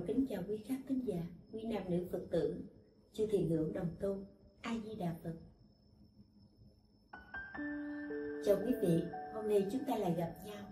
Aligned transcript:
Đồng 0.00 0.06
kính 0.06 0.26
chào 0.28 0.42
quý 0.48 0.56
khách 0.56 0.78
thính 0.88 1.00
giả, 1.06 1.22
quý 1.52 1.62
nam 1.62 1.82
nữ 1.88 1.98
Phật 2.12 2.20
tử, 2.30 2.54
chư 3.12 3.26
thiền 3.26 3.48
hữu 3.50 3.72
đồng 3.74 3.88
Tu, 4.00 4.26
A 4.60 4.74
Di 4.84 4.94
Đà 4.94 5.14
Phật. 5.24 5.32
Chào 8.44 8.56
quý 8.66 8.74
vị, 8.82 9.02
hôm 9.34 9.48
nay 9.48 9.66
chúng 9.72 9.84
ta 9.84 9.96
lại 9.96 10.14
gặp 10.18 10.32
nhau. 10.46 10.64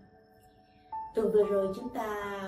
Tuần 1.15 1.33
vừa 1.33 1.45
rồi 1.45 1.73
chúng 1.77 1.89
ta 1.95 2.41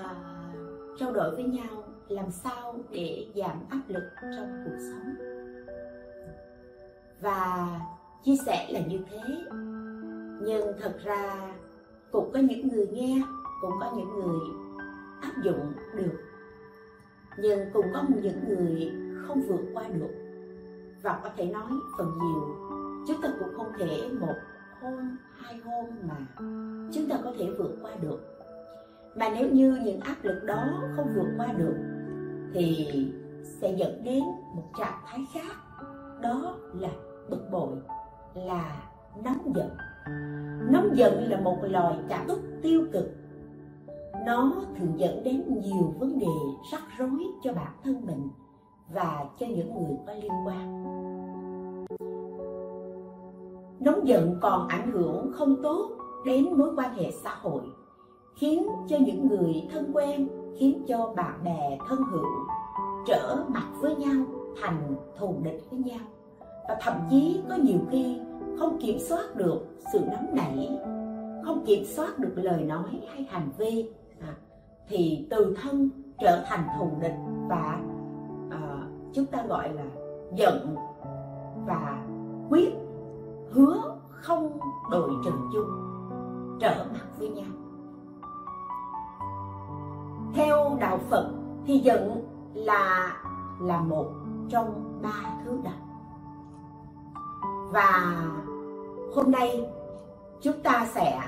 trao 0.99 1.13
đổi 1.13 1.35
với 1.35 1.43
nhau 1.43 1.83
làm 2.07 2.31
sao 2.31 2.79
để 2.91 3.25
giảm 3.35 3.65
áp 3.69 3.81
lực 3.87 4.03
trong 4.21 4.63
cuộc 4.65 4.77
sống. 4.91 5.15
Và 7.21 7.79
chia 8.23 8.35
sẻ 8.45 8.67
là 8.71 8.79
như 8.87 8.99
thế, 9.09 9.35
nhưng 10.41 10.79
thật 10.79 10.99
ra 11.03 11.53
cũng 12.11 12.31
có 12.33 12.39
những 12.39 12.67
người 12.67 12.87
nghe 12.87 13.21
cũng 13.61 13.73
có 13.79 13.93
những 13.97 14.09
người 14.09 14.39
áp 15.21 15.33
dụng 15.43 15.73
được 15.95 16.30
nhưng 17.37 17.59
cũng 17.73 17.85
có 17.93 18.03
những 18.21 18.49
người 18.49 18.91
không 19.27 19.41
vượt 19.41 19.61
qua 19.73 19.83
được. 19.87 20.11
Và 21.01 21.19
có 21.23 21.29
thể 21.37 21.45
nói 21.45 21.71
phần 21.97 22.11
nhiều, 22.23 22.55
chúng 23.07 23.21
ta 23.21 23.29
cũng 23.39 23.53
không 23.57 23.71
thể 23.79 24.09
một 24.19 24.35
hôm, 24.81 25.17
hai 25.37 25.55
hôm 25.65 25.85
mà 26.07 26.15
chúng 26.93 27.09
ta 27.09 27.15
có 27.23 27.33
thể 27.39 27.45
vượt 27.57 27.77
qua 27.81 27.91
được. 28.01 28.19
Mà 29.15 29.29
nếu 29.35 29.49
như 29.49 29.79
những 29.83 29.99
áp 29.99 30.15
lực 30.21 30.43
đó 30.45 30.65
không 30.95 31.07
vượt 31.15 31.27
qua 31.37 31.47
được, 31.57 31.75
thì 32.53 32.87
sẽ 33.43 33.75
dẫn 33.77 34.03
đến 34.03 34.23
một 34.55 34.63
trạng 34.79 35.01
thái 35.05 35.19
khác. 35.33 35.55
Đó 36.21 36.57
là 36.79 36.89
bực 37.29 37.49
bội, 37.51 37.77
là 38.35 38.81
nóng 39.23 39.53
giận. 39.55 39.69
Nóng 40.71 40.89
giận 40.97 41.29
là 41.29 41.39
một 41.39 41.57
loài 41.61 41.95
cảm 42.09 42.27
xúc 42.27 42.39
tiêu 42.61 42.81
cực 42.93 43.05
nó 44.25 44.53
thường 44.77 44.93
dẫn 44.95 45.23
đến 45.23 45.61
nhiều 45.61 45.93
vấn 45.99 46.19
đề 46.19 46.27
rắc 46.71 46.81
rối 46.97 47.27
cho 47.43 47.53
bản 47.53 47.71
thân 47.83 48.05
mình 48.05 48.29
và 48.93 49.25
cho 49.39 49.45
những 49.47 49.73
người 49.73 49.97
có 50.07 50.13
liên 50.13 50.31
quan. 50.45 50.83
Nóng 53.79 54.07
giận 54.07 54.35
còn 54.41 54.67
ảnh 54.67 54.91
hưởng 54.91 55.31
không 55.33 55.55
tốt 55.63 55.89
đến 56.25 56.53
mối 56.57 56.69
quan 56.77 56.93
hệ 56.93 57.11
xã 57.23 57.35
hội, 57.41 57.61
khiến 58.35 58.67
cho 58.87 58.97
những 58.99 59.27
người 59.27 59.67
thân 59.71 59.91
quen, 59.93 60.27
khiến 60.57 60.83
cho 60.87 61.13
bạn 61.15 61.43
bè 61.43 61.77
thân 61.87 61.99
hữu 62.11 62.25
trở 63.07 63.43
mặt 63.47 63.67
với 63.81 63.95
nhau, 63.95 64.25
thành 64.61 64.95
thù 65.17 65.35
địch 65.43 65.63
với 65.69 65.79
nhau. 65.79 65.99
Và 66.39 66.77
thậm 66.81 66.93
chí 67.09 67.41
có 67.49 67.55
nhiều 67.55 67.79
khi 67.91 68.19
không 68.59 68.77
kiểm 68.81 68.99
soát 68.99 69.35
được 69.35 69.65
sự 69.93 69.99
nóng 70.11 70.35
nảy, 70.35 70.69
không 71.45 71.63
kiểm 71.65 71.85
soát 71.85 72.19
được 72.19 72.33
lời 72.35 72.63
nói 72.63 73.01
hay 73.07 73.27
hành 73.29 73.49
vi 73.57 73.89
à, 74.21 74.33
thì 74.87 75.27
từ 75.29 75.55
thân 75.61 75.89
trở 76.19 76.43
thành 76.47 76.67
thù 76.79 76.91
địch 77.01 77.15
và 77.47 77.79
à, 78.51 78.59
chúng 79.13 79.25
ta 79.25 79.43
gọi 79.47 79.73
là 79.73 79.83
giận 80.35 80.75
và 81.65 82.03
quyết 82.49 82.73
hứa 83.51 83.97
không 84.09 84.59
đội 84.91 85.11
trần 85.25 85.49
chung 85.53 85.69
trở 86.59 86.85
mặt 86.93 87.05
với 87.17 87.29
nhau. 87.29 87.51
Theo 90.33 90.77
đạo 90.79 90.99
phật 91.09 91.31
thì 91.65 91.77
giận 91.77 92.25
là 92.53 93.13
là 93.61 93.79
một 93.79 94.05
trong 94.49 94.99
ba 95.01 95.39
thứ 95.45 95.59
độc 95.63 95.73
và 97.71 98.15
hôm 99.15 99.31
nay 99.31 99.69
chúng 100.41 100.61
ta 100.63 100.87
sẽ 100.93 101.21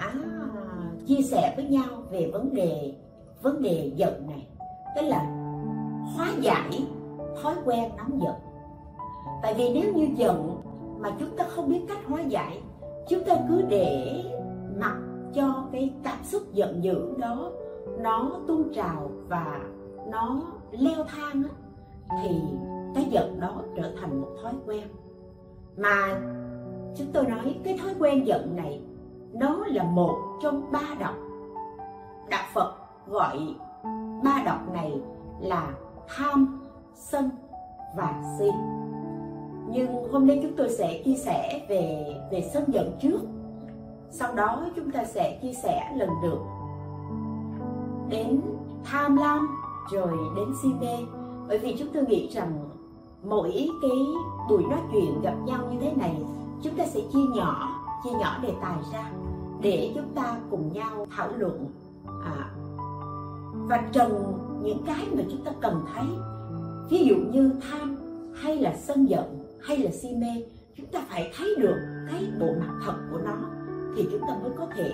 chia 1.07 1.21
sẻ 1.21 1.53
với 1.55 1.65
nhau 1.65 2.03
về 2.11 2.29
vấn 2.33 2.53
đề 2.53 2.93
vấn 3.41 3.61
đề 3.61 3.91
giận 3.95 4.27
này. 4.27 4.47
Tức 4.95 5.01
là 5.01 5.23
hóa 6.15 6.31
giải 6.41 6.85
thói 7.41 7.55
quen 7.65 7.91
nóng 7.97 8.21
giận. 8.21 8.35
Tại 9.41 9.53
vì 9.53 9.69
nếu 9.73 9.93
như 9.93 10.07
giận 10.15 10.61
mà 10.99 11.11
chúng 11.19 11.37
ta 11.37 11.43
không 11.43 11.69
biết 11.69 11.81
cách 11.87 12.05
hóa 12.07 12.21
giải, 12.21 12.61
chúng 13.09 13.23
ta 13.23 13.35
cứ 13.49 13.61
để 13.61 14.23
mặc 14.79 14.97
cho 15.33 15.65
cái 15.71 15.93
cảm 16.03 16.23
xúc 16.23 16.41
giận 16.53 16.83
dữ 16.83 17.13
đó 17.17 17.51
nó 17.99 18.31
tuôn 18.47 18.73
trào 18.73 19.11
và 19.27 19.59
nó 20.11 20.41
leo 20.71 21.03
thang 21.03 21.43
thì 22.23 22.35
cái 22.95 23.05
giận 23.09 23.39
đó 23.39 23.61
trở 23.75 23.91
thành 24.01 24.21
một 24.21 24.29
thói 24.43 24.53
quen. 24.65 24.83
Mà 25.77 26.21
chúng 26.95 27.07
tôi 27.13 27.25
nói 27.25 27.55
cái 27.63 27.77
thói 27.77 27.93
quen 27.99 28.27
giận 28.27 28.55
này 28.55 28.81
nó 29.33 29.65
là 29.67 29.83
một 29.83 30.17
trong 30.41 30.71
ba 30.71 30.95
độc. 30.99 31.15
Đạo 32.29 32.43
phật 32.53 32.73
gọi 33.07 33.55
ba 34.23 34.43
độc 34.45 34.73
này 34.73 35.01
là 35.39 35.69
tham, 36.07 36.59
sân 36.95 37.29
và 37.95 38.21
si. 38.39 38.49
Nhưng 39.67 40.11
hôm 40.11 40.27
nay 40.27 40.39
chúng 40.43 40.55
tôi 40.57 40.69
sẽ 40.69 41.01
chia 41.05 41.15
sẻ 41.15 41.65
về 41.69 42.15
về 42.31 42.49
sân 42.53 42.63
giận 42.67 42.97
trước. 43.01 43.19
Sau 44.11 44.33
đó 44.33 44.65
chúng 44.75 44.91
ta 44.91 45.03
sẽ 45.03 45.39
chia 45.41 45.53
sẻ 45.53 45.93
lần 45.95 46.09
lượt. 46.23 46.39
Đến 48.09 48.41
tham 48.83 49.15
lam, 49.15 49.47
rồi 49.91 50.17
đến 50.35 50.47
si 50.61 50.69
mê. 50.81 50.97
Bởi 51.47 51.57
vì 51.57 51.75
chúng 51.79 51.87
tôi 51.93 52.05
nghĩ 52.05 52.29
rằng 52.29 52.69
mỗi 53.23 53.69
cái 53.81 53.97
buổi 54.49 54.63
nói 54.63 54.79
chuyện 54.91 55.21
gặp 55.21 55.35
nhau 55.45 55.59
như 55.71 55.77
thế 55.81 55.93
này, 55.95 56.23
chúng 56.63 56.75
ta 56.75 56.85
sẽ 56.85 57.01
chia 57.13 57.25
nhỏ 57.35 57.69
chia 58.03 58.11
nhỏ 58.11 58.37
đề 58.41 58.53
tài 58.61 58.77
ra 58.91 59.11
để 59.63 59.91
chúng 59.95 60.15
ta 60.15 60.39
cùng 60.49 60.73
nhau 60.73 61.07
thảo 61.15 61.31
luận. 61.37 61.67
À, 62.23 62.49
và 63.53 63.89
trần 63.91 64.33
những 64.63 64.83
cái 64.85 65.07
mà 65.17 65.23
chúng 65.31 65.43
ta 65.45 65.51
cần 65.61 65.85
thấy 65.93 66.05
ví 66.89 67.05
dụ 67.05 67.15
như 67.15 67.51
tham 67.69 67.95
hay 68.35 68.57
là 68.57 68.75
sân 68.77 69.09
giận 69.09 69.45
hay 69.61 69.77
là 69.77 69.91
si 69.91 70.15
mê 70.15 70.43
chúng 70.77 70.85
ta 70.85 71.03
phải 71.09 71.31
thấy 71.37 71.55
được 71.59 71.75
cái 72.11 72.31
bộ 72.39 72.47
mặt 72.59 72.79
thật 72.85 72.93
của 73.11 73.17
nó 73.17 73.37
thì 73.95 74.07
chúng 74.11 74.21
ta 74.21 74.37
mới 74.41 74.51
có 74.57 74.67
thể 74.75 74.91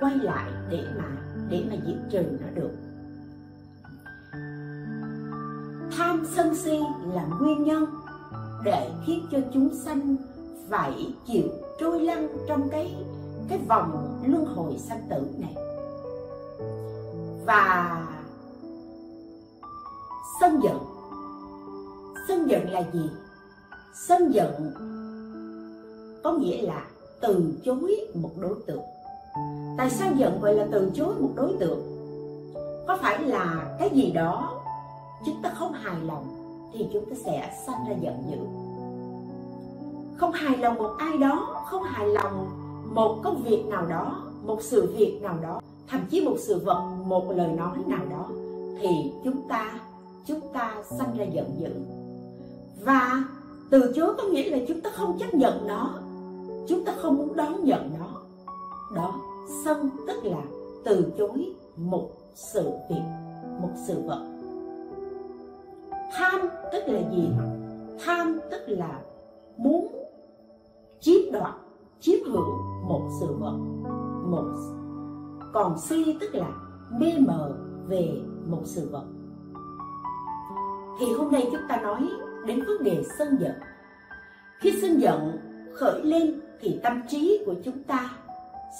quay 0.00 0.14
lại 0.14 0.50
để 0.70 0.84
mà 0.98 1.04
để 1.50 1.64
mà 1.70 1.76
diệt 1.86 1.96
trừ 2.10 2.22
nó 2.40 2.46
được. 2.54 2.70
Tham 5.96 6.24
sân 6.24 6.54
si 6.54 6.80
là 7.14 7.26
nguyên 7.40 7.62
nhân 7.62 7.84
để 8.64 8.90
khiến 9.06 9.26
cho 9.30 9.38
chúng 9.54 9.74
sanh 9.74 10.16
phải 10.68 11.14
chịu 11.26 11.48
trôi 11.80 12.00
lăn 12.00 12.28
trong 12.48 12.68
cái 12.68 12.94
cái 13.48 13.58
vòng 13.68 14.20
luân 14.26 14.44
hồi 14.44 14.78
sanh 14.78 15.06
tử 15.10 15.26
này. 15.38 15.54
Và 17.46 18.02
sân 20.40 20.60
giận. 20.62 20.78
Sân 22.28 22.50
giận 22.50 22.70
là 22.70 22.82
gì? 22.92 23.10
Sân 24.08 24.32
giận 24.34 24.72
có 26.24 26.32
nghĩa 26.32 26.62
là 26.62 26.84
từ 27.20 27.52
chối 27.64 28.10
một 28.14 28.30
đối 28.40 28.54
tượng. 28.66 28.82
Tại 29.78 29.90
sao 29.90 30.12
giận 30.16 30.40
gọi 30.40 30.54
là 30.54 30.66
từ 30.72 30.90
chối 30.94 31.14
một 31.20 31.30
đối 31.34 31.56
tượng? 31.60 31.80
Có 32.86 32.98
phải 33.02 33.22
là 33.22 33.76
cái 33.78 33.90
gì 33.90 34.10
đó 34.10 34.62
chúng 35.26 35.42
ta 35.42 35.50
không 35.50 35.72
hài 35.72 36.00
lòng 36.02 36.26
thì 36.72 36.88
chúng 36.92 37.10
ta 37.10 37.16
sẽ 37.24 37.62
sanh 37.66 37.88
ra 37.88 37.94
giận 38.00 38.22
dữ. 38.30 38.38
Không 40.16 40.32
hài 40.32 40.56
lòng 40.56 40.74
một 40.74 40.94
ai 40.98 41.18
đó, 41.18 41.64
không 41.70 41.82
hài 41.82 42.08
lòng 42.08 42.65
một 42.94 43.20
công 43.24 43.42
việc 43.42 43.64
nào 43.66 43.86
đó, 43.86 44.22
một 44.44 44.62
sự 44.62 44.92
việc 44.96 45.18
nào 45.22 45.38
đó, 45.42 45.60
thậm 45.88 46.00
chí 46.10 46.20
một 46.20 46.36
sự 46.38 46.58
vật, 46.64 46.82
một 47.06 47.30
lời 47.30 47.52
nói 47.52 47.78
nào 47.86 48.04
đó, 48.10 48.28
thì 48.80 49.12
chúng 49.24 49.48
ta 49.48 49.80
chúng 50.26 50.40
ta 50.52 50.74
sanh 50.98 51.16
ra 51.16 51.24
giận 51.24 51.46
dữ. 51.58 51.70
Và 52.84 53.24
từ 53.70 53.92
chối 53.96 54.14
có 54.18 54.24
nghĩa 54.24 54.50
là 54.50 54.58
chúng 54.68 54.80
ta 54.80 54.90
không 54.90 55.18
chấp 55.18 55.34
nhận 55.34 55.66
nó, 55.66 55.94
chúng 56.68 56.84
ta 56.84 56.94
không 56.98 57.16
muốn 57.16 57.36
đón 57.36 57.64
nhận 57.64 57.90
nó. 57.98 58.20
Đó 58.94 59.20
sân 59.64 59.90
tức 60.06 60.24
là 60.24 60.42
từ 60.84 61.12
chối 61.18 61.54
một 61.76 62.10
sự 62.34 62.70
việc, 62.90 63.02
một 63.60 63.70
sự 63.86 64.02
vật. 64.06 64.26
Tham 66.12 66.40
tức 66.72 66.82
là 66.86 67.00
gì? 67.10 67.28
Tham 68.04 68.40
tức 68.50 68.60
là 68.68 69.00
muốn 69.56 69.88
chiếm 71.00 71.32
đoạt 71.32 71.54
chiếm 72.00 72.18
hữu 72.32 72.62
một 72.88 73.08
sự 73.20 73.26
vật, 73.38 73.58
một 74.26 74.44
còn 75.54 75.78
si 75.78 76.16
tức 76.20 76.34
là 76.34 76.48
mê 77.00 77.12
mờ 77.18 77.56
về 77.88 78.20
một 78.46 78.62
sự 78.64 78.88
vật. 78.92 79.04
Thì 80.98 81.06
hôm 81.12 81.32
nay 81.32 81.48
chúng 81.52 81.60
ta 81.68 81.76
nói 81.76 82.08
đến 82.46 82.58
vấn 82.66 82.82
đề 82.84 83.04
sân 83.18 83.36
giận. 83.40 83.52
Khi 84.60 84.72
sân 84.82 85.00
giận 85.00 85.38
khởi 85.74 86.04
lên 86.04 86.40
thì 86.60 86.80
tâm 86.82 87.02
trí 87.08 87.42
của 87.46 87.54
chúng 87.64 87.82
ta 87.82 88.10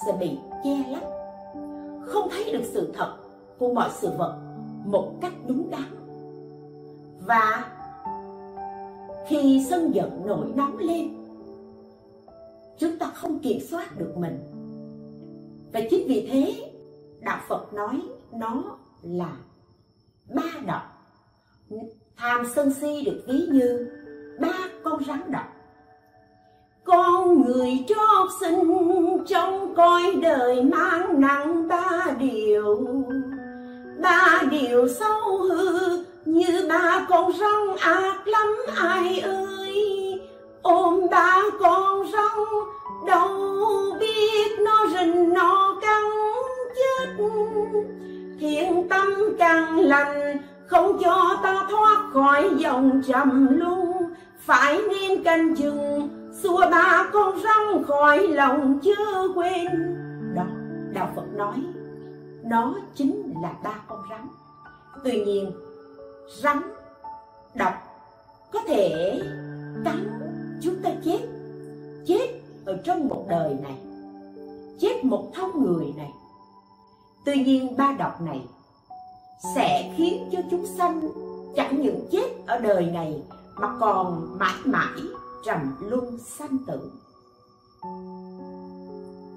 sẽ 0.07 0.17
bị 0.21 0.39
che 0.65 0.85
lấp. 0.91 1.03
Không 2.07 2.29
thấy 2.31 2.53
được 2.53 2.65
sự 2.65 2.93
thật 2.95 3.17
của 3.59 3.75
mọi 3.75 3.91
sự 3.93 4.11
vật 4.19 4.39
một 4.85 5.13
cách 5.21 5.33
đúng 5.49 5.71
đắn. 5.71 6.17
Và 7.27 7.65
khi 9.29 9.67
sân 9.71 9.95
giận 9.95 10.27
nổi 10.27 10.53
nóng 10.55 10.77
lên 10.79 11.26
chúng 12.79 12.99
ta 12.99 13.07
không 13.15 13.39
kiểm 13.39 13.61
soát 13.61 13.99
được 13.99 14.13
mình. 14.17 14.39
Và 15.73 15.81
chính 15.91 16.09
vì 16.09 16.29
thế, 16.33 16.73
đạo 17.21 17.41
phật 17.49 17.75
nói 17.75 18.03
nó 18.33 18.79
là 19.03 19.37
ba 20.35 20.61
độc 20.67 20.83
tham 22.17 22.47
sân 22.55 22.75
si 22.75 23.03
được 23.05 23.23
ví 23.27 23.47
như 23.53 23.91
ba 24.41 24.59
con 24.85 25.05
rắn 25.05 25.31
độc 25.31 25.57
con 26.87 27.43
người 27.43 27.85
trót 27.89 28.31
sinh 28.41 28.77
trong 29.27 29.75
coi 29.75 30.15
đời 30.23 30.63
mang 30.63 31.21
nặng 31.21 31.69
ba 31.69 32.07
điều. 32.19 32.79
Ba 34.01 34.43
điều 34.51 34.89
xấu 34.89 35.39
hư 35.39 36.05
như 36.25 36.67
ba 36.69 37.07
con 37.09 37.33
rắn 37.33 37.77
ác 37.81 38.29
lắm, 38.29 38.49
ai 38.77 39.21
ơi 39.21 39.66
ôm 40.67 41.07
ba 41.11 41.43
con 41.61 42.07
rắn, 42.13 42.39
đâu 43.07 43.29
biết 44.01 44.61
nó 44.61 44.87
rình 44.95 45.33
nó 45.33 45.77
cắn 45.83 46.03
chết. 46.75 47.25
Thiện 48.41 48.89
tâm 48.89 49.07
càng 49.39 49.79
lành, 49.79 50.37
không 50.67 50.99
cho 51.05 51.37
ta 51.43 51.67
thoát 51.71 52.11
khỏi 52.13 52.51
dòng 52.57 53.03
trầm 53.07 53.49
luân. 53.51 53.93
Phải 54.39 54.81
nên 54.89 55.23
canh 55.23 55.57
chừng, 55.57 56.09
xua 56.43 56.71
ba 56.71 57.07
con 57.13 57.39
rắn 57.39 57.85
khỏi 57.85 58.29
lòng 58.29 58.79
chưa 58.83 59.29
quên. 59.35 59.67
Đó, 60.35 60.47
đạo 60.93 61.13
phật 61.17 61.27
nói 61.37 61.63
nó 62.45 62.75
chính 62.95 63.35
là 63.43 63.53
ba 63.65 63.75
con 63.89 63.99
rắn. 64.11 64.29
Tuy 65.05 65.25
nhiên, 65.25 65.53
rắn 66.43 66.59
độc 67.55 67.73
có 68.53 68.61
thể 68.67 69.21
cắn 69.85 70.26
chúng 70.63 70.83
ta 70.83 70.91
chết. 71.05 71.21
Chết 72.07 72.41
ở 72.65 72.77
trong 72.85 73.09
một 73.09 73.25
đời 73.29 73.57
này. 73.63 73.79
Chết 74.81 75.05
một 75.05 75.31
thân 75.35 75.51
người 75.65 75.93
này. 75.97 76.13
Tuy 77.25 77.45
nhiên 77.45 77.77
ba 77.77 77.97
độc 77.99 78.21
này 78.21 78.41
sẽ 79.55 79.95
khiến 79.97 80.29
cho 80.33 80.39
chúng 80.51 80.67
sanh 80.67 81.01
chẳng 81.57 81.83
những 81.83 82.09
chết 82.11 82.47
ở 82.47 82.59
đời 82.59 82.87
này, 82.87 83.23
mà 83.55 83.77
còn 83.81 84.39
mãi 84.39 84.55
mãi 84.65 85.01
trầm 85.45 85.77
luân 85.81 86.19
sanh 86.19 86.59
tử. 86.67 86.93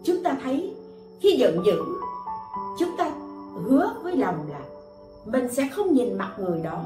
Chúng 0.03 0.23
ta 0.23 0.37
thấy 0.43 0.75
khi 1.19 1.35
giận 1.37 1.65
dữ, 1.65 1.83
chúng 2.79 2.97
ta 2.97 3.11
hứa 3.65 3.93
với 4.03 4.17
lòng 4.17 4.45
là 4.49 4.59
mình 5.25 5.53
sẽ 5.53 5.69
không 5.71 5.93
nhìn 5.93 6.17
mặt 6.17 6.35
người 6.39 6.59
đó. 6.59 6.83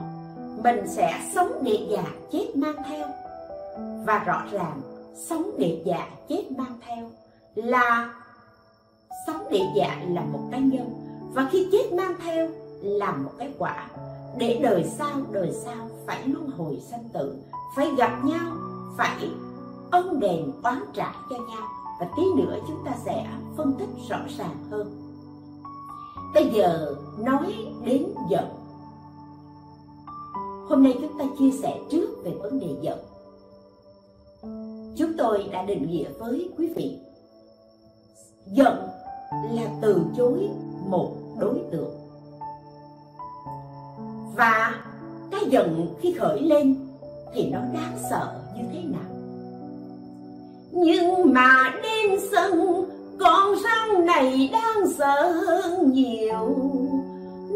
Mình 0.64 0.88
sẽ 0.88 1.22
sống 1.36 1.64
địa 1.64 1.86
già 1.90 2.04
chết 2.32 2.56
mang 2.56 2.76
theo 2.90 3.08
và 3.78 4.24
rõ 4.26 4.44
ràng, 4.52 4.82
sống 5.16 5.52
địa 5.58 5.82
dạ 5.86 6.08
chết 6.30 6.52
mang 6.58 6.80
theo 6.88 7.10
là 7.56 8.14
sống 9.28 9.50
địa 9.50 9.66
dạ 9.76 10.02
là 10.08 10.22
một 10.22 10.40
cá 10.52 10.58
nhân. 10.58 10.94
Và 11.34 11.50
khi 11.52 11.68
chết 11.72 11.94
mang 11.94 12.14
theo 12.24 12.50
là 12.82 13.12
một 13.12 13.32
cái 13.38 13.54
quả. 13.58 13.88
Để 14.38 14.60
đời 14.64 14.84
sau 14.98 15.22
đời 15.32 15.52
sau 15.66 15.90
phải 16.06 16.28
luân 16.28 16.50
hồi 16.58 16.82
sanh 16.92 17.10
tử, 17.14 17.36
phải 17.76 17.92
gặp 17.98 18.20
nhau, 18.24 18.52
phải 18.98 19.30
ân 19.92 20.20
đền 20.20 20.52
oán 20.64 20.84
trả 20.94 21.14
cho 21.30 21.36
nhau. 21.36 21.68
Và 22.00 22.08
tí 22.18 22.24
nữa 22.36 22.56
chúng 22.68 22.86
ta 22.86 22.92
sẽ 23.06 23.28
phân 23.58 23.74
tích 23.80 23.90
rõ 24.10 24.18
ràng 24.38 24.56
hơn. 24.72 25.00
Bây 26.34 26.50
giờ 26.50 26.96
nói 27.18 27.56
đến 27.86 28.06
giận. 28.30 28.46
Hôm 30.70 30.84
nay 30.84 30.98
chúng 31.02 31.18
ta 31.20 31.26
chia 31.40 31.52
sẻ 31.52 31.80
trước 31.92 32.08
về 32.24 32.32
vấn 32.42 32.60
đề 32.60 32.76
giận 32.82 33.00
chúng 34.98 35.18
tôi 35.18 35.46
đã 35.52 35.64
định 35.64 35.88
nghĩa 35.92 36.10
với 36.20 36.50
quý 36.58 36.70
vị. 36.76 36.98
Giận 38.46 38.88
là 39.52 39.64
từ 39.82 40.02
chối 40.18 40.50
một 40.88 41.12
đối 41.40 41.60
tượng. 41.72 41.96
Và 44.36 44.76
cái 45.32 45.42
giận 45.50 45.88
khi 46.02 46.14
khởi 46.20 46.42
lên 46.42 46.76
thì 47.34 47.50
nó 47.50 47.60
đáng 47.74 47.98
sợ 48.10 48.34
như 48.56 48.64
thế 48.74 48.80
nào? 48.84 49.14
Nhưng 50.72 51.34
mà 51.34 51.74
đêm 51.84 52.20
sân, 52.32 52.86
con 53.20 53.56
răng 53.64 54.06
này 54.06 54.50
đang 54.52 54.92
sợ 54.98 55.32
hơn 55.32 55.92
nhiều. 55.92 56.56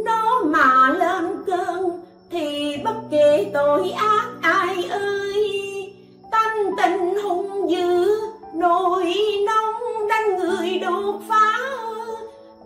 Nó 0.06 0.42
mà 0.46 0.90
lên 0.90 1.44
cơn 1.46 2.02
thì 2.30 2.78
bất 2.84 2.96
kể 3.10 3.52
tội 3.54 3.90
ác 3.90 4.30
ai 4.42 4.84
ơi 4.84 5.67
tình 6.78 7.24
hung 7.24 7.72
dữ, 7.72 8.20
nỗi 8.54 9.14
nóng 9.46 10.08
đánh 10.08 10.40
người 10.40 10.80
đột 10.80 11.22
phá. 11.28 11.60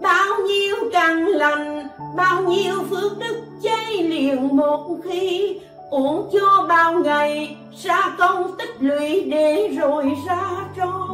Bao 0.02 0.42
nhiêu 0.48 0.76
căn 0.92 1.28
lành, 1.28 1.88
bao 2.16 2.42
nhiêu 2.42 2.76
phước 2.90 3.18
đức 3.20 3.36
cháy 3.64 4.04
liền 4.04 4.58
một 4.58 4.98
khi, 5.04 5.60
uổng 5.90 6.30
cho 6.34 6.66
bao 6.70 6.94
ngày, 6.94 7.58
ra 7.84 8.16
công 8.20 8.58
tích 8.58 8.76
lũy 8.80 9.22
để 9.22 9.68
rồi 9.68 10.12
ra 10.28 10.70
cho 10.78 11.08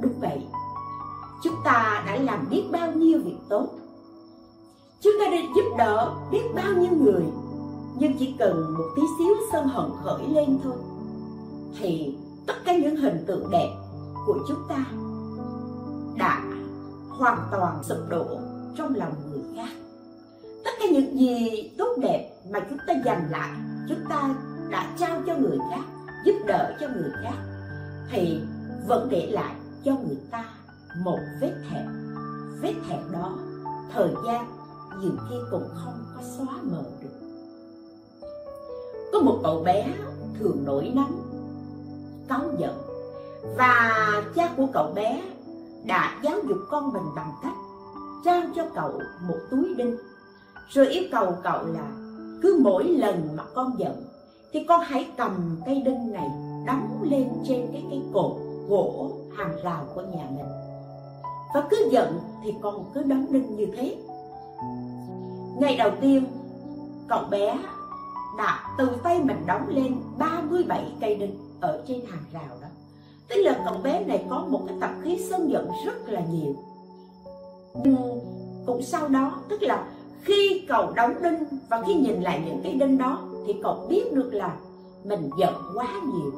đúng 0.00 0.12
vậy, 0.20 0.40
chúng 1.42 1.54
ta 1.64 2.02
đã 2.06 2.16
làm 2.16 2.46
biết 2.50 2.62
bao 2.70 2.92
nhiêu 2.92 3.20
việc 3.24 3.36
tốt. 3.48 3.66
Chúng 5.02 5.12
ta 5.20 5.30
đã 5.30 5.38
giúp 5.56 5.74
đỡ 5.78 6.12
biết 6.30 6.42
bao 6.54 6.72
nhiêu 6.72 6.92
người, 7.00 7.24
nhưng 7.98 8.12
chỉ 8.18 8.34
cần 8.38 8.74
một 8.78 8.84
tí 8.96 9.02
xíu 9.18 9.34
sân 9.52 9.68
hận 9.68 9.90
khởi 10.04 10.22
lên 10.28 10.58
thôi 10.64 10.76
thì 11.78 12.14
tất 12.46 12.54
cả 12.64 12.76
những 12.76 12.96
hình 12.96 13.24
tượng 13.26 13.50
đẹp 13.50 13.70
của 14.26 14.38
chúng 14.48 14.62
ta 14.68 14.84
đã 16.18 16.42
hoàn 17.08 17.48
toàn 17.50 17.82
sụp 17.82 17.98
đổ 18.08 18.26
trong 18.76 18.94
lòng 18.94 19.12
người 19.30 19.42
khác. 19.56 19.70
Tất 20.64 20.70
cả 20.80 20.86
những 20.92 21.18
gì 21.18 21.70
tốt 21.78 21.96
đẹp 22.02 22.30
mà 22.50 22.60
chúng 22.70 22.78
ta 22.86 22.94
dành 23.04 23.30
lại, 23.30 23.50
chúng 23.88 24.00
ta 24.08 24.34
đã 24.70 24.94
trao 24.98 25.22
cho 25.26 25.36
người 25.36 25.58
khác, 25.70 25.84
giúp 26.24 26.34
đỡ 26.46 26.76
cho 26.80 26.88
người 26.88 27.10
khác, 27.22 27.36
thì 28.10 28.40
vẫn 28.86 29.08
để 29.10 29.26
lại 29.30 29.54
cho 29.84 29.92
người 29.92 30.18
ta 30.30 30.44
một 31.04 31.18
vết 31.40 31.52
thẹn. 31.70 31.86
Vết 32.60 32.74
thẹn 32.88 33.00
đó, 33.12 33.38
thời 33.92 34.10
gian 34.26 34.46
nhiều 35.00 35.12
khi 35.28 35.36
cũng 35.50 35.68
không 35.74 36.04
có 36.16 36.22
xóa 36.22 36.56
mờ 36.62 36.82
được. 37.02 37.26
Có 39.12 39.20
một 39.20 39.40
cậu 39.42 39.62
bé 39.62 39.94
thường 40.38 40.64
nổi 40.64 40.92
nóng 40.94 41.29
cáu 42.30 42.40
giận. 42.58 42.74
Và 43.56 43.92
cha 44.34 44.50
của 44.56 44.66
cậu 44.72 44.92
bé 44.94 45.22
đã 45.84 46.18
giáo 46.22 46.36
dục 46.48 46.58
con 46.70 46.92
mình 46.92 47.02
bằng 47.16 47.32
cách 47.42 47.54
trao 48.24 48.42
cho 48.54 48.64
cậu 48.74 48.92
một 49.28 49.38
túi 49.50 49.74
đinh. 49.74 49.96
Rồi 50.68 50.88
yêu 50.88 51.04
cầu 51.12 51.34
cậu 51.42 51.66
là 51.66 51.90
cứ 52.42 52.60
mỗi 52.62 52.84
lần 52.84 53.28
mà 53.36 53.44
con 53.54 53.78
giận 53.78 54.04
thì 54.52 54.64
con 54.68 54.80
hãy 54.80 55.10
cầm 55.16 55.60
cây 55.66 55.82
đinh 55.82 56.12
này 56.12 56.30
đóng 56.66 57.02
lên 57.10 57.28
trên 57.48 57.68
cái 57.72 57.84
cây 57.90 58.02
cột 58.14 58.32
gỗ 58.68 59.10
hàng 59.36 59.56
rào 59.64 59.84
của 59.94 60.02
nhà 60.02 60.24
mình. 60.36 60.46
Và 61.54 61.66
cứ 61.70 61.88
giận 61.90 62.20
thì 62.44 62.54
con 62.62 62.84
cứ 62.94 63.02
đóng 63.02 63.26
đinh 63.30 63.56
như 63.56 63.66
thế. 63.76 63.96
Ngày 65.58 65.76
đầu 65.76 65.90
tiên, 66.00 66.24
cậu 67.08 67.24
bé 67.30 67.58
đã 68.38 68.74
từ 68.78 68.88
tay 69.02 69.20
mình 69.24 69.46
đóng 69.46 69.68
lên 69.68 69.96
37 70.18 70.92
cây 71.00 71.14
đinh 71.14 71.49
ở 71.60 71.82
trên 71.88 72.00
hàng 72.06 72.24
rào 72.32 72.56
đó. 72.62 72.68
Tức 73.28 73.36
là 73.36 73.62
cậu 73.64 73.74
bé 73.82 74.04
này 74.04 74.24
có 74.30 74.46
một 74.48 74.60
cái 74.66 74.76
tập 74.80 74.90
khí 75.02 75.18
sân 75.30 75.50
giận 75.50 75.68
rất 75.86 76.08
là 76.08 76.22
nhiều. 76.32 76.54
Cũng 78.66 78.82
sau 78.82 79.08
đó, 79.08 79.40
tức 79.48 79.62
là 79.62 79.88
khi 80.22 80.64
cậu 80.68 80.92
đóng 80.92 81.22
đinh 81.22 81.44
và 81.68 81.82
khi 81.86 81.94
nhìn 81.94 82.22
lại 82.22 82.42
những 82.46 82.60
cái 82.62 82.72
đinh 82.72 82.98
đó, 82.98 83.22
thì 83.46 83.54
cậu 83.62 83.86
biết 83.88 84.12
được 84.12 84.34
là 84.34 84.56
mình 85.04 85.30
giận 85.38 85.54
quá 85.74 86.00
nhiều. 86.14 86.32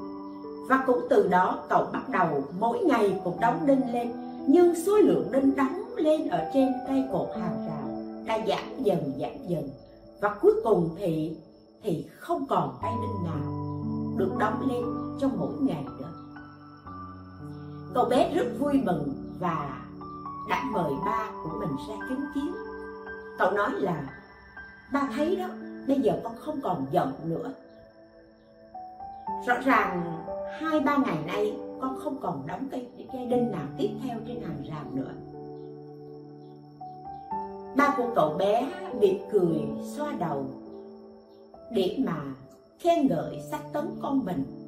Và 0.68 0.84
cũng 0.86 1.00
từ 1.10 1.28
đó, 1.28 1.58
cậu 1.68 1.86
bắt 1.92 2.08
đầu 2.08 2.28
mỗi 2.58 2.78
ngày 2.78 3.20
cũng 3.24 3.40
đóng 3.40 3.66
đinh 3.66 3.92
lên, 3.92 4.12
nhưng 4.46 4.74
số 4.86 4.96
lượng 4.96 5.28
đinh 5.32 5.56
đóng 5.56 5.82
lên 5.96 6.28
ở 6.28 6.50
trên 6.54 6.72
cây 6.88 7.04
cột 7.12 7.28
hàng 7.36 7.66
rào 7.68 7.88
đã 8.26 8.38
giảm 8.46 8.82
dần 8.84 9.12
giảm 9.20 9.46
dần. 9.48 9.68
Và 10.20 10.34
cuối 10.40 10.52
cùng 10.64 10.88
thì 10.98 11.36
thì 11.82 12.06
không 12.18 12.46
còn 12.46 12.78
cây 12.82 12.90
đinh 13.02 13.24
nào 13.24 13.52
được 14.16 14.30
đóng 14.38 14.68
lên 14.68 15.01
trong 15.20 15.38
mỗi 15.38 15.52
ngày 15.60 15.84
nữa 15.98 16.12
cậu 17.94 18.04
bé 18.04 18.34
rất 18.34 18.46
vui 18.58 18.80
mừng 18.84 19.14
và 19.38 19.82
đã 20.48 20.64
mời 20.72 20.92
ba 21.04 21.30
của 21.44 21.50
mình 21.60 21.76
ra 21.88 21.94
chứng 22.08 22.24
kiến. 22.34 22.54
Cậu 23.38 23.50
nói 23.50 23.70
là, 23.70 24.02
ba 24.92 25.08
thấy 25.14 25.36
đó, 25.36 25.48
bây 25.88 26.00
giờ 26.00 26.20
con 26.24 26.32
không 26.40 26.60
còn 26.62 26.86
giận 26.90 27.12
nữa. 27.24 27.52
Rõ 29.46 29.54
ràng 29.64 30.24
hai 30.60 30.80
ba 30.80 30.96
ngày 30.96 31.18
nay 31.26 31.56
con 31.80 31.98
không 32.04 32.20
còn 32.20 32.46
đóng 32.46 32.68
cây 32.70 32.88
cây 33.12 33.26
đinh 33.26 33.50
nào 33.50 33.66
tiếp 33.78 33.90
theo 34.02 34.18
trên 34.26 34.42
hàng 34.42 34.62
rào 34.68 34.84
nữa. 34.92 35.12
Ba 37.76 37.94
của 37.96 38.12
cậu 38.14 38.34
bé 38.38 38.72
mỉm 39.00 39.18
cười, 39.32 39.60
xoa 39.96 40.12
đầu 40.12 40.46
để 41.70 41.96
mà 42.06 42.22
khen 42.78 43.06
ngợi 43.06 43.40
sách 43.50 43.72
tấn 43.72 43.86
con 44.02 44.24
mình 44.24 44.61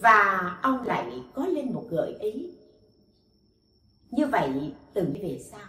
và 0.00 0.56
ông 0.62 0.86
lại 0.86 1.22
có 1.34 1.46
lên 1.46 1.72
một 1.72 1.84
gợi 1.90 2.16
ý. 2.20 2.50
Như 4.10 4.26
vậy, 4.26 4.74
từ 4.94 5.06
về 5.22 5.40
sau, 5.50 5.60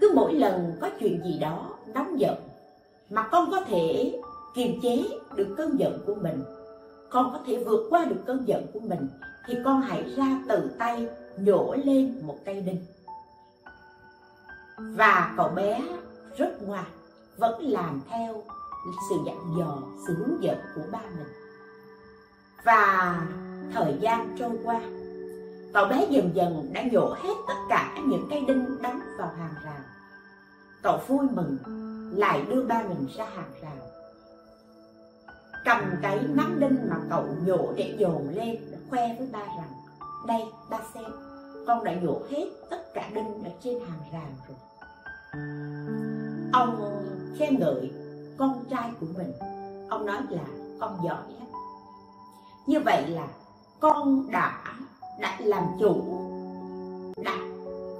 cứ 0.00 0.12
mỗi 0.14 0.34
lần 0.34 0.76
có 0.80 0.90
chuyện 1.00 1.22
gì 1.24 1.38
đó 1.38 1.78
nóng 1.94 2.20
giận, 2.20 2.36
mà 3.10 3.28
con 3.32 3.50
có 3.50 3.60
thể 3.60 4.14
kiềm 4.54 4.80
chế 4.82 5.04
được 5.36 5.54
cơn 5.56 5.78
giận 5.78 6.02
của 6.06 6.14
mình, 6.14 6.42
con 7.10 7.32
có 7.32 7.40
thể 7.46 7.64
vượt 7.64 7.86
qua 7.90 8.04
được 8.04 8.20
cơn 8.26 8.48
giận 8.48 8.66
của 8.72 8.80
mình, 8.80 9.08
thì 9.46 9.54
con 9.64 9.80
hãy 9.80 10.14
ra 10.16 10.40
từ 10.48 10.70
tay, 10.78 11.06
nhổ 11.36 11.74
lên 11.84 12.20
một 12.22 12.36
cây 12.44 12.60
đinh. 12.60 12.84
Và 14.78 15.34
cậu 15.36 15.48
bé 15.48 15.82
rất 16.36 16.62
ngoan, 16.62 16.84
vẫn 17.36 17.62
làm 17.62 18.00
theo 18.10 18.42
sự 19.10 19.16
dặn 19.26 19.54
dò, 19.58 19.78
sự 20.06 20.14
hướng 20.14 20.42
dẫn 20.42 20.58
của 20.74 20.82
ba 20.92 21.02
mình 21.18 21.37
và 22.64 23.20
thời 23.74 23.94
gian 24.00 24.36
trôi 24.38 24.58
qua, 24.64 24.80
cậu 25.74 25.88
bé 25.88 26.06
dần 26.10 26.30
dần 26.34 26.70
đã 26.72 26.82
nhổ 26.92 27.14
hết 27.22 27.34
tất 27.48 27.54
cả 27.68 27.98
những 28.06 28.26
cây 28.30 28.44
đinh 28.48 28.82
đóng 28.82 29.00
vào 29.18 29.30
hàng 29.38 29.54
rào. 29.64 29.80
Cậu 30.82 30.98
vui 31.06 31.26
mừng, 31.30 31.56
lại 32.16 32.42
đưa 32.48 32.62
ba 32.62 32.82
mình 32.82 33.06
ra 33.16 33.24
hàng 33.24 33.52
rào. 33.62 33.88
Cầm 35.64 35.82
cái 36.02 36.20
nắm 36.28 36.60
đinh 36.60 36.76
mà 36.90 36.96
cậu 37.10 37.24
nhổ 37.46 37.72
để 37.76 37.94
dồn 37.98 38.28
lên, 38.34 38.56
khoe 38.90 39.16
với 39.18 39.28
ba 39.32 39.38
rằng, 39.38 39.72
đây, 40.26 40.42
ba 40.70 40.78
xem, 40.94 41.10
con 41.66 41.84
đã 41.84 41.94
nhổ 41.94 42.22
hết 42.30 42.44
tất 42.70 42.94
cả 42.94 43.10
đinh 43.14 43.44
ở 43.44 43.50
trên 43.60 43.78
hàng 43.80 44.00
rào 44.12 44.30
rồi. 44.48 44.56
Ông 46.52 47.02
khen 47.38 47.58
ngợi 47.58 47.92
con 48.38 48.64
trai 48.70 48.90
của 49.00 49.06
mình. 49.16 49.32
Ông 49.90 50.06
nói 50.06 50.18
là, 50.30 50.44
con 50.80 50.98
giỏi 51.04 51.22
lắm 51.38 51.47
như 52.68 52.80
vậy 52.80 53.06
là 53.08 53.28
con 53.80 54.30
đã 54.30 54.64
đã 55.20 55.36
làm 55.40 55.64
chủ, 55.80 55.94
đã 57.24 57.38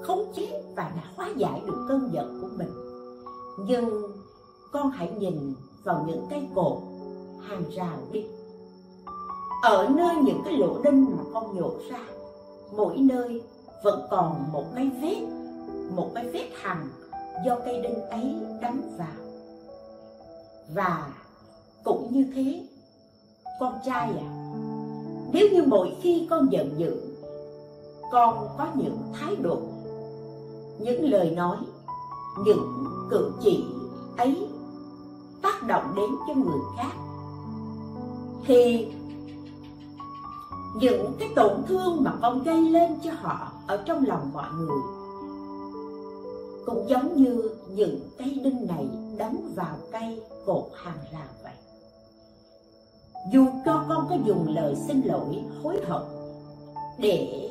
khống 0.03 0.33
chế 0.35 0.63
và 0.77 0.93
đã 0.97 1.03
hóa 1.17 1.29
giải 1.37 1.63
được 1.67 1.87
cơn 1.89 2.11
giận 2.13 2.39
của 2.43 2.49
mình. 2.57 2.71
Nhưng 3.59 4.03
con 4.73 4.91
hãy 4.91 5.11
nhìn 5.19 5.55
vào 5.85 6.05
những 6.09 6.27
cây 6.31 6.49
cột 6.55 6.79
hàng 7.49 7.65
rào 7.77 7.99
đi. 8.13 8.27
Ở 9.63 9.89
nơi 9.89 10.17
những 10.17 10.43
cái 10.45 10.55
lỗ 10.57 10.83
đinh 10.83 11.17
mà 11.17 11.23
con 11.35 11.57
nhổ 11.57 11.71
ra, 11.91 12.01
mỗi 12.77 12.97
nơi 12.97 13.43
vẫn 13.85 14.07
còn 14.11 14.53
một 14.53 14.65
cái 14.75 14.91
vết, 15.03 15.21
một 15.97 16.11
cái 16.15 16.29
vết 16.29 16.49
hằn 16.63 16.89
do 17.47 17.59
cây 17.65 17.81
đinh 17.83 18.01
ấy 18.01 18.37
đắm 18.61 18.83
vào. 18.99 19.27
Và 20.75 21.13
cũng 21.85 22.09
như 22.11 22.27
thế, 22.35 22.67
con 23.61 23.79
trai 23.85 24.11
à 24.19 24.38
nếu 25.33 25.49
như 25.53 25.63
mỗi 25.67 25.97
khi 26.01 26.27
con 26.31 26.53
giận 26.53 26.75
dữ, 26.79 26.97
con 28.13 28.49
có 28.59 28.67
những 28.75 28.99
thái 29.13 29.37
độ, 29.37 29.59
những 30.79 31.11
lời 31.11 31.31
nói, 31.31 31.57
những 32.45 32.85
cử 33.11 33.33
chỉ 33.41 33.65
ấy 34.17 34.49
tác 35.43 35.63
động 35.67 35.93
đến 35.97 36.11
cho 36.29 36.35
người 36.35 36.61
khác, 36.77 36.93
thì 38.47 38.89
những 40.81 41.13
cái 41.19 41.29
tổn 41.37 41.63
thương 41.69 42.05
mà 42.05 42.13
con 42.23 42.43
gây 42.43 42.61
lên 42.61 42.99
cho 43.05 43.11
họ 43.21 43.53
ở 43.67 43.77
trong 43.77 44.05
lòng 44.07 44.31
mọi 44.33 44.49
người 44.59 44.81
cũng 46.67 46.89
giống 46.89 47.17
như 47.17 47.51
những 47.69 48.01
cây 48.19 48.41
đinh 48.45 48.67
này 48.67 48.89
đóng 49.19 49.53
vào 49.57 49.77
cây 49.93 50.23
cột 50.47 50.65
hàng 50.75 50.99
rào 51.13 51.29
vậy 51.43 51.48
dù 53.33 53.47
cho 53.65 53.85
con 53.89 54.07
có 54.11 54.17
dùng 54.25 54.49
lời 54.49 54.75
xin 54.87 55.03
lỗi, 55.03 55.43
hối 55.63 55.81
hận, 55.89 56.03
để 56.99 57.51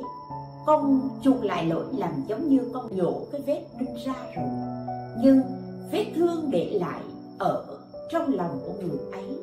con 0.65 1.09
chuộc 1.23 1.43
lại 1.43 1.65
lỗi 1.65 1.85
làm 1.91 2.23
giống 2.27 2.47
như 2.47 2.71
con 2.73 2.95
nhổ 2.95 3.13
cái 3.31 3.41
vết 3.41 3.65
đinh 3.79 3.95
ra 4.05 4.13
rồi, 4.35 4.49
nhưng 5.21 5.41
vết 5.91 6.05
thương 6.15 6.51
để 6.51 6.79
lại 6.81 7.01
ở 7.39 7.65
trong 8.11 8.33
lòng 8.33 8.59
của 8.65 8.73
người 8.81 8.97
ấy 9.11 9.37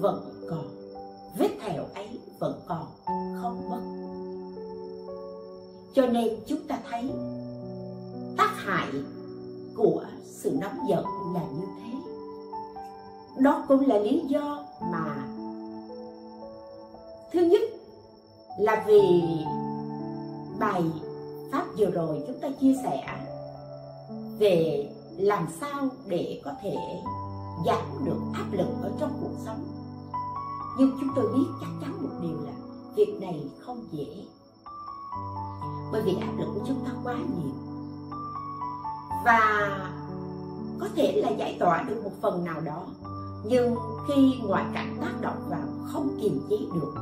vẫn 0.00 0.20
còn, 0.50 0.64
vết 1.38 1.50
thẹo 1.60 1.84
ấy 1.94 2.08
vẫn 2.38 2.60
còn, 2.66 2.86
không 3.42 3.70
mất. 3.70 3.80
Cho 5.94 6.06
nên 6.06 6.28
chúng 6.46 6.66
ta 6.68 6.78
thấy 6.90 7.10
tác 8.36 8.50
hại 8.56 8.88
của 9.76 10.04
sự 10.24 10.50
nóng 10.60 10.88
giận 10.88 11.04
là 11.34 11.42
như 11.54 11.66
thế. 11.82 11.98
Đó 13.38 13.64
cũng 13.68 13.86
là 13.86 13.98
lý 13.98 14.22
do 14.28 14.64
mà 14.80 15.26
thứ 17.32 17.40
nhất 17.40 17.60
là 18.58 18.84
vì 18.86 19.22
bài 20.60 20.82
pháp 21.52 21.64
vừa 21.78 21.90
rồi 21.90 22.24
chúng 22.26 22.40
ta 22.40 22.48
chia 22.60 22.74
sẻ 22.84 23.18
về 24.38 24.88
làm 25.16 25.46
sao 25.60 25.88
để 26.06 26.40
có 26.44 26.52
thể 26.62 26.76
giảm 27.66 28.04
được 28.04 28.20
áp 28.34 28.46
lực 28.52 28.68
ở 28.82 28.92
trong 29.00 29.18
cuộc 29.22 29.36
sống. 29.44 29.64
Nhưng 30.78 30.90
chúng 31.00 31.08
tôi 31.16 31.32
biết 31.34 31.46
chắc 31.60 31.68
chắn 31.80 32.02
một 32.02 32.08
điều 32.22 32.40
là 32.46 32.52
việc 32.94 33.18
này 33.20 33.44
không 33.60 33.84
dễ. 33.92 34.24
Bởi 35.92 36.02
vì 36.02 36.16
áp 36.20 36.32
lực 36.38 36.48
của 36.54 36.60
chúng 36.66 36.84
ta 36.84 36.90
quá 37.04 37.14
nhiều. 37.14 37.54
Và 39.24 39.68
có 40.80 40.88
thể 40.96 41.12
là 41.22 41.30
giải 41.30 41.56
tỏa 41.60 41.82
được 41.82 42.00
một 42.04 42.12
phần 42.20 42.44
nào 42.44 42.60
đó, 42.60 42.86
nhưng 43.44 43.76
khi 44.08 44.40
ngoại 44.42 44.64
cảnh 44.74 44.96
tác 45.00 45.20
động 45.20 45.46
vào 45.48 45.62
không 45.92 46.18
kiềm 46.22 46.40
chế 46.50 46.56
được 46.74 46.94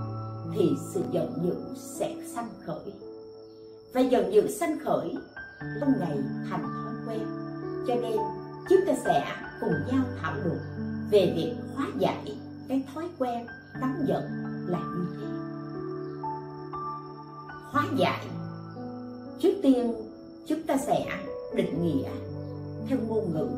thì 0.55 0.71
sự 0.95 1.03
giận 1.13 1.33
dữ 1.45 1.55
sẽ 1.77 2.17
sanh 2.35 2.49
khởi. 2.67 2.93
Và 3.95 4.01
giận 4.01 4.33
dữ 4.33 4.49
sanh 4.49 4.79
khởi, 4.85 5.15
lâu 5.81 5.91
ngày 6.01 6.19
thành 6.51 6.63
thói 6.63 6.95
quen. 7.07 7.27
Cho 7.87 7.95
nên, 7.95 8.17
chúng 8.71 8.81
ta 8.87 8.93
sẽ 9.05 9.25
cùng 9.61 9.75
nhau 9.93 10.05
thảo 10.21 10.35
luận 10.45 10.59
về 11.11 11.33
việc 11.37 11.55
hóa 11.75 11.87
giải 11.99 12.37
cái 12.69 12.83
thói 12.95 13.09
quen 13.19 13.47
nóng 13.81 14.05
giận 14.07 14.25
là 14.67 14.79
như 14.79 15.07
thế. 15.17 15.27
Hóa 17.71 17.85
giải, 17.97 18.27
trước 19.41 19.55
tiên 19.63 19.95
chúng 20.47 20.63
ta 20.63 20.77
sẽ 20.77 21.07
định 21.55 21.83
nghĩa 21.83 22.11
theo 22.89 22.99
ngôn 23.09 23.33
ngữ. 23.35 23.49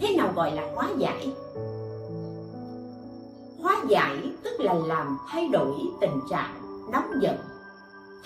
Thế 0.00 0.14
nào 0.16 0.32
gọi 0.36 0.52
là 0.52 0.70
hóa 0.74 0.88
giải? 0.98 1.32
Giải, 3.88 4.32
tức 4.42 4.60
là 4.60 4.74
làm 4.74 5.18
thay 5.28 5.48
đổi 5.48 5.74
tình 6.00 6.20
trạng, 6.30 6.54
nóng 6.92 7.22
giận, 7.22 7.36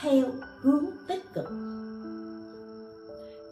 theo 0.01 0.27
hướng 0.61 0.85
tích 1.09 1.35
cực. 1.35 1.49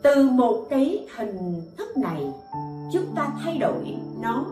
Từ 0.03 0.29
một 0.31 0.67
cái 0.71 1.07
hình 1.17 1.63
thức 1.79 1.97
này, 1.97 2.33
chúng 2.93 3.07
ta 3.15 3.29
thay 3.45 3.59
đổi 3.59 3.97
nó 4.21 4.45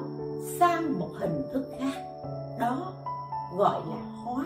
sang 0.58 0.98
một 0.98 1.10
hình 1.20 1.42
thức 1.52 1.64
khác. 1.78 2.02
Đó 2.60 2.92
gọi 3.56 3.80
là 3.90 4.22
hóa. 4.24 4.44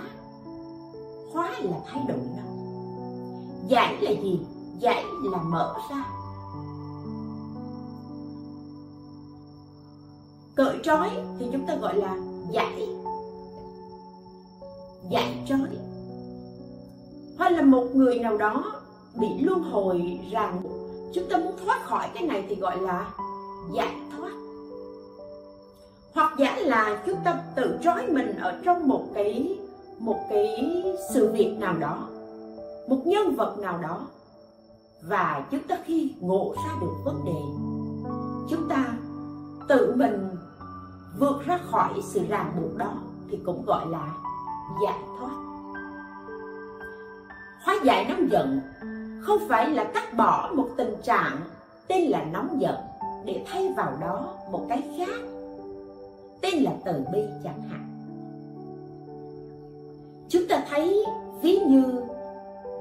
Hóa 1.32 1.50
là 1.60 1.76
thay 1.86 2.04
đổi 2.08 2.18
nó. 2.36 2.42
Giải 3.68 3.96
là 4.00 4.10
gì? 4.10 4.40
Giải 4.78 5.04
là 5.32 5.38
mở 5.38 5.74
ra. 5.90 6.04
Cởi 10.54 10.78
trói 10.82 11.08
thì 11.38 11.48
chúng 11.52 11.66
ta 11.66 11.76
gọi 11.76 11.94
là 11.94 12.16
giải 12.50 12.88
giải 15.10 15.44
trói 15.48 15.68
hoặc 17.38 17.52
là 17.52 17.62
một 17.62 17.86
người 17.94 18.18
nào 18.18 18.36
đó 18.36 18.64
bị 19.14 19.28
luân 19.40 19.62
hồi 19.62 20.20
rằng 20.30 20.62
chúng 21.12 21.28
ta 21.30 21.38
muốn 21.38 21.56
thoát 21.64 21.84
khỏi 21.84 22.08
cái 22.14 22.22
này 22.22 22.44
thì 22.48 22.54
gọi 22.54 22.80
là 22.80 23.10
giải 23.74 23.94
thoát. 24.16 24.32
Hoặc 26.14 26.34
giả 26.38 26.56
là 26.56 27.02
chúng 27.06 27.18
ta 27.24 27.42
tự 27.56 27.78
trói 27.82 28.06
mình 28.06 28.36
ở 28.36 28.60
trong 28.64 28.88
một 28.88 29.04
cái 29.14 29.58
một 29.98 30.18
cái 30.30 30.82
sự 31.14 31.32
việc 31.32 31.56
nào 31.58 31.74
đó, 31.78 32.08
một 32.88 33.02
nhân 33.04 33.36
vật 33.36 33.58
nào 33.58 33.78
đó. 33.78 34.06
Và 35.02 35.46
chúng 35.50 35.62
ta 35.62 35.78
khi 35.84 36.14
ngộ 36.20 36.54
ra 36.56 36.76
được 36.80 36.94
vấn 37.04 37.24
đề, 37.24 37.40
chúng 38.50 38.68
ta 38.68 38.98
tự 39.68 39.94
mình 39.96 40.35
vượt 41.18 41.46
ra 41.46 41.58
khỏi 41.70 41.92
sự 42.02 42.20
ràng 42.28 42.52
buộc 42.60 42.76
đó 42.76 42.92
thì 43.30 43.38
cũng 43.44 43.64
gọi 43.66 43.86
là 43.86 44.14
giải 44.82 44.98
thoát. 45.18 45.32
Hóa 47.64 47.76
giải 47.84 48.06
nóng 48.08 48.30
giận 48.30 48.60
không 49.22 49.48
phải 49.48 49.70
là 49.70 49.84
cắt 49.94 50.14
bỏ 50.16 50.50
một 50.54 50.68
tình 50.76 50.94
trạng 51.02 51.40
tên 51.88 52.10
là 52.10 52.24
nóng 52.32 52.60
giận 52.60 52.76
để 53.24 53.44
thay 53.46 53.72
vào 53.76 53.92
đó 54.00 54.34
một 54.50 54.66
cái 54.68 54.82
khác, 54.98 55.20
tên 56.40 56.62
là 56.62 56.72
từ 56.84 57.04
bi 57.12 57.22
chẳng 57.44 57.62
hạn. 57.62 57.82
Chúng 60.28 60.42
ta 60.48 60.64
thấy 60.70 61.04
ví 61.42 61.58
như 61.58 62.02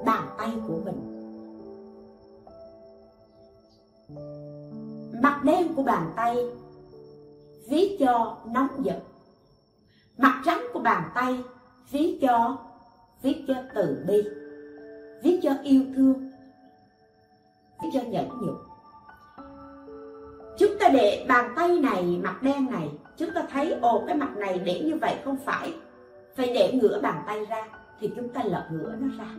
bàn 0.05 0.27
tay 0.37 0.51
của 0.67 0.79
mình. 0.85 1.11
Mặt 5.21 5.41
đen 5.43 5.75
của 5.75 5.83
bàn 5.83 6.11
tay 6.15 6.37
ví 7.69 7.97
cho 7.99 8.37
nóng 8.53 8.67
giận. 8.85 8.99
Mặt 10.17 10.41
trắng 10.45 10.61
của 10.73 10.79
bàn 10.79 11.03
tay 11.15 11.43
ví 11.91 12.19
cho 12.21 12.57
ví 13.21 13.45
cho 13.47 13.53
từ 13.75 14.03
bi 14.07 14.23
ví 15.23 15.39
cho 15.43 15.51
yêu 15.63 15.81
thương 15.95 16.31
cho 17.93 18.01
nhẫn 18.01 18.29
nhục. 18.41 18.55
Chúng 20.57 20.71
ta 20.79 20.89
để 20.93 21.25
bàn 21.29 21.53
tay 21.55 21.79
này, 21.79 22.19
mặt 22.23 22.43
đen 22.43 22.71
này, 22.71 22.91
chúng 23.17 23.29
ta 23.35 23.47
thấy 23.51 23.77
ồ, 23.81 24.03
cái 24.07 24.15
mặt 24.15 24.37
này 24.37 24.59
để 24.59 24.81
như 24.85 24.95
vậy 25.01 25.15
không 25.25 25.37
phải. 25.45 25.73
Phải 26.35 26.53
để 26.53 26.73
ngửa 26.73 27.01
bàn 27.01 27.23
tay 27.27 27.45
ra 27.45 27.67
thì 27.99 28.11
chúng 28.15 28.29
ta 28.29 28.43
lật 28.43 28.67
ngửa 28.71 28.95
nó 28.99 29.07
ra. 29.17 29.35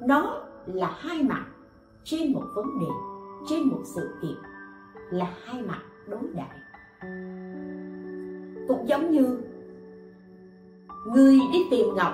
Nó 0.00 0.42
là 0.66 0.94
hai 0.98 1.22
mặt 1.22 1.44
trên 2.04 2.32
một 2.32 2.44
vấn 2.54 2.66
đề, 2.80 2.86
trên 3.48 3.62
một 3.62 3.82
sự 3.94 4.10
kiện 4.22 4.36
là 5.10 5.34
hai 5.44 5.62
mặt 5.62 5.80
đối 6.08 6.22
đại 6.34 6.58
cũng 8.70 8.88
giống 8.88 9.10
như 9.10 9.38
người 11.06 11.38
đi 11.52 11.58
tìm 11.70 11.86
ngọc, 11.96 12.12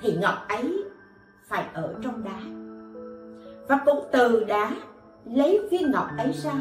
thì 0.00 0.16
ngọc 0.16 0.34
ấy 0.48 0.84
phải 1.48 1.66
ở 1.72 1.94
trong 2.02 2.24
đá. 2.24 2.40
Và 3.68 3.80
cũng 3.86 4.04
từ 4.12 4.44
đá 4.44 4.72
lấy 5.24 5.68
viên 5.70 5.90
ngọc 5.90 6.06
ấy 6.18 6.32
ra, 6.32 6.52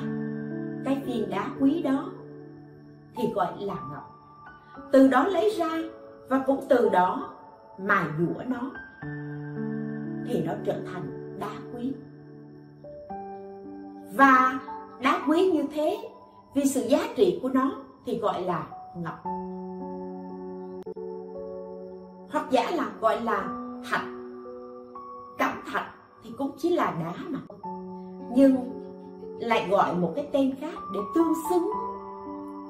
cái 0.85 1.01
viên 1.05 1.29
đá 1.29 1.49
quý 1.59 1.81
đó 1.81 2.11
thì 3.15 3.23
gọi 3.35 3.53
là 3.59 3.75
ngọc. 3.91 4.15
Từ 4.91 5.07
đó 5.07 5.27
lấy 5.27 5.49
ra 5.57 5.69
và 6.29 6.43
cũng 6.47 6.65
từ 6.69 6.89
đó 6.89 7.33
mài 7.79 8.05
dũa 8.19 8.43
nó, 8.47 8.71
thì 10.27 10.43
nó 10.45 10.53
trở 10.65 10.75
thành 10.93 11.37
đá 11.39 11.51
quý. 11.73 11.93
Và 14.13 14.59
đá 15.01 15.19
quý 15.27 15.51
như 15.51 15.63
thế, 15.73 15.97
vì 16.55 16.65
sự 16.65 16.81
giá 16.81 16.99
trị 17.15 17.39
của 17.41 17.49
nó 17.49 17.71
thì 18.07 18.19
gọi 18.19 18.41
là 18.41 18.67
ngọc. 18.95 19.23
Hoặc 22.31 22.45
giả 22.49 22.71
là 22.71 22.91
gọi 23.01 23.21
là 23.21 23.49
thạch. 23.89 24.05
Cẩm 25.37 25.51
thạch 25.71 25.87
thì 26.23 26.29
cũng 26.37 26.51
chỉ 26.57 26.69
là 26.69 26.95
đá 26.99 27.13
mà. 27.29 27.39
Nhưng 28.35 28.55
lại 29.39 29.67
gọi 29.69 29.95
một 29.95 30.11
cái 30.15 30.27
tên 30.31 30.55
khác 30.61 30.73
để 30.93 30.99
tương 31.15 31.33
xứng 31.49 31.71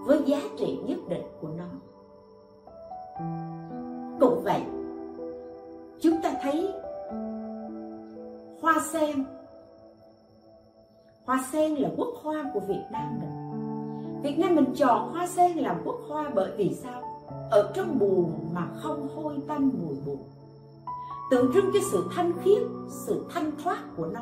với 0.06 0.22
giá 0.25 0.39
trị 0.58 0.79
nhất 0.86 1.00
định 1.10 1.24
của 1.41 1.50
nó. 1.58 1.65
Cũng 4.20 4.41
vậy, 4.44 4.62
chúng 6.01 6.22
ta 6.24 6.32
thấy 6.41 6.74
hoa 8.62 8.79
sen. 8.91 9.25
Hoa 11.25 11.44
sen 11.51 11.75
là 11.75 11.89
quốc 11.98 12.10
hoa 12.24 12.44
của 12.53 12.60
việt 12.60 12.84
nam 12.91 13.20
mình 13.22 13.47
việt 14.21 14.39
nam 14.39 14.55
mình 14.55 14.74
chọn 14.75 15.12
hoa 15.12 15.27
sen 15.27 15.57
làm 15.57 15.81
quốc 15.86 16.00
hoa 16.07 16.31
bởi 16.36 16.51
vì 16.57 16.75
sao? 16.83 17.01
Ở 17.51 17.71
trong 17.75 18.00
buồn 18.00 18.50
mà 18.53 18.67
không 18.75 19.07
hôi 19.15 19.36
tanh 19.47 19.69
mùi 19.74 19.95
buồn. 20.05 20.19
Tượng 21.31 21.53
trưng 21.53 21.71
cho 21.74 21.79
sự 21.91 22.05
thanh 22.15 22.31
khiết, 22.43 22.62
sự 22.89 23.25
thanh 23.29 23.51
thoát 23.63 23.77
của 23.97 24.05
nó, 24.05 24.21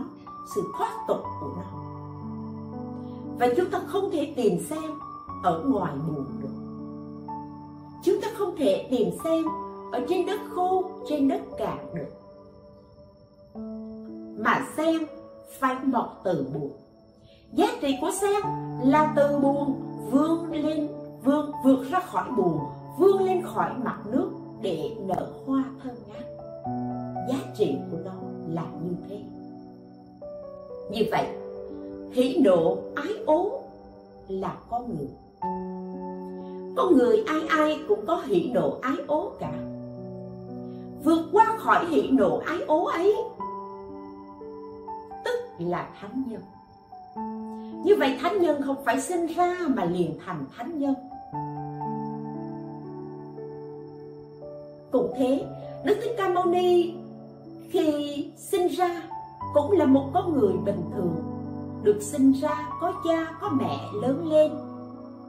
sự 0.55 0.61
thoát 0.77 1.05
tục 1.07 1.19
của 1.41 1.49
nó. 1.55 1.81
Và 3.39 3.47
chúng 3.57 3.69
ta 3.71 3.81
không 3.87 4.11
thể 4.11 4.33
tìm 4.35 4.59
xem 4.69 4.99
ở 5.43 5.63
ngoài 5.65 5.93
buồn 6.07 6.25
được. 6.41 6.49
Chúng 8.03 8.21
ta 8.21 8.27
không 8.37 8.55
thể 8.57 8.87
tìm 8.91 9.09
xem 9.23 9.43
ở 9.91 10.05
trên 10.09 10.25
đất 10.25 10.39
khô, 10.49 10.83
trên 11.09 11.27
đất 11.27 11.41
cạn 11.57 11.77
được. 11.95 12.11
Mà 14.43 14.67
xem 14.77 15.05
phải 15.59 15.75
mọc 15.83 16.21
từ 16.23 16.45
buồn 16.53 16.71
giá 17.55 17.67
trị 17.81 17.97
của 18.01 18.11
sen 18.21 18.41
là 18.83 19.13
từ 19.15 19.39
buồn 19.39 19.81
vươn 20.11 20.51
lên, 20.51 20.87
vươn 21.23 21.51
vượt 21.63 21.89
ra 21.89 21.99
khỏi 21.99 22.31
buồn, 22.37 22.59
vươn 22.97 23.23
lên 23.23 23.41
khỏi 23.45 23.69
mặt 23.83 23.97
nước 24.11 24.29
để 24.61 24.95
nở 24.99 25.31
hoa 25.45 25.63
thơm 25.83 25.95
ngát. 26.07 26.25
Giá 27.29 27.53
trị 27.55 27.77
của 27.91 27.97
nó 28.05 28.11
là 28.49 28.65
như 28.83 28.95
thế. 29.09 29.21
Như 30.91 31.01
vậy 31.11 31.27
hỉ 32.11 32.41
nộ 32.43 32.77
ái 32.95 33.13
ố 33.25 33.61
là 34.27 34.55
con 34.69 34.95
người. 34.95 35.09
Con 36.77 36.97
người 36.97 37.23
ai 37.27 37.41
ai 37.49 37.79
cũng 37.87 38.05
có 38.07 38.21
hỉ 38.25 38.51
nộ 38.53 38.77
ái 38.81 38.95
ố 39.07 39.31
cả. 39.39 39.53
Vượt 41.03 41.29
qua 41.31 41.57
khỏi 41.57 41.85
hỉ 41.85 42.09
nộ 42.11 42.37
ái 42.37 42.57
ố 42.67 42.85
ấy, 42.85 43.15
tức 45.25 45.39
là 45.59 45.89
thánh 46.01 46.23
nhân 46.27 46.41
như 47.85 47.95
vậy 47.95 48.17
thánh 48.21 48.41
nhân 48.41 48.61
không 48.61 48.85
phải 48.85 49.01
sinh 49.01 49.27
ra 49.27 49.57
mà 49.67 49.85
liền 49.85 50.17
thành 50.25 50.45
thánh 50.57 50.79
nhân. 50.79 50.95
Cũng 54.91 55.13
thế, 55.17 55.45
đức 55.83 55.97
thích 56.03 56.15
ca 56.17 56.29
mâu 56.29 56.45
ni 56.45 56.93
khi 57.69 58.31
sinh 58.37 58.67
ra 58.67 59.01
cũng 59.53 59.71
là 59.71 59.85
một 59.85 60.09
con 60.13 60.33
người 60.33 60.53
bình 60.65 60.81
thường, 60.93 61.15
được 61.83 62.01
sinh 62.01 62.31
ra 62.31 62.69
có 62.81 62.93
cha, 63.05 63.37
có 63.41 63.49
mẹ 63.49 63.79
lớn 64.01 64.27
lên, 64.29 64.51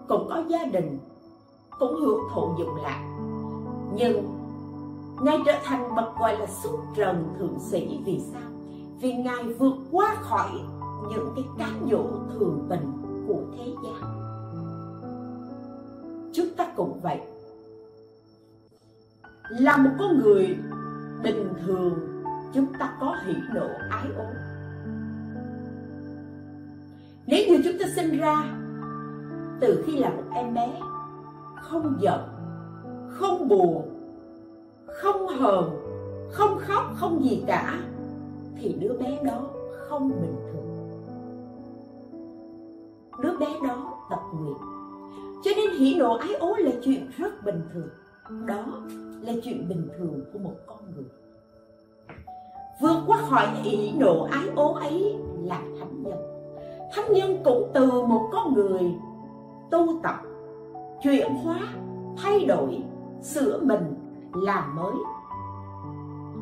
cũng 0.08 0.28
có 0.28 0.42
gia 0.48 0.64
đình, 0.64 0.98
cũng 1.78 1.94
hưởng 1.94 2.20
thụ 2.34 2.48
dụng 2.58 2.76
lạc. 2.82 3.02
Nhưng 3.94 4.24
ngài 5.22 5.38
trở 5.46 5.52
thành 5.64 5.94
bậc 5.96 6.18
gọi 6.18 6.38
là 6.38 6.46
xuất 6.46 6.78
trần 6.96 7.34
thượng 7.38 7.58
sĩ 7.60 7.98
vì 8.04 8.20
sao? 8.32 8.50
Vì 9.00 9.12
ngài 9.12 9.42
vượt 9.42 9.74
qua 9.92 10.14
khỏi 10.20 10.50
những 11.10 11.32
cái 11.36 11.44
cám 11.58 11.88
dỗ 11.90 12.04
thường 12.34 12.66
tình 12.70 12.92
của 13.26 13.42
thế 13.56 13.72
gian. 13.84 14.16
Chúng 16.32 16.46
ta 16.56 16.72
cũng 16.76 17.00
vậy, 17.02 17.20
là 19.50 19.76
một 19.76 19.90
con 19.98 20.18
người 20.18 20.56
bình 21.22 21.48
thường, 21.66 22.22
chúng 22.54 22.66
ta 22.78 22.96
có 23.00 23.16
hỷ 23.26 23.34
nộ, 23.54 23.66
ái 23.90 24.06
ố. 24.16 24.24
Nếu 27.26 27.46
như 27.48 27.60
chúng 27.64 27.78
ta 27.80 27.86
sinh 27.96 28.18
ra 28.18 28.44
từ 29.60 29.84
khi 29.86 29.96
là 29.96 30.10
một 30.10 30.22
em 30.34 30.54
bé, 30.54 30.80
không 31.62 31.96
giận, 32.00 32.20
không 33.08 33.48
buồn, 33.48 33.88
không 35.02 35.28
hờn, 35.28 35.64
không 36.32 36.58
khóc, 36.58 36.84
không 36.96 37.24
gì 37.24 37.44
cả, 37.46 37.78
thì 38.60 38.72
đứa 38.80 38.92
bé 38.98 39.22
đó 39.24 39.40
không 39.88 40.08
bình 40.08 40.36
đứa 43.20 43.36
bé 43.38 43.46
đó 43.68 44.06
tập 44.10 44.20
nguyện 44.34 44.56
cho 45.46 45.50
nên 45.56 45.70
hỉ 45.70 45.94
nộ 45.94 46.14
ái 46.14 46.34
ố 46.34 46.56
là 46.58 46.70
chuyện 46.84 47.10
rất 47.16 47.44
bình 47.44 47.62
thường. 47.72 47.88
Đó 48.46 48.64
là 49.20 49.32
chuyện 49.44 49.68
bình 49.68 49.88
thường 49.98 50.20
của 50.32 50.38
một 50.38 50.54
con 50.66 50.78
người. 50.94 51.04
Vượt 52.80 53.02
qua 53.06 53.18
khỏi 53.30 53.46
hỉ 53.62 53.92
nộ 53.98 54.28
ái 54.30 54.48
ố 54.56 54.72
ấy 54.72 55.16
là 55.42 55.60
thánh 55.80 56.02
nhân. 56.02 56.18
Thánh 56.92 57.12
nhân 57.12 57.38
cũng 57.44 57.70
từ 57.74 58.02
một 58.02 58.28
con 58.32 58.54
người 58.54 58.94
tu 59.70 60.00
tập, 60.02 60.16
chuyển 61.02 61.34
hóa, 61.34 61.58
thay 62.16 62.44
đổi, 62.44 62.82
sửa 63.22 63.60
mình, 63.62 63.94
làm 64.32 64.76
mới. 64.76 64.94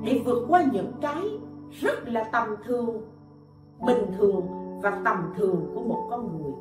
Để 0.05 0.23
vượt 0.25 0.45
qua 0.49 0.65
những 0.73 0.93
cái 1.01 1.39
rất 1.71 2.09
là 2.09 2.25
tầm 2.33 2.49
thường, 2.65 3.03
bình 3.87 4.07
thường 4.19 4.64
và 4.85 5.01
tầm 5.05 5.33
thường 5.37 5.73
của 5.75 5.81
một 5.81 6.07
con 6.11 6.39
người. 6.39 6.53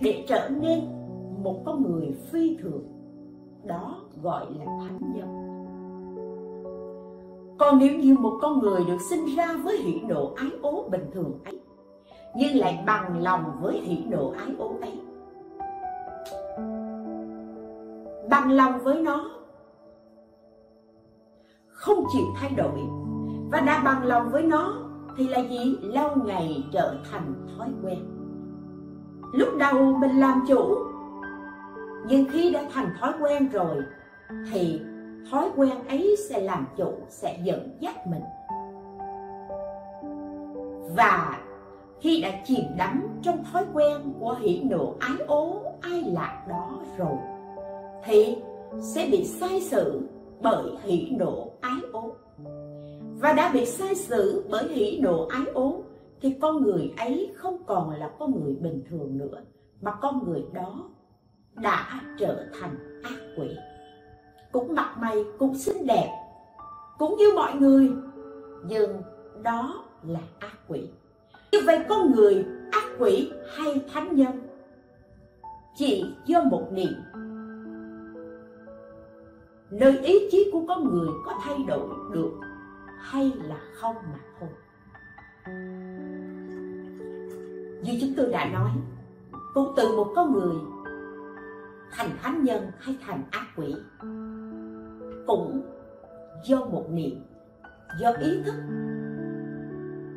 Để 0.00 0.24
trở 0.28 0.48
nên 0.48 0.80
một 1.42 1.62
con 1.66 1.82
người 1.82 2.14
phi 2.30 2.56
thường, 2.62 2.82
đó 3.64 3.96
gọi 4.22 4.46
là 4.58 4.64
thánh 4.64 4.98
nhân. 5.14 5.28
Còn 7.58 7.78
nếu 7.78 7.98
như 7.98 8.16
một 8.18 8.38
con 8.42 8.58
người 8.58 8.84
được 8.84 9.00
sinh 9.10 9.26
ra 9.36 9.54
với 9.64 9.76
hỷ 9.76 10.00
nộ 10.00 10.32
ái 10.36 10.50
ố 10.62 10.88
bình 10.90 11.10
thường 11.12 11.38
ấy, 11.44 11.60
nhưng 12.36 12.56
lại 12.56 12.84
bằng 12.86 13.22
lòng 13.22 13.44
với 13.60 13.80
hỷ 13.80 14.04
nộ 14.04 14.32
ái 14.38 14.54
ố 14.58 14.72
ấy, 14.80 15.00
bằng 18.30 18.50
lòng 18.50 18.80
với 18.84 19.02
nó, 19.02 19.30
không 21.68 22.04
chịu 22.12 22.26
thay 22.36 22.50
đổi, 22.56 22.80
và 23.52 23.60
đã 23.60 23.82
bằng 23.84 24.04
lòng 24.04 24.28
với 24.32 24.42
nó 24.42 24.83
thì 25.16 25.28
là 25.28 25.38
gì? 25.38 25.76
Lâu 25.82 26.10
ngày 26.24 26.64
trở 26.72 26.94
thành 27.10 27.46
thói 27.56 27.68
quen. 27.82 27.98
Lúc 29.32 29.48
đầu 29.58 29.94
mình 30.00 30.20
làm 30.20 30.44
chủ, 30.48 30.76
nhưng 32.08 32.24
khi 32.30 32.52
đã 32.52 32.64
thành 32.72 32.94
thói 33.00 33.12
quen 33.20 33.48
rồi, 33.48 33.76
thì 34.52 34.80
thói 35.30 35.50
quen 35.56 35.86
ấy 35.88 36.16
sẽ 36.28 36.40
làm 36.40 36.66
chủ, 36.76 36.92
sẽ 37.08 37.38
dẫn 37.44 37.76
dắt 37.80 38.06
mình. 38.06 38.22
Và 40.96 41.38
khi 42.00 42.22
đã 42.22 42.30
chìm 42.44 42.64
đắm 42.76 43.02
trong 43.22 43.44
thói 43.52 43.64
quen 43.72 44.14
của 44.20 44.36
hỉ 44.40 44.62
nộ, 44.64 44.94
ái 45.00 45.16
ố 45.26 45.62
ai 45.80 46.02
lạc 46.06 46.44
đó 46.48 46.70
rồi, 46.98 47.16
thì 48.04 48.36
sẽ 48.80 49.08
bị 49.10 49.24
sai 49.24 49.60
sự 49.60 50.00
bởi 50.40 50.64
hỉ 50.82 51.10
nộ, 51.18 51.50
ái 51.60 51.78
ố 51.92 52.10
và 53.20 53.32
đã 53.32 53.50
bị 53.52 53.66
sai 53.66 53.94
xử 53.94 54.44
bởi 54.50 54.68
hỉ 54.68 54.98
nộ 55.02 55.26
ái 55.26 55.42
ố, 55.54 55.82
thì 56.20 56.36
con 56.40 56.62
người 56.62 56.92
ấy 56.96 57.32
không 57.36 57.62
còn 57.66 57.90
là 57.90 58.10
con 58.18 58.44
người 58.44 58.54
bình 58.54 58.82
thường 58.90 59.18
nữa, 59.18 59.42
mà 59.80 59.92
con 60.02 60.24
người 60.24 60.44
đó 60.52 60.90
đã 61.54 62.00
trở 62.18 62.44
thành 62.60 63.00
ác 63.02 63.18
quỷ. 63.36 63.56
Cũng 64.52 64.74
mặt 64.74 64.96
mày, 65.00 65.24
cũng 65.38 65.54
xinh 65.54 65.86
đẹp, 65.86 66.10
cũng 66.98 67.16
như 67.16 67.32
mọi 67.34 67.54
người, 67.54 67.90
nhưng 68.66 69.02
đó 69.42 69.84
là 70.02 70.20
ác 70.38 70.56
quỷ. 70.68 70.88
Như 71.52 71.58
vậy 71.66 71.84
con 71.88 72.12
người 72.12 72.44
ác 72.72 72.84
quỷ 72.98 73.30
hay 73.56 73.84
thánh 73.92 74.16
nhân? 74.16 74.48
Chỉ 75.76 76.04
do 76.26 76.42
một 76.42 76.68
niệm. 76.72 76.94
Nơi 79.70 79.98
ý 79.98 80.28
chí 80.30 80.50
của 80.52 80.64
con 80.68 80.90
người 80.90 81.08
có 81.26 81.32
thay 81.42 81.56
đổi 81.68 81.88
được 82.12 82.30
hay 83.04 83.32
là 83.44 83.56
không 83.74 83.96
mà 83.96 84.18
thôi. 84.40 84.48
Như 87.82 87.98
chúng 88.00 88.14
tôi 88.16 88.26
đã 88.32 88.44
nói 88.52 88.70
cũng 89.54 89.74
từ 89.76 89.96
một 89.96 90.12
con 90.16 90.32
người, 90.32 90.56
thành 91.90 92.10
thánh 92.22 92.44
nhân 92.44 92.70
hay 92.78 92.96
thành 93.06 93.22
ác 93.30 93.46
quỷ, 93.56 93.74
cũng 95.26 95.62
do 96.44 96.64
một 96.64 96.84
niệm, 96.90 97.24
do 98.00 98.10
ý 98.10 98.42
thức 98.44 98.54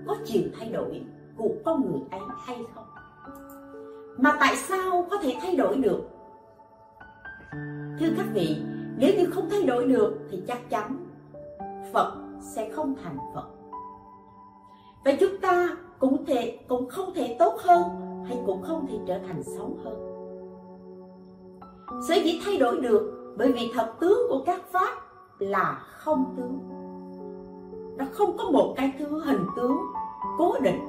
có 0.08 0.15
chịu 0.26 0.43
thay 0.60 0.71
đổi 0.71 1.02
của 1.38 1.50
con 1.65 1.91
người 1.91 2.02
ấy 2.12 2.21
hay 2.45 2.58
không? 2.76 2.86
Mà 4.17 4.38
tại 4.39 4.56
sao 4.56 5.08
có 5.12 5.17
thể 5.21 5.38
thay 5.41 5.56
đổi 5.56 5.78
được? 5.78 6.02
Thưa 8.00 8.10
các 8.17 8.26
vị, 8.34 8.63
nếu 8.97 9.13
như 9.17 9.26
không 9.32 9.50
thay 9.50 9.63
đổi 9.63 9.88
được 9.88 10.17
thì 10.32 10.43
chắc 10.47 10.69
chắn 10.69 11.06
phật 11.93 12.27
sẽ 12.41 12.69
không 12.69 12.95
thành 13.04 13.17
phật. 13.36 13.47
Và 15.06 15.12
chúng 15.19 15.38
ta 15.41 15.78
cũng 16.00 16.26
thể, 16.26 16.60
cũng 16.67 16.89
không 16.89 17.13
thể 17.13 17.36
tốt 17.39 17.54
hơn 17.60 17.84
hay 18.28 18.39
cũng 18.45 18.62
không 18.62 18.88
thể 18.88 18.97
trở 19.08 19.19
thành 19.28 19.43
xấu 19.43 19.78
hơn. 19.84 20.08
Sở 22.08 22.15
dĩ 22.15 22.39
thay 22.45 22.58
đổi 22.58 22.82
được 22.82 23.34
bởi 23.38 23.52
vì 23.52 23.71
thật 23.73 23.93
tướng 24.00 24.19
của 24.30 24.43
các 24.45 24.62
pháp 24.71 24.93
là 25.39 25.86
không 25.88 26.34
tướng. 26.38 26.60
Nó 27.97 28.06
không 28.12 28.38
có 28.38 28.43
một 28.50 28.73
cái 28.78 28.93
thứ 29.00 29.23
hình 29.26 29.45
tướng 29.56 29.78
cố 30.38 30.60
định. 30.60 30.80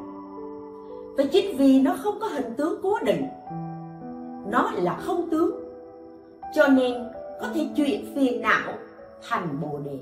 Và 1.16 1.24
chính 1.32 1.56
vì 1.56 1.80
nó 1.80 1.96
không 2.02 2.18
có 2.20 2.26
hình 2.26 2.54
tướng 2.56 2.82
cố 2.82 2.98
định, 3.02 3.26
nó 4.46 4.70
là 4.74 4.96
không 4.96 5.30
tướng, 5.30 5.50
cho 6.54 6.66
nên 6.66 6.94
có 7.40 7.48
thể 7.54 7.68
chuyển 7.76 8.14
phiền 8.14 8.42
não 8.42 8.72
thành 9.28 9.58
bồ 9.61 9.78
đề 9.78 9.98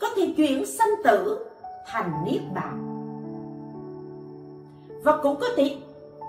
có 0.00 0.08
thể 0.16 0.34
chuyển 0.36 0.66
sanh 0.66 0.90
tử 1.04 1.46
thành 1.86 2.24
niết 2.24 2.42
bàn. 2.54 2.82
Và 5.04 5.18
cũng 5.22 5.36
có 5.40 5.46
thể 5.56 5.76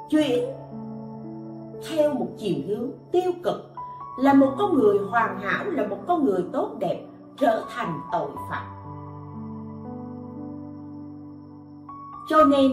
chuyển 0.10 0.49
theo 1.89 2.13
một 2.13 2.27
chiều 2.38 2.56
hướng 2.67 2.89
tiêu 3.12 3.32
cực, 3.43 3.71
là 4.19 4.34
một 4.34 4.56
con 4.58 4.73
người 4.73 4.97
hoàn 4.97 5.39
hảo, 5.39 5.65
là 5.65 5.88
một 5.88 5.97
con 6.08 6.25
người 6.25 6.45
tốt 6.53 6.75
đẹp, 6.80 7.06
trở 7.38 7.63
thành 7.75 7.99
tội 8.12 8.30
phạm. 8.49 8.65
Cho 12.30 12.43
nên, 12.43 12.71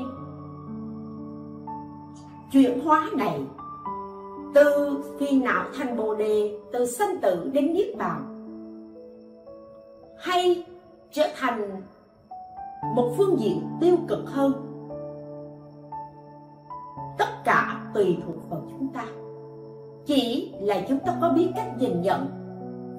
chuyển 2.53 2.81
hóa 2.81 3.11
này, 3.17 3.41
từ 4.55 4.99
phi 5.19 5.41
não 5.41 5.65
thành 5.79 5.97
bồ 5.97 6.15
đề, 6.15 6.59
từ 6.73 6.87
sanh 6.87 7.21
tử 7.21 7.51
đến 7.53 7.75
niết 7.75 7.97
bàn, 7.99 8.31
hay 10.19 10.65
trở 11.15 11.29
thành 11.37 11.83
một 12.95 13.15
phương 13.17 13.41
diện 13.41 13.61
tiêu 13.81 13.97
cực 14.09 14.25
hơn. 14.27 14.53
Tất 17.19 17.45
cả 17.45 17.91
tùy 17.95 18.17
thuộc 18.27 18.51
vào 18.51 18.63
chúng 18.71 18.89
ta. 18.89 19.05
Chỉ 20.07 20.53
là 20.61 20.85
chúng 20.89 20.99
ta 20.99 21.19
có 21.21 21.33
biết 21.37 21.49
cách 21.57 21.73
nhìn 21.79 22.03
nhận 22.03 22.27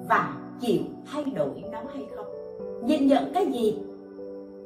và 0.08 0.36
chịu 0.60 0.80
thay 1.12 1.24
đổi 1.24 1.64
nó 1.72 1.78
hay 1.94 2.06
không. 2.16 2.26
Nhìn 2.84 3.06
nhận 3.06 3.32
cái 3.34 3.46
gì? 3.46 3.78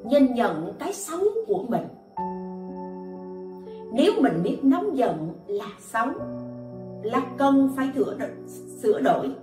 Nhìn 0.05 0.35
nhận 0.35 0.73
cái 0.79 0.93
xấu 0.93 1.21
của 1.47 1.65
mình. 1.69 1.87
Nếu 3.93 4.13
mình 4.21 4.43
biết 4.43 4.59
nóng 4.63 4.97
giận 4.97 5.35
là 5.47 5.69
xấu 5.81 6.07
là 7.03 7.23
cần 7.39 7.71
phải 7.77 7.91
sửa 7.95 8.17
đổi, 8.19 8.31
sửa 8.83 9.01
đổi 9.01 9.35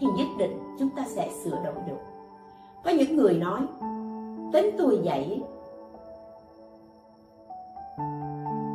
thì 0.00 0.06
nhất 0.16 0.26
định 0.38 0.58
chúng 0.78 0.90
ta 0.96 1.04
sẽ 1.08 1.30
sửa 1.44 1.58
đổi 1.64 1.74
được 1.88 2.09
có 2.84 2.90
những 2.90 3.16
người 3.16 3.34
nói, 3.34 3.60
tính 4.52 4.70
tôi 4.78 5.00
vậy. 5.04 5.42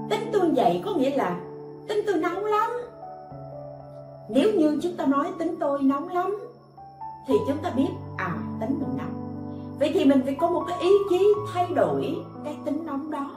Tính 0.10 0.30
tôi 0.34 0.52
vậy 0.56 0.82
có 0.86 0.94
nghĩa 0.94 1.16
là 1.16 1.40
tính 1.88 2.00
tôi 2.06 2.18
nóng 2.18 2.46
lắm. 2.46 2.72
Nếu 4.30 4.54
như 4.54 4.80
chúng 4.82 4.96
ta 4.98 5.06
nói 5.06 5.28
tính 5.40 5.56
tôi 5.60 5.82
nóng 5.82 6.08
lắm, 6.10 6.38
thì 7.28 7.34
chúng 7.48 7.58
ta 7.58 7.70
biết 7.70 7.90
à 8.18 8.38
tính 8.60 8.80
mình 8.80 8.98
nóng. 8.98 9.22
Vậy 9.80 9.92
thì 9.94 10.06
mình 10.06 10.22
phải 10.26 10.36
có 10.40 10.50
một 10.50 10.64
cái 10.68 10.80
ý 10.80 10.90
chí 11.10 11.34
thay 11.54 11.68
đổi 11.76 12.16
cái 12.44 12.58
tính 12.66 12.86
nóng 12.86 13.12
đó. 13.12 13.32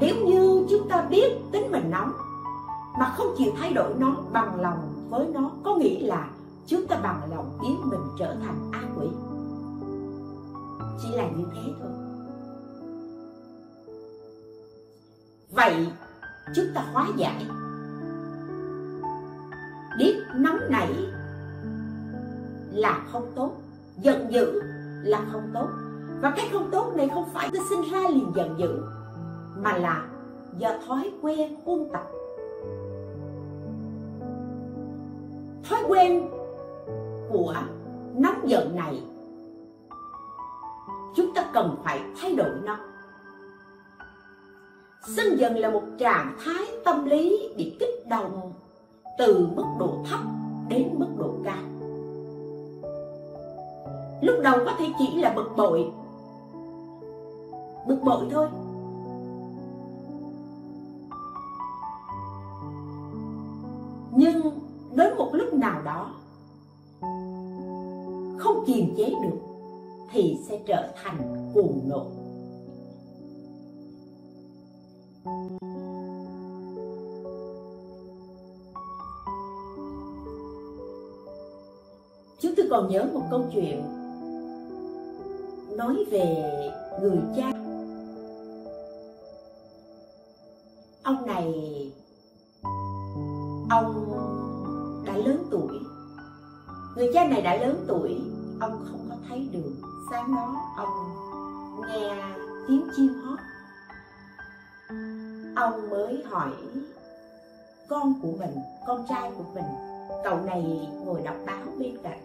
Nếu 0.00 0.16
như 0.26 0.66
chúng 0.70 0.88
ta 0.88 1.02
biết 1.10 1.32
tính 1.52 1.72
mình 1.72 1.90
nóng, 1.90 2.12
mà 2.98 3.14
không 3.16 3.26
chịu 3.36 3.52
thay 3.60 3.72
đổi 3.72 3.94
nó 3.98 4.16
bằng 4.32 4.60
lòng 4.60 4.78
với 5.10 5.26
nó, 5.34 5.50
có 5.64 5.74
nghĩa 5.74 6.00
là 6.00 6.28
chúng 6.66 6.86
ta 6.86 6.96
bằng 7.02 7.20
lòng 7.30 7.58
biến 7.62 7.80
mình 7.84 8.00
trở 8.18 8.36
thành 8.42 8.70
ác 8.72 8.86
quỷ. 8.96 9.06
Chỉ 11.02 11.16
là 11.16 11.28
như 11.36 11.44
thế 11.54 11.72
thôi. 11.80 11.90
Vậy, 15.50 15.86
chúng 16.54 16.66
ta 16.74 16.84
hóa 16.92 17.08
giải. 17.16 17.46
Biết 19.98 20.16
nóng 20.34 20.58
nảy 20.70 20.92
là 22.72 23.06
không 23.12 23.32
tốt, 23.36 23.52
giận 24.02 24.32
dữ 24.32 24.62
là 25.02 25.24
không 25.32 25.50
tốt. 25.54 25.68
Và 26.20 26.32
cái 26.36 26.48
không 26.52 26.70
tốt 26.70 26.92
này 26.96 27.08
không 27.14 27.28
phải 27.34 27.50
tôi 27.52 27.62
sinh 27.70 27.92
ra 27.92 28.08
liền 28.08 28.32
giận 28.34 28.58
dữ, 28.58 28.82
mà 29.56 29.76
là 29.78 30.08
do 30.58 30.70
thói 30.86 31.12
quen 31.22 31.56
khuôn 31.64 31.90
tập. 31.92 32.10
Thói 35.68 35.82
quen 35.88 36.28
của 37.34 37.54
nóng 38.16 38.48
giận 38.48 38.76
này. 38.76 39.02
Chúng 41.16 41.34
ta 41.34 41.50
cần 41.52 41.76
phải 41.84 42.00
thay 42.20 42.34
đổi 42.34 42.50
nó. 42.64 42.76
Sân 45.16 45.36
giận 45.36 45.58
là 45.58 45.70
một 45.70 45.82
trạng 45.98 46.36
thái 46.44 46.64
tâm 46.84 47.04
lý 47.04 47.54
bị 47.56 47.76
kích 47.80 48.08
động 48.08 48.52
từ 49.18 49.48
mức 49.56 49.64
độ 49.78 50.04
thấp 50.10 50.20
đến 50.68 50.94
mức 50.98 51.08
độ 51.18 51.30
cao. 51.44 51.62
Lúc 54.22 54.36
đầu 54.42 54.58
có 54.64 54.72
thể 54.78 54.86
chỉ 54.98 55.20
là 55.20 55.32
bực 55.36 55.50
bội. 55.56 55.90
Bực 57.86 57.98
bội 58.04 58.26
thôi. 58.30 58.48
Nhưng 64.16 64.60
đến 64.94 65.16
một 65.16 65.30
lúc 65.32 65.54
nào 65.54 65.82
đó 65.82 66.10
không 68.66 68.74
kiềm 68.74 68.94
chế 68.96 69.12
được, 69.22 69.38
thì 70.10 70.38
sẽ 70.48 70.60
trở 70.66 70.92
thành 71.02 71.50
cuồng 71.54 71.88
nộ. 71.88 72.06
Chúng 82.40 82.54
tôi 82.56 82.66
còn 82.70 82.88
nhớ 82.88 83.08
một 83.14 83.22
câu 83.30 83.44
chuyện 83.54 83.82
nói 85.76 86.04
về 86.10 86.52
người 87.00 87.18
cha. 87.36 87.52
Ông 91.02 91.26
này, 91.26 91.52
ông 93.70 94.12
đã 95.06 95.16
lớn 95.16 95.44
tuổi. 95.50 95.78
Người 96.96 97.10
cha 97.14 97.28
này 97.28 97.42
đã 97.42 97.56
lớn 97.56 97.84
tuổi 97.88 98.20
ông 98.60 98.84
không 98.90 99.06
có 99.10 99.16
thấy 99.28 99.48
được 99.52 99.72
sáng 100.10 100.34
đó 100.34 100.74
ông 100.76 100.88
nghe 101.88 102.14
tiếng 102.68 102.88
chim 102.96 103.14
hót. 103.24 103.38
Ông 105.56 105.90
mới 105.90 106.22
hỏi, 106.24 106.52
con 107.88 108.14
của 108.22 108.32
mình, 108.38 108.56
con 108.86 109.04
trai 109.08 109.32
của 109.38 109.44
mình, 109.54 109.64
cậu 110.24 110.40
này 110.40 110.88
ngồi 111.04 111.22
đọc 111.22 111.36
báo 111.46 111.66
bên 111.78 111.96
cạnh. 112.02 112.24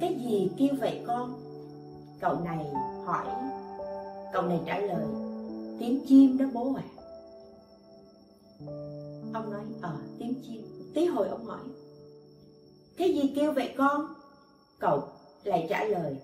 Cái 0.00 0.20
gì 0.24 0.50
kêu 0.58 0.74
vậy 0.80 1.04
con? 1.06 1.34
Cậu 2.20 2.40
này 2.44 2.66
hỏi. 3.04 3.26
Cậu 4.32 4.42
này 4.42 4.60
trả 4.66 4.78
lời, 4.78 5.06
tiếng 5.78 6.04
chim 6.06 6.38
đó 6.38 6.46
bố 6.52 6.74
à 6.76 6.82
ông 9.32 9.50
nói 9.50 9.62
ờ 9.82 9.96
tiếng 10.18 10.34
chim. 10.46 10.90
Tí 10.94 11.06
hồi 11.06 11.28
ông 11.28 11.44
hỏi 11.44 11.60
cái 12.98 13.14
gì 13.14 13.32
kêu 13.36 13.52
vậy 13.52 13.74
con? 13.78 14.14
Cậu 14.78 15.08
lại 15.44 15.66
trả 15.70 15.84
lời, 15.84 16.16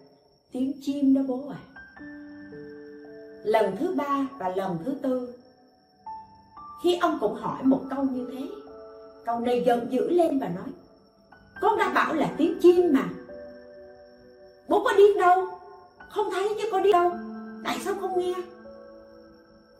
tiếng 0.52 0.72
chim 0.82 1.14
đó 1.14 1.20
bố 1.28 1.50
à. 1.50 1.60
Lần 3.44 3.76
thứ 3.76 3.94
ba 3.94 4.26
và 4.38 4.48
lần 4.56 4.78
thứ 4.84 4.94
tư. 5.02 5.34
Khi 6.82 6.98
ông 7.00 7.18
cũng 7.20 7.34
hỏi 7.34 7.62
một 7.62 7.80
câu 7.90 8.04
như 8.04 8.28
thế, 8.32 8.48
cậu 9.24 9.40
này 9.40 9.62
giận 9.66 9.86
dữ 9.90 10.10
lên 10.10 10.38
và 10.38 10.48
nói, 10.48 10.68
con 11.60 11.78
đã 11.78 11.92
bảo 11.94 12.14
là 12.14 12.34
tiếng 12.38 12.58
chim 12.62 12.92
mà. 12.92 13.08
Bố 14.68 14.84
có 14.84 14.92
điên 14.96 15.18
đâu? 15.18 15.46
Không 16.10 16.30
thấy 16.32 16.48
chứ 16.62 16.68
có 16.72 16.80
đi 16.80 16.92
đâu. 16.92 17.12
Tại 17.64 17.78
sao 17.84 17.94
không 18.00 18.18
nghe? 18.18 18.34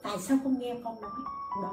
Tại 0.03 0.19
sao 0.19 0.39
không 0.43 0.57
nghe 0.59 0.77
con 0.85 1.01
nói? 1.01 1.11
Đó. 1.63 1.73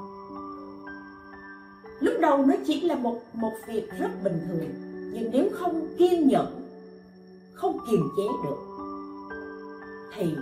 Lúc 1.99 2.13
đầu 2.21 2.45
nó 2.45 2.55
chỉ 2.65 2.81
là 2.81 2.95
một 2.95 3.21
một 3.33 3.53
việc 3.67 3.89
rất 3.99 4.09
bình 4.23 4.41
thường 4.47 4.88
nhưng 5.13 5.31
nếu 5.31 5.49
không 5.53 5.87
kiên 5.97 6.27
nhẫn, 6.27 6.69
không 7.53 7.77
kiềm 7.89 8.01
chế 8.17 8.23
được, 8.43 8.57
thì 10.15 10.35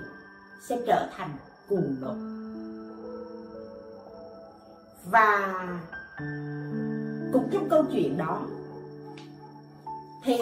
sẽ 0.67 0.81
trở 0.87 1.09
thành 1.17 1.29
cuồng 1.69 1.95
nộ 2.01 2.13
và 5.11 5.67
cũng 7.33 7.47
trong 7.51 7.69
câu 7.69 7.83
chuyện 7.91 8.17
đó, 8.17 8.41
thì 10.23 10.37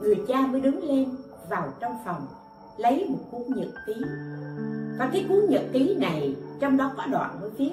người 0.00 0.24
cha 0.28 0.46
mới 0.46 0.60
đứng 0.60 0.88
lên 0.88 1.08
vào 1.50 1.72
trong 1.80 1.96
phòng 2.04 2.26
lấy 2.76 3.06
một 3.08 3.18
cuốn 3.30 3.42
nhật 3.56 3.68
ký. 3.86 3.94
Và 4.98 5.10
cái 5.12 5.26
cuốn 5.28 5.38
nhật 5.48 5.62
ký 5.72 5.94
này 5.94 6.36
trong 6.60 6.76
đó 6.76 6.90
có 6.96 7.06
đoạn 7.06 7.40
mới 7.40 7.50
viết, 7.50 7.72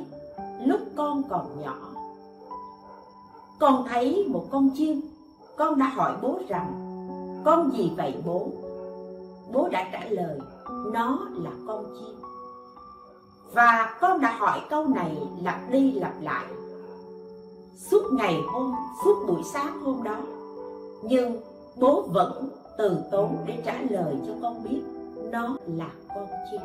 lúc 0.66 0.82
con 0.96 1.24
còn 1.30 1.62
nhỏ, 1.62 1.94
con 3.60 3.86
thấy 3.90 4.26
một 4.28 4.48
con 4.52 4.70
chim 4.76 5.02
con 5.58 5.80
đã 5.80 5.88
hỏi 5.88 6.14
bố 6.22 6.40
rằng, 6.48 6.74
con 7.46 7.72
gì 7.72 7.92
vậy 7.98 8.14
bố? 8.26 8.48
Bố 9.54 9.70
đã 9.72 9.90
trả 9.92 10.06
lời, 10.10 10.40
nó 10.94 11.28
là 11.32 11.52
con 11.68 11.86
chim. 12.00 12.16
Và 13.54 13.98
con 14.02 14.22
đã 14.22 14.32
hỏi 14.32 14.60
câu 14.70 14.88
này 14.88 15.18
lặp 15.44 15.60
đi 15.72 15.92
lặp 15.92 16.14
lại. 16.22 16.46
Suốt 17.78 18.14
ngày 18.14 18.42
hôm, 18.54 18.76
suốt 19.04 19.26
buổi 19.28 19.42
sáng 19.54 19.82
hôm 19.82 20.04
đó, 20.04 20.18
nhưng 21.04 21.42
bố 21.76 22.02
vẫn 22.02 22.50
từ 22.78 22.98
tốn 23.12 23.38
để 23.46 23.62
trả 23.66 23.82
lời 23.90 24.16
cho 24.28 24.34
con 24.42 24.64
biết 24.64 24.82
nó 25.32 25.58
là 25.68 25.90
con 26.16 26.28
chim. 26.52 26.62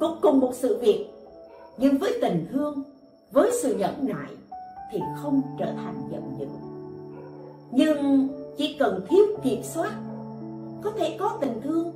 Cũng 0.00 0.18
cùng 0.22 0.40
một 0.40 0.50
sự 0.54 0.78
việc, 0.80 1.10
nhưng 1.76 1.98
với 1.98 2.18
tình 2.22 2.46
thương, 2.52 2.82
với 3.32 3.50
sự 3.62 3.74
nhẫn 3.74 3.94
nại 4.00 4.30
thì 4.92 5.00
không 5.22 5.42
trở 5.58 5.66
thành 5.66 6.08
giận 6.10 6.36
dữ 6.38 6.73
nhưng 7.76 8.28
chỉ 8.56 8.76
cần 8.78 9.06
thiếu 9.08 9.24
kiểm 9.42 9.62
soát, 9.62 9.92
có 10.82 10.90
thể 10.90 11.16
có 11.20 11.38
tình 11.40 11.60
thương. 11.64 11.92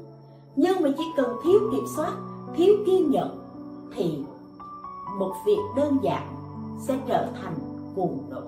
Nhưng 0.56 0.82
mà 0.82 0.90
chỉ 0.98 1.04
cần 1.16 1.36
thiếu 1.44 1.60
kiểm 1.72 1.84
soát, 1.96 2.12
thiếu 2.56 2.74
kiên 2.86 3.10
nhẫn, 3.10 3.38
thì 3.96 4.18
một 5.18 5.32
việc 5.46 5.58
đơn 5.76 5.98
giản 6.02 6.28
sẽ 6.86 6.98
trở 7.06 7.28
thành 7.42 7.54
cuồng 7.96 8.18
nộ. 8.30 8.40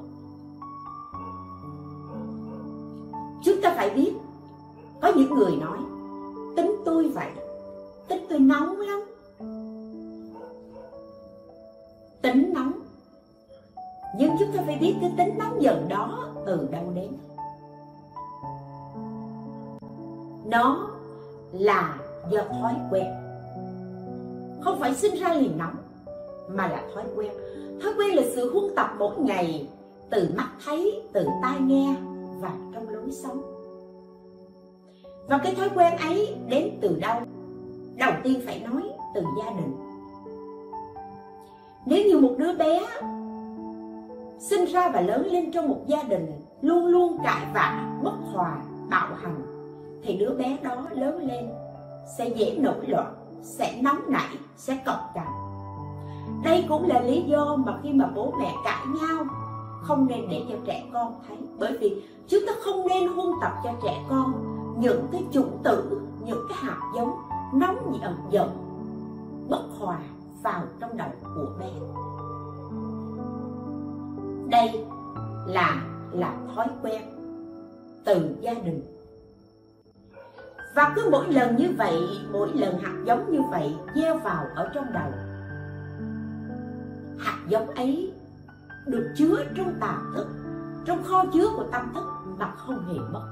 Chúng 3.44 3.60
ta 3.62 3.74
phải 3.76 3.90
biết, 3.90 4.12
có 5.00 5.12
những 5.16 5.34
người 5.34 5.56
nói, 5.56 5.78
tính 6.56 6.76
tôi 6.84 7.08
vậy, 7.08 7.30
tính 8.08 8.26
tôi 8.28 8.38
nóng 8.38 8.76
lắm. 8.80 9.00
Tính 12.22 12.52
nóng. 12.54 12.72
Nhưng 14.18 14.30
chúng 14.38 14.48
ta 14.56 14.62
phải 14.66 14.78
biết 14.80 14.94
cái 15.00 15.12
tính 15.16 15.38
nóng 15.38 15.62
giận 15.62 15.88
đó 15.88 16.29
từ 16.46 16.68
đâu 16.70 16.84
đến. 16.94 17.08
Nó 20.44 20.88
là 21.52 21.98
do 22.30 22.40
thói 22.60 22.74
quen. 22.90 23.06
Không 24.60 24.80
phải 24.80 24.94
sinh 24.94 25.14
ra 25.14 25.34
liền 25.34 25.58
nóng, 25.58 25.76
mà 26.48 26.68
là 26.68 26.82
thói 26.94 27.04
quen. 27.16 27.32
Thói 27.82 27.92
quen 27.98 28.16
là 28.16 28.22
sự 28.34 28.52
huân 28.52 28.74
tập 28.76 28.90
mỗi 28.98 29.16
ngày, 29.18 29.68
từ 30.10 30.28
mắt 30.36 30.48
thấy, 30.64 31.02
từ 31.12 31.26
tai 31.42 31.60
nghe 31.60 31.94
và 32.40 32.52
trong 32.74 32.88
lối 32.88 33.10
sống. 33.10 33.42
Và 35.28 35.38
cái 35.38 35.54
thói 35.54 35.68
quen 35.74 35.96
ấy 35.96 36.36
đến 36.48 36.78
từ 36.80 36.96
đâu? 37.00 37.20
Đầu 37.96 38.12
tiên 38.22 38.40
phải 38.46 38.66
nói 38.70 38.82
từ 39.14 39.22
gia 39.38 39.50
đình. 39.50 39.76
Nếu 41.86 42.04
như 42.06 42.18
một 42.18 42.34
đứa 42.38 42.54
bé 42.54 42.86
sinh 44.40 44.64
ra 44.64 44.90
và 44.94 45.00
lớn 45.00 45.26
lên 45.26 45.52
trong 45.52 45.68
một 45.68 45.80
gia 45.86 46.02
đình 46.02 46.32
luôn 46.62 46.86
luôn 46.86 47.18
cãi 47.24 47.46
vã, 47.54 47.98
bất 48.02 48.14
hòa, 48.32 48.56
bạo 48.90 49.08
hành, 49.22 49.42
thì 50.02 50.16
đứa 50.16 50.30
bé 50.30 50.58
đó 50.62 50.86
lớn 50.90 51.26
lên 51.26 51.48
sẽ 52.18 52.28
dễ 52.28 52.58
nổi 52.58 52.86
loạn, 52.86 53.14
sẽ 53.42 53.78
nóng 53.82 54.00
nảy, 54.08 54.28
sẽ 54.56 54.78
cọc 54.86 55.10
cằn. 55.14 55.26
Đây 56.44 56.64
cũng 56.68 56.88
là 56.88 57.00
lý 57.00 57.22
do 57.22 57.56
mà 57.56 57.78
khi 57.82 57.92
mà 57.92 58.10
bố 58.14 58.34
mẹ 58.38 58.54
cãi 58.64 58.86
nhau, 59.00 59.24
không 59.82 60.06
nên 60.06 60.28
để 60.30 60.42
cho 60.50 60.56
trẻ 60.66 60.84
con 60.92 61.14
thấy. 61.28 61.36
Bởi 61.58 61.78
vì 61.80 62.02
chúng 62.28 62.40
ta 62.46 62.52
không 62.64 62.86
nên 62.88 63.08
huân 63.08 63.28
tập 63.40 63.52
cho 63.64 63.70
trẻ 63.82 64.04
con 64.08 64.32
những 64.78 65.06
cái 65.12 65.24
chủng 65.32 65.58
tử, 65.62 66.00
những 66.26 66.46
cái 66.48 66.58
hạt 66.60 66.80
giống 66.96 67.16
nóng 67.54 67.98
giận 68.00 68.14
giận 68.30 68.48
bất 69.48 69.62
hòa 69.78 69.98
vào 70.42 70.62
trong 70.80 70.96
đầu 70.96 71.08
của 71.22 71.46
bé 71.60 71.70
đây 74.50 74.84
là 75.46 75.82
là 76.12 76.36
thói 76.54 76.66
quen 76.82 77.02
từ 78.04 78.36
gia 78.40 78.54
đình. 78.54 78.82
Và 80.74 80.92
cứ 80.96 81.08
mỗi 81.12 81.28
lần 81.28 81.56
như 81.56 81.74
vậy, 81.78 82.00
mỗi 82.32 82.48
lần 82.54 82.78
hạt 82.78 82.94
giống 83.04 83.32
như 83.32 83.42
vậy 83.50 83.74
gieo 83.94 84.18
vào 84.18 84.46
ở 84.54 84.70
trong 84.74 84.92
đầu, 84.92 85.10
hạt 87.18 87.38
giống 87.48 87.70
ấy 87.70 88.12
được 88.86 89.12
chứa 89.16 89.44
trong 89.56 89.74
tà 89.80 89.98
thức, 90.14 90.26
trong 90.84 91.02
kho 91.04 91.24
chứa 91.32 91.48
của 91.56 91.64
tâm 91.72 91.92
thức 91.94 92.04
mà 92.38 92.50
không 92.56 92.86
hề 92.86 92.98
mất. 93.12 93.22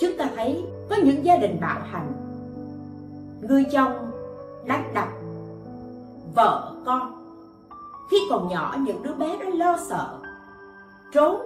Chúng 0.00 0.10
ta 0.18 0.30
thấy 0.36 0.64
có 0.90 0.96
những 1.04 1.24
gia 1.24 1.36
đình 1.36 1.58
bạo 1.60 1.80
hành. 1.90 2.12
Người 3.40 3.64
chồng 3.72 4.10
đánh 4.66 4.92
đập 4.94 5.08
vợ 6.34 6.74
con 6.86 7.23
khi 8.10 8.16
còn 8.30 8.48
nhỏ, 8.48 8.76
những 8.80 9.02
đứa 9.02 9.14
bé 9.14 9.38
đó 9.38 9.50
lo 9.54 9.76
sợ. 9.76 10.18
Trốn, 11.12 11.40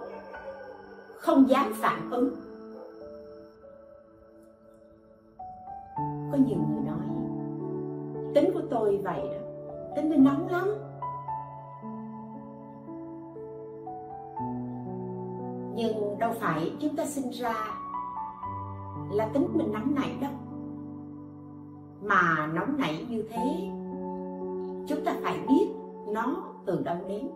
không 1.17 1.49
dám 1.49 1.73
phản 1.75 2.11
ứng. 2.11 2.31
Có 6.33 6.39
nhiều 6.39 6.59
người 6.59 6.85
nói, 6.87 7.07
tính 8.35 8.51
của 8.55 8.63
tôi 8.71 9.01
vậy 9.05 9.21
đó, 9.21 9.47
tính 9.97 10.11
tôi 10.11 10.19
nóng 10.19 10.49
lắm. 10.49 10.69
Nhưng 15.75 16.19
đâu 16.19 16.33
phải 16.41 16.73
chúng 16.81 16.97
ta 16.97 17.05
sinh 17.07 17.31
ra 17.31 17.55
là 19.11 19.29
tính 19.33 19.49
mình 19.55 19.73
nóng 19.73 19.95
nảy 19.95 20.17
đâu. 20.21 20.33
Mà 22.03 22.47
nóng 22.55 22.77
nảy 22.79 23.07
như 23.09 23.25
thế, 23.31 23.69
chúng 24.89 25.05
ta 25.05 25.15
phải 25.23 25.39
biết 25.49 25.69
nó 26.09 26.48
từ 26.69 26.83
đâu 26.85 26.97
đến. 27.09 27.29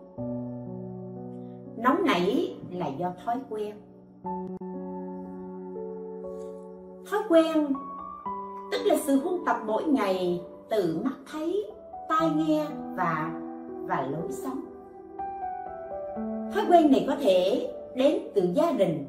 Nóng 1.77 2.05
nảy 2.05 2.55
là 2.71 2.87
do 2.87 3.13
thói 3.25 3.35
quen. 3.49 3.75
Thói 7.11 7.19
quen, 7.29 7.73
tức 8.71 8.77
là 8.85 8.95
sự 9.05 9.19
huân 9.19 9.45
tập 9.45 9.57
mỗi 9.65 9.83
ngày 9.83 10.41
từ 10.69 11.01
mắt 11.03 11.15
thấy, 11.31 11.71
tai 12.09 12.29
nghe 12.35 12.67
và 12.95 13.31
và 13.87 14.01
lối 14.01 14.31
sống. 14.31 14.59
Thói 16.53 16.65
quen 16.69 16.91
này 16.91 17.05
có 17.07 17.15
thể 17.21 17.69
đến 17.95 18.21
từ 18.35 18.41
gia 18.53 18.71
đình. 18.71 19.07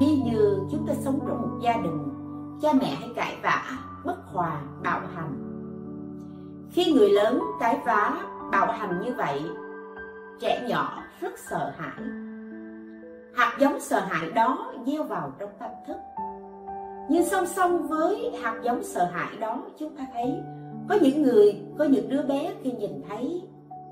Ví 0.00 0.22
như 0.24 0.58
chúng 0.70 0.86
ta 0.86 0.94
sống 0.94 1.18
trong 1.28 1.42
một 1.42 1.58
gia 1.62 1.76
đình, 1.76 2.08
cha 2.62 2.72
mẹ 2.72 2.86
hay 2.86 3.08
cãi 3.16 3.34
vã, 3.42 3.62
bất 4.04 4.16
hòa, 4.32 4.62
bạo 4.82 5.00
hành 5.14 5.51
khi 6.72 6.92
người 6.92 7.10
lớn 7.10 7.42
cái 7.60 7.78
vá 7.84 8.22
bạo 8.52 8.72
hành 8.72 9.00
như 9.04 9.12
vậy, 9.16 9.42
trẻ 10.40 10.66
nhỏ 10.68 11.02
rất 11.20 11.38
sợ 11.38 11.72
hãi. 11.78 12.04
Hạt 13.34 13.56
giống 13.60 13.80
sợ 13.80 14.00
hãi 14.00 14.30
đó 14.30 14.72
gieo 14.86 15.02
vào 15.02 15.32
trong 15.38 15.50
tâm 15.58 15.70
thức. 15.86 15.96
Nhưng 17.10 17.24
song 17.24 17.46
song 17.46 17.88
với 17.88 18.30
hạt 18.42 18.60
giống 18.62 18.82
sợ 18.84 19.04
hãi 19.04 19.36
đó, 19.40 19.62
chúng 19.78 19.96
ta 19.96 20.06
thấy 20.14 20.42
có 20.88 20.98
những 21.02 21.22
người, 21.22 21.60
có 21.78 21.84
những 21.84 22.08
đứa 22.08 22.22
bé 22.22 22.54
khi 22.62 22.72
nhìn 22.72 23.02
thấy 23.08 23.42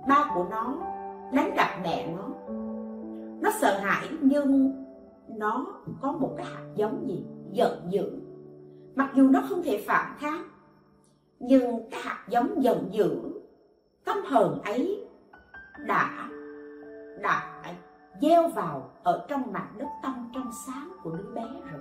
ba 0.09 0.31
của 0.35 0.47
nó 0.51 0.75
đánh 1.33 1.53
đập 1.57 1.69
mẹ 1.83 2.07
nó. 2.17 2.53
Nó 3.41 3.51
sợ 3.61 3.79
hãi 3.79 4.09
nhưng 4.21 4.73
nó 5.29 5.67
có 6.01 6.13
một 6.13 6.35
cái 6.37 6.47
hạt 6.47 6.65
giống 6.77 7.09
gì 7.09 7.25
giận 7.51 7.87
dữ. 7.91 8.11
Mặc 8.95 9.11
dù 9.15 9.29
nó 9.29 9.43
không 9.49 9.63
thể 9.63 9.85
phản 9.87 10.17
kháng 10.19 10.50
nhưng 11.41 11.91
cái 11.91 12.01
hạt 12.03 12.25
giống 12.29 12.63
giận 12.63 12.89
dữ 12.93 13.19
căm 14.05 14.17
hờn 14.25 14.63
ấy 14.65 15.05
đã 15.87 16.29
đã 17.21 17.61
gieo 18.21 18.49
vào 18.49 18.91
ở 19.03 19.27
trong 19.29 19.53
mặt 19.53 19.69
đất 19.79 19.87
tâm 20.03 20.31
trong 20.35 20.51
sáng 20.67 20.93
của 21.03 21.11
đứa 21.11 21.35
bé 21.35 21.47
rồi. 21.73 21.81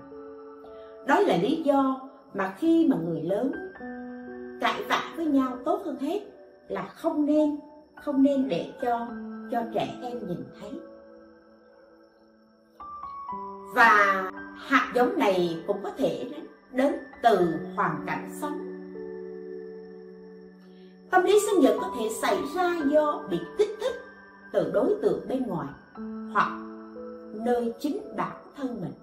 Đó 1.07 1.19
là 1.19 1.37
lý 1.37 1.63
do 1.63 2.09
mà 2.33 2.55
khi 2.57 2.87
mà 2.89 2.97
người 2.97 3.21
lớn 3.21 3.51
cãi 4.61 4.83
vã 4.89 5.13
với 5.15 5.25
nhau 5.25 5.57
tốt 5.65 5.81
hơn 5.85 5.95
hết 5.99 6.19
là 6.67 6.81
không 6.81 7.25
nên 7.25 7.59
không 7.95 8.23
nên 8.23 8.49
để 8.49 8.73
cho 8.81 9.07
cho 9.51 9.63
trẻ 9.73 9.87
em 10.01 10.27
nhìn 10.27 10.43
thấy. 10.59 10.71
Và 13.75 14.23
hạt 14.57 14.91
giống 14.95 15.19
này 15.19 15.63
cũng 15.67 15.77
có 15.83 15.91
thể 15.97 16.27
đến 16.71 16.95
từ 17.23 17.59
hoàn 17.75 18.03
cảnh 18.07 18.29
sống 18.41 18.68
tâm 21.11 21.23
lý 21.23 21.39
sinh 21.39 21.59
nhật 21.59 21.75
có 21.81 21.91
thể 21.99 22.09
xảy 22.21 22.37
ra 22.55 22.77
do 22.91 23.23
bị 23.29 23.39
kích 23.57 23.77
thích 23.79 23.95
từ 24.51 24.71
đối 24.73 24.95
tượng 25.01 25.27
bên 25.27 25.47
ngoài 25.47 25.67
hoặc 26.33 26.51
nơi 27.33 27.73
chính 27.79 28.15
bản 28.17 28.37
thân 28.55 28.81
mình. 28.81 28.93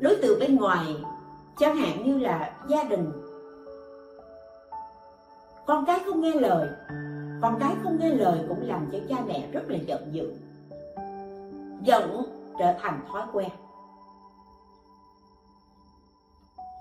Đối 0.00 0.16
tượng 0.16 0.40
bên 0.40 0.56
ngoài, 0.56 0.96
chẳng 1.58 1.76
hạn 1.76 2.04
như 2.04 2.18
là 2.18 2.52
gia 2.68 2.84
đình. 2.84 3.12
Con 5.66 5.84
cái 5.86 6.00
không 6.06 6.20
nghe 6.20 6.34
lời, 6.34 6.68
con 7.42 7.56
cái 7.60 7.74
không 7.82 7.98
nghe 8.00 8.14
lời 8.14 8.38
cũng 8.48 8.68
làm 8.68 8.86
cho 8.92 8.98
cha 9.08 9.16
mẹ 9.26 9.48
rất 9.52 9.62
là 9.68 9.78
giận 9.86 10.00
dữ, 10.12 10.32
giận 11.82 12.22
trở 12.58 12.74
thành 12.80 13.00
thói 13.12 13.22
quen. 13.32 13.48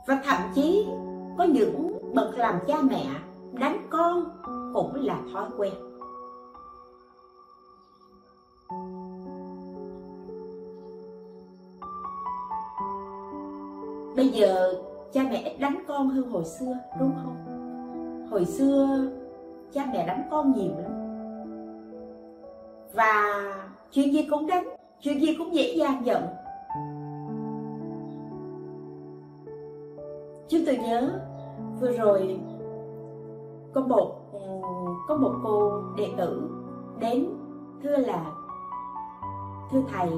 Và 0.08 0.22
thậm 0.26 0.42
chí 0.56 0.86
có 1.38 1.44
những 1.44 2.00
bậc 2.14 2.38
làm 2.38 2.60
cha 2.68 2.76
mẹ, 2.82 3.06
đánh 3.54 3.88
con 3.90 4.24
cũng 4.74 4.96
là 4.96 5.22
thói 5.34 5.46
quen. 5.58 5.74
Bây 14.16 14.30
giờ 14.30 14.74
cha 15.14 15.24
mẹ 15.24 15.42
ít 15.42 15.60
đánh 15.60 15.84
con 15.88 16.10
hơn 16.10 16.30
hồi 16.30 16.46
xưa, 16.46 16.78
đúng 17.00 17.12
không? 17.24 17.36
Hồi 18.32 18.46
xưa 18.46 18.88
cha 19.74 19.86
mẹ 19.94 20.08
đánh 20.08 20.28
con 20.32 20.54
nhiều 20.54 20.72
lắm. 20.78 20.92
Và 22.94 23.44
chuyện 23.92 24.14
gì 24.14 24.28
cũng 24.32 24.48
đánh, 24.48 24.68
chuyện 25.02 25.22
gì 25.22 25.36
cũng 25.38 25.56
dễ 25.56 25.76
dàng 25.78 26.02
giận. 26.06 26.24
Tôi 30.66 30.78
nhớ, 30.78 31.20
vừa 31.80 31.92
rồi 31.92 32.40
có 33.74 33.82
một 33.82 34.16
ừ, 34.32 34.40
có 35.08 35.16
một 35.16 35.34
cô 35.44 35.82
đệ 35.98 36.14
tử 36.18 36.50
đến 37.00 37.30
thưa 37.84 37.98
là, 37.98 38.32
thưa 39.72 39.82
thầy, 39.92 40.10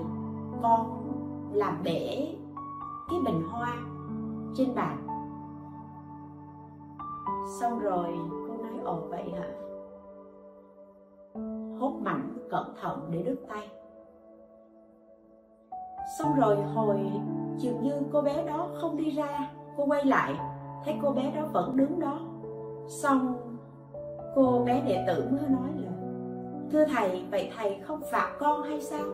con 0.62 1.01
làm 1.53 1.84
bể 1.84 2.36
cái 3.10 3.19
bình 3.25 3.43
hoa 3.49 3.73
trên 4.55 4.75
bàn. 4.75 5.08
Xong 7.60 7.79
rồi 7.79 8.08
cô 8.47 8.63
nói, 8.63 8.79
ồ, 8.84 8.99
vậy 9.10 9.23
hả? 9.39 9.47
Hốt 11.79 11.91
mạnh 12.01 12.38
cẩn 12.51 12.75
thận 12.81 13.08
để 13.12 13.23
đứt 13.23 13.38
tay. 13.49 13.69
Xong 16.19 16.36
rồi 16.36 16.55
hồi 16.55 17.12
dường 17.58 17.84
như 17.84 18.01
cô 18.13 18.21
bé 18.21 18.43
đó 18.45 18.67
không 18.81 18.97
đi 18.97 19.10
ra 19.10 19.51
cô 19.77 19.85
quay 19.85 20.05
lại, 20.05 20.33
thấy 20.85 20.95
cô 21.01 21.11
bé 21.11 21.31
đó 21.35 21.41
vẫn 21.53 21.77
đứng 21.77 21.99
đó. 21.99 22.19
Xong, 22.88 23.35
cô 24.35 24.63
bé 24.65 24.81
đệ 24.88 25.03
tử 25.07 25.27
mới 25.31 25.49
nói 25.49 25.69
là, 25.75 25.91
thưa 26.71 26.85
thầy, 26.85 27.23
vậy 27.31 27.51
thầy 27.57 27.79
không 27.83 28.01
phạt 28.11 28.35
con 28.39 28.63
hay 28.63 28.81
sao? 28.81 29.05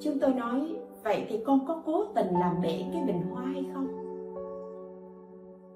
Chúng 0.00 0.18
tôi 0.20 0.34
nói, 0.34 0.76
vậy 1.04 1.26
thì 1.28 1.44
con 1.46 1.66
có 1.66 1.82
cố 1.86 2.04
tình 2.14 2.26
làm 2.40 2.60
bể 2.62 2.84
cái 2.92 3.02
bình 3.06 3.22
hoa 3.30 3.42
hay 3.42 3.66
không? 3.74 3.86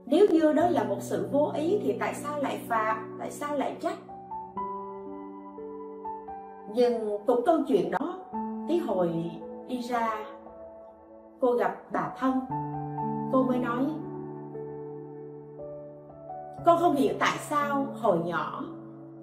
Nếu 0.06 0.26
như 0.30 0.52
đó 0.52 0.68
là 0.70 0.84
một 0.84 0.96
sự 1.00 1.28
vô 1.32 1.50
ý 1.54 1.80
thì 1.82 1.96
tại 2.00 2.14
sao 2.14 2.38
lại 2.38 2.60
phạt, 2.68 3.04
tại 3.18 3.30
sao 3.30 3.56
lại 3.56 3.76
trách? 3.80 3.98
Nhưng 6.74 7.18
cũng 7.26 7.40
câu 7.46 7.58
chuyện 7.68 7.90
đó, 7.90 8.14
tí 8.68 8.78
hồi 8.78 9.30
đi 9.68 9.80
ra 9.80 10.10
cô 11.40 11.52
gặp 11.52 11.76
bà 11.92 12.12
thân 12.18 12.40
cô 13.32 13.42
mới 13.42 13.58
nói, 13.58 13.86
con 16.66 16.78
không 16.78 16.96
hiểu 16.96 17.14
tại 17.18 17.38
sao 17.38 17.86
hồi 18.00 18.18
nhỏ 18.18 18.62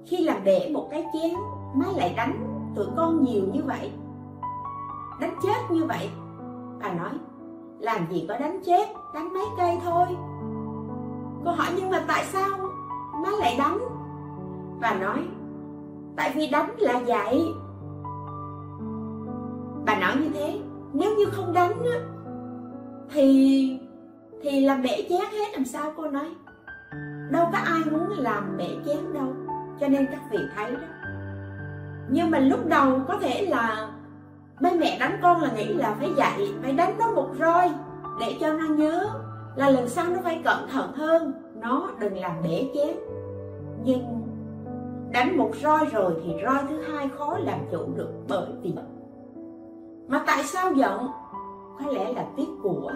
khi 0.05 0.23
làm 0.23 0.43
bể 0.43 0.69
một 0.73 0.87
cái 0.91 1.05
chén, 1.13 1.33
má 1.75 1.85
lại 1.95 2.13
đánh 2.17 2.63
tụi 2.75 2.85
con 2.97 3.23
nhiều 3.23 3.43
như 3.53 3.61
vậy, 3.63 3.91
đánh 5.21 5.35
chết 5.43 5.71
như 5.71 5.85
vậy. 5.85 6.09
Bà 6.81 6.93
nói, 6.93 7.11
làm 7.79 8.07
gì 8.11 8.25
có 8.29 8.37
đánh 8.37 8.61
chết, 8.65 8.89
đánh 9.13 9.33
mấy 9.33 9.45
cây 9.57 9.77
thôi. 9.83 10.07
Cô 11.45 11.51
hỏi, 11.51 11.67
nhưng 11.77 11.89
mà 11.89 12.03
tại 12.07 12.25
sao 12.25 12.49
má 13.23 13.29
lại 13.39 13.55
đánh? 13.57 13.77
Bà 14.81 14.93
nói, 14.93 15.27
tại 16.15 16.31
vì 16.35 16.47
đánh 16.47 16.75
là 16.77 17.01
vậy 17.07 17.53
bà 19.85 19.99
nói 19.99 20.15
như 20.21 20.29
thế, 20.33 20.59
nếu 20.93 21.15
như 21.15 21.25
không 21.25 21.53
đánh 21.53 21.83
á, 21.83 21.99
thì 23.09 23.79
thì 24.41 24.65
làm 24.65 24.81
bể 24.81 25.05
chén 25.09 25.21
hết, 25.31 25.53
làm 25.53 25.65
sao 25.65 25.93
cô 25.97 26.07
nói? 26.07 26.29
Đâu 27.31 27.49
có 27.51 27.57
ai 27.57 27.79
muốn 27.91 28.09
làm 28.09 28.57
bể 28.57 28.69
chén 28.85 29.13
đâu. 29.13 29.33
Cho 29.79 29.87
nên 29.87 30.07
các 30.11 30.21
vị 30.31 30.39
thấy 30.55 30.71
đó. 30.71 30.87
Nhưng 32.09 32.31
mà 32.31 32.39
lúc 32.39 32.65
đầu 32.65 33.01
có 33.07 33.17
thể 33.17 33.45
là 33.45 33.89
mấy 34.61 34.77
mẹ 34.77 34.97
đánh 34.99 35.19
con 35.21 35.41
là 35.41 35.51
nghĩ 35.55 35.73
là 35.73 35.95
phải 35.99 36.09
dạy, 36.17 36.53
phải 36.61 36.73
đánh 36.73 36.95
nó 36.99 37.11
một 37.11 37.29
roi 37.39 37.71
để 38.19 38.37
cho 38.41 38.53
nó 38.53 38.65
nhớ 38.65 39.09
là 39.55 39.69
lần 39.69 39.89
sau 39.89 40.05
nó 40.05 40.19
phải 40.23 40.41
cẩn 40.43 40.67
thận 40.69 40.91
hơn. 40.95 41.33
Nó 41.55 41.89
đừng 41.99 42.17
làm 42.17 42.31
bể 42.43 42.69
chén 42.73 42.97
nhưng 43.83 44.21
đánh 45.11 45.37
một 45.37 45.51
roi 45.63 45.85
rồi 45.85 46.13
thì 46.23 46.33
roi 46.43 46.63
thứ 46.69 46.81
hai 46.81 47.09
khó 47.17 47.37
làm 47.37 47.59
chủ 47.71 47.87
được 47.95 48.09
bởi 48.27 48.47
vì 48.61 48.73
mà 50.07 50.23
tại 50.27 50.43
sao 50.43 50.73
giận? 50.73 51.07
Có 51.79 51.91
lẽ 51.91 52.13
là 52.13 52.25
tiếc 52.37 52.47
của 52.63 52.91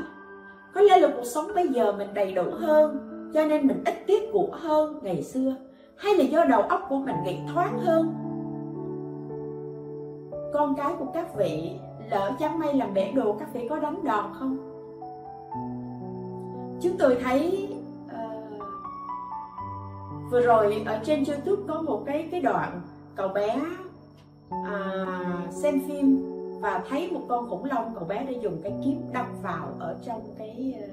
có 0.75 0.81
lẽ 0.81 0.99
là 0.99 1.07
cuộc 1.15 1.25
sống 1.25 1.47
bây 1.55 1.67
giờ 1.67 1.91
mình 1.91 2.13
đầy 2.13 2.33
đủ 2.33 2.43
hơn 2.51 3.09
cho 3.33 3.45
nên 3.45 3.67
mình 3.67 3.83
ít 3.85 4.03
tiếc 4.07 4.29
của 4.33 4.49
hơn 4.51 4.99
ngày 5.01 5.23
xưa. 5.23 5.55
Hay 5.95 6.15
là 6.15 6.23
do 6.23 6.45
đầu 6.45 6.61
óc 6.61 6.81
của 6.89 6.97
mình 6.97 7.15
nghĩ 7.25 7.37
thoáng 7.53 7.79
hơn. 7.79 8.13
Con 10.53 10.75
cái 10.77 10.93
của 10.99 11.05
các 11.13 11.35
vị 11.37 11.71
lỡ 12.11 12.31
chẳng 12.39 12.59
may 12.59 12.73
làm 12.73 12.93
bể 12.93 13.11
đồ 13.11 13.35
các 13.39 13.53
vị 13.53 13.67
có 13.69 13.79
đánh 13.79 14.03
đòn 14.03 14.25
không? 14.39 14.57
Chúng 16.81 16.97
tôi 16.99 17.17
thấy 17.23 17.69
uh, 18.05 18.21
vừa 20.31 20.41
rồi 20.41 20.83
ở 20.85 20.99
trên 21.03 21.23
youtube 21.25 21.63
có 21.67 21.81
một 21.81 22.03
cái 22.05 22.27
cái 22.31 22.41
đoạn 22.41 22.81
cậu 23.15 23.27
bé 23.27 23.61
uh, 24.49 25.53
xem 25.53 25.81
phim 25.87 26.32
và 26.63 26.83
thấy 26.89 27.11
một 27.11 27.21
con 27.29 27.49
khủng 27.49 27.65
long 27.65 27.95
cậu 27.95 28.03
bé 28.03 28.25
đã 28.25 28.31
dùng 28.31 28.61
cái 28.63 28.73
kiếm 28.85 29.01
đâm 29.13 29.25
vào 29.41 29.75
ở 29.79 29.97
trong 30.05 30.35
cái 30.37 30.75
ờ, 30.81 30.87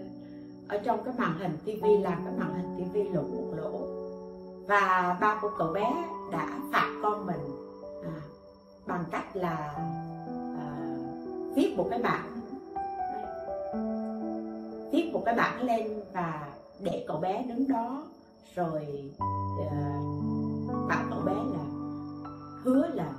ở 0.68 0.80
trong 0.84 1.04
cái 1.04 1.14
màn 1.18 1.38
hình 1.38 1.58
tivi 1.64 1.98
làm 1.98 2.24
cái 2.24 2.34
màn 2.38 2.54
hình 2.54 2.76
tivi 2.78 3.08
lỗ 3.08 3.22
một 3.22 3.52
lỗ. 3.56 3.70
Và 4.66 5.16
ba 5.20 5.38
của 5.42 5.50
cậu 5.58 5.72
bé 5.72 5.92
đã 6.32 6.58
phạt 6.72 7.00
con 7.02 7.26
mình 7.26 7.40
à, 8.04 8.20
bằng 8.86 9.04
cách 9.10 9.36
là 9.36 9.74
à, 10.58 10.96
viết 11.54 11.74
một 11.76 11.86
cái 11.90 12.02
bảng. 12.02 12.40
Viết 14.92 15.10
một 15.12 15.22
cái 15.24 15.34
bảng 15.34 15.62
lên 15.62 16.02
và 16.12 16.52
để 16.80 17.04
cậu 17.08 17.16
bé 17.16 17.42
đứng 17.42 17.68
đó 17.68 18.02
rồi 18.54 19.10
à, 19.70 20.00
bảo 20.88 21.04
cậu 21.10 21.20
bé 21.20 21.34
là 21.34 21.64
hứa 22.62 22.86
là 22.86 23.12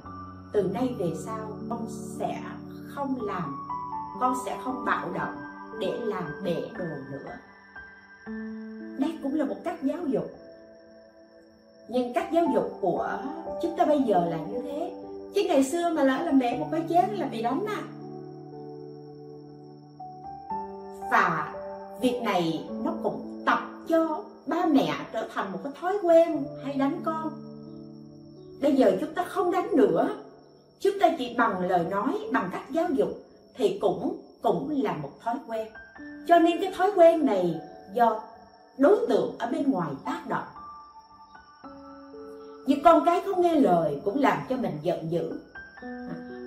từ 0.53 0.61
nay 0.63 0.95
về 0.99 1.11
sau, 1.25 1.51
con 1.69 1.87
sẽ 2.19 2.41
không 2.87 3.21
làm, 3.21 3.55
con 4.19 4.35
sẽ 4.45 4.57
không 4.63 4.85
bạo 4.85 5.11
động 5.13 5.35
để 5.79 5.99
làm 6.03 6.23
bể 6.43 6.55
đồ 6.77 6.85
nữa. 7.11 7.31
Đây 8.99 9.17
cũng 9.23 9.35
là 9.35 9.45
một 9.45 9.55
cách 9.63 9.83
giáo 9.83 9.97
dục. 10.07 10.31
Nhưng 11.89 12.13
cách 12.13 12.29
giáo 12.31 12.45
dục 12.53 12.77
của 12.81 13.17
chúng 13.61 13.77
ta 13.77 13.85
bây 13.85 13.99
giờ 13.99 14.25
là 14.29 14.37
như 14.37 14.61
thế. 14.61 14.93
Chứ 15.35 15.41
ngày 15.47 15.63
xưa 15.63 15.89
mà 15.89 16.03
lỡ 16.03 16.23
làm 16.25 16.39
bể 16.39 16.57
một 16.59 16.67
cái 16.71 16.83
chén 16.89 17.09
là 17.09 17.27
bị 17.27 17.41
đánh 17.41 17.65
à. 17.67 17.81
Và 21.11 21.53
việc 22.01 22.21
này 22.23 22.69
nó 22.83 22.93
cũng 23.03 23.43
tập 23.45 23.59
cho 23.87 24.23
ba 24.47 24.65
mẹ 24.65 24.93
trở 25.13 25.27
thành 25.33 25.51
một 25.51 25.59
cái 25.63 25.73
thói 25.81 25.97
quen 26.03 26.43
hay 26.65 26.73
đánh 26.73 27.01
con. 27.05 27.31
Bây 28.61 28.75
giờ 28.75 28.97
chúng 28.99 29.13
ta 29.13 29.23
không 29.23 29.51
đánh 29.51 29.67
nữa 29.75 30.09
chúng 30.81 30.99
ta 30.99 31.09
chỉ 31.17 31.35
bằng 31.37 31.69
lời 31.69 31.85
nói, 31.91 32.19
bằng 32.31 32.49
cách 32.51 32.71
giáo 32.71 32.87
dục 32.89 33.09
thì 33.55 33.77
cũng 33.81 34.17
cũng 34.41 34.81
là 34.83 34.93
một 34.93 35.11
thói 35.23 35.35
quen. 35.47 35.67
Cho 36.27 36.39
nên 36.39 36.61
cái 36.61 36.73
thói 36.77 36.91
quen 36.95 37.25
này 37.25 37.55
do 37.93 38.21
đối 38.77 39.05
tượng 39.09 39.35
ở 39.39 39.47
bên 39.51 39.71
ngoài 39.71 39.91
tác 40.05 40.27
động. 40.27 40.43
Như 42.65 42.75
con 42.83 43.05
cái 43.05 43.21
không 43.25 43.41
nghe 43.41 43.55
lời 43.55 44.01
cũng 44.05 44.19
làm 44.19 44.37
cho 44.49 44.57
mình 44.57 44.77
giận 44.81 45.11
dữ. 45.11 45.31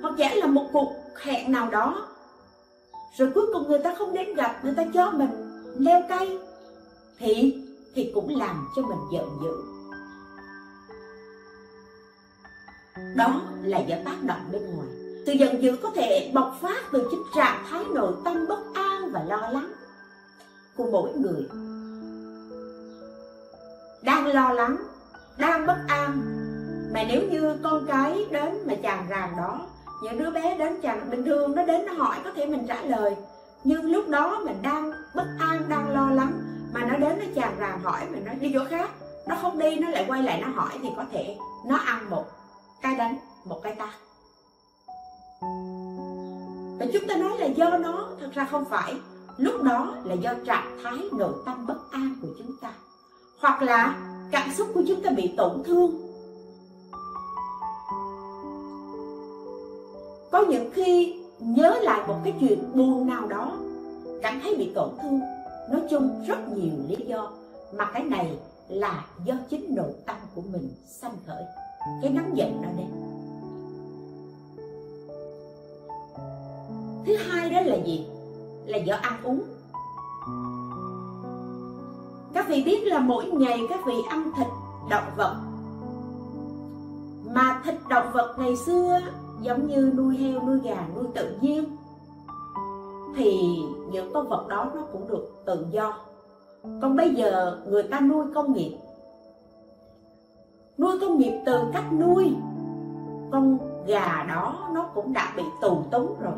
Hoặc 0.02 0.14
giả 0.16 0.34
là 0.34 0.46
một 0.46 0.66
cuộc 0.72 0.92
hẹn 1.22 1.52
nào 1.52 1.70
đó, 1.70 2.08
rồi 3.16 3.30
cuối 3.34 3.46
cùng 3.52 3.68
người 3.68 3.78
ta 3.78 3.94
không 3.98 4.14
đến 4.14 4.34
gặp, 4.34 4.60
người 4.64 4.74
ta 4.76 4.84
cho 4.94 5.10
mình 5.10 5.30
leo 5.78 6.02
cây, 6.08 6.38
thì 7.18 7.62
thì 7.94 8.10
cũng 8.14 8.36
làm 8.36 8.68
cho 8.76 8.82
mình 8.82 8.98
giận 9.12 9.28
dữ. 9.42 9.73
Đó 13.14 13.42
là 13.62 13.78
do 13.78 13.96
tác 14.04 14.22
động 14.22 14.40
bên 14.52 14.62
ngoài. 14.62 14.88
Sự 15.26 15.32
giận 15.32 15.62
dữ 15.62 15.76
có 15.82 15.90
thể 15.90 16.30
bộc 16.34 16.56
phát 16.60 16.82
từ 16.92 17.08
chính 17.10 17.22
trạng 17.36 17.64
thái 17.70 17.84
nội 17.94 18.12
tâm 18.24 18.46
bất 18.48 18.60
an 18.74 19.10
và 19.12 19.24
lo 19.28 19.48
lắng 19.48 19.72
của 20.76 20.90
mỗi 20.92 21.12
người. 21.12 21.42
Đang 24.02 24.26
lo 24.26 24.52
lắng, 24.52 24.76
đang 25.38 25.66
bất 25.66 25.78
an, 25.88 26.20
mà 26.94 27.04
nếu 27.08 27.22
như 27.30 27.56
con 27.62 27.86
cái 27.86 28.26
đến 28.30 28.54
mà 28.66 28.74
chàng 28.82 29.06
ràng 29.08 29.34
đó, 29.36 29.66
những 30.02 30.18
đứa 30.18 30.30
bé 30.30 30.56
đến 30.58 30.80
chàng 30.82 31.10
bình 31.10 31.24
thường 31.24 31.54
nó 31.56 31.62
đến 31.62 31.86
nó 31.86 31.92
hỏi 31.92 32.16
có 32.24 32.32
thể 32.36 32.46
mình 32.46 32.66
trả 32.68 32.82
lời. 32.82 33.16
Nhưng 33.64 33.92
lúc 33.92 34.08
đó 34.08 34.40
mình 34.44 34.56
đang 34.62 34.92
bất 35.14 35.26
an, 35.40 35.62
đang 35.68 35.94
lo 35.94 36.10
lắng, 36.10 36.32
mà 36.74 36.80
nó 36.84 36.96
đến 36.96 37.18
nó 37.18 37.24
chàng 37.34 37.54
ràng 37.58 37.80
hỏi 37.82 38.00
mình 38.10 38.24
nói, 38.24 38.34
đi 38.34 38.50
chỗ 38.54 38.64
khác, 38.70 38.90
nó 39.26 39.36
không 39.42 39.58
đi, 39.58 39.78
nó 39.78 39.90
lại 39.90 40.04
quay 40.08 40.22
lại 40.22 40.40
nó 40.40 40.48
hỏi 40.48 40.72
thì 40.82 40.88
có 40.96 41.04
thể 41.12 41.36
nó 41.66 41.76
ăn 41.76 42.10
một 42.10 42.24
cái 42.84 42.94
đánh 42.96 43.18
một 43.44 43.60
cái 43.62 43.74
ta. 43.74 43.94
và 46.78 46.86
chúng 46.92 47.08
ta 47.08 47.16
nói 47.16 47.38
là 47.38 47.46
do 47.46 47.78
nó, 47.78 48.08
thật 48.20 48.30
ra 48.32 48.44
không 48.50 48.64
phải. 48.64 48.94
Lúc 49.36 49.62
đó 49.62 49.94
là 50.04 50.14
do 50.14 50.34
trạng 50.46 50.78
thái 50.82 50.98
nội 51.12 51.32
tâm 51.46 51.66
bất 51.66 51.90
an 51.90 52.16
của 52.22 52.28
chúng 52.38 52.56
ta, 52.60 52.72
hoặc 53.40 53.62
là 53.62 53.96
cảm 54.30 54.48
xúc 54.54 54.68
của 54.74 54.82
chúng 54.88 55.02
ta 55.02 55.10
bị 55.10 55.34
tổn 55.36 55.62
thương. 55.64 55.90
Có 60.32 60.44
những 60.48 60.70
khi 60.74 61.20
nhớ 61.38 61.78
lại 61.82 62.08
một 62.08 62.16
cái 62.24 62.34
chuyện 62.40 62.72
buồn 62.74 63.06
nào 63.06 63.26
đó, 63.26 63.58
cảm 64.22 64.40
thấy 64.42 64.56
bị 64.56 64.72
tổn 64.74 64.88
thương, 65.02 65.20
nói 65.70 65.82
chung 65.90 66.24
rất 66.28 66.48
nhiều 66.48 66.74
lý 66.88 66.96
do, 67.06 67.32
mà 67.72 67.84
cái 67.84 68.04
này 68.04 68.38
là 68.68 69.04
do 69.24 69.34
chính 69.50 69.74
nội 69.74 69.92
tâm 70.06 70.16
của 70.34 70.42
mình 70.52 70.74
sanh 70.86 71.16
khởi 71.26 71.63
cái 72.02 72.10
nóng 72.10 72.36
giận 72.36 72.62
đó 72.62 72.68
đây 72.76 72.86
thứ 77.06 77.16
hai 77.16 77.50
đó 77.50 77.60
là 77.60 77.76
gì? 77.76 78.06
Là 78.66 78.78
do 78.78 78.96
ăn 79.02 79.12
uống. 79.24 79.42
Các 82.34 82.48
vị 82.48 82.62
biết 82.66 82.86
là 82.86 82.98
mỗi 82.98 83.26
ngày 83.26 83.60
các 83.68 83.80
vị 83.86 83.94
ăn 84.08 84.30
thịt, 84.36 84.46
động 84.90 85.04
vật. 85.16 85.36
Mà 87.34 87.60
thịt, 87.64 87.74
động 87.88 88.06
vật 88.12 88.34
ngày 88.38 88.56
xưa 88.56 89.00
giống 89.40 89.66
như 89.66 89.92
nuôi 89.96 90.16
heo, 90.16 90.42
nuôi 90.42 90.60
gà, 90.64 90.86
nuôi 90.94 91.04
tự 91.14 91.36
nhiên, 91.40 91.76
thì 93.16 93.58
những 93.92 94.12
con 94.14 94.28
vật 94.28 94.48
đó 94.48 94.70
nó 94.74 94.82
cũng 94.92 95.08
được 95.08 95.42
tự 95.46 95.66
do. 95.70 95.98
Còn 96.62 96.96
bây 96.96 97.14
giờ 97.14 97.58
người 97.68 97.82
ta 97.82 98.00
nuôi 98.00 98.26
công 98.34 98.52
nghiệp 98.52 98.76
nuôi 100.78 100.98
công 101.00 101.18
nghiệp 101.18 101.40
từ 101.46 101.64
cách 101.72 101.92
nuôi. 101.92 102.32
Con 103.30 103.58
gà 103.86 104.24
đó 104.28 104.70
nó 104.74 104.82
cũng 104.94 105.12
đã 105.12 105.32
bị 105.36 105.42
tù 105.60 105.82
túng 105.90 106.20
rồi. 106.20 106.34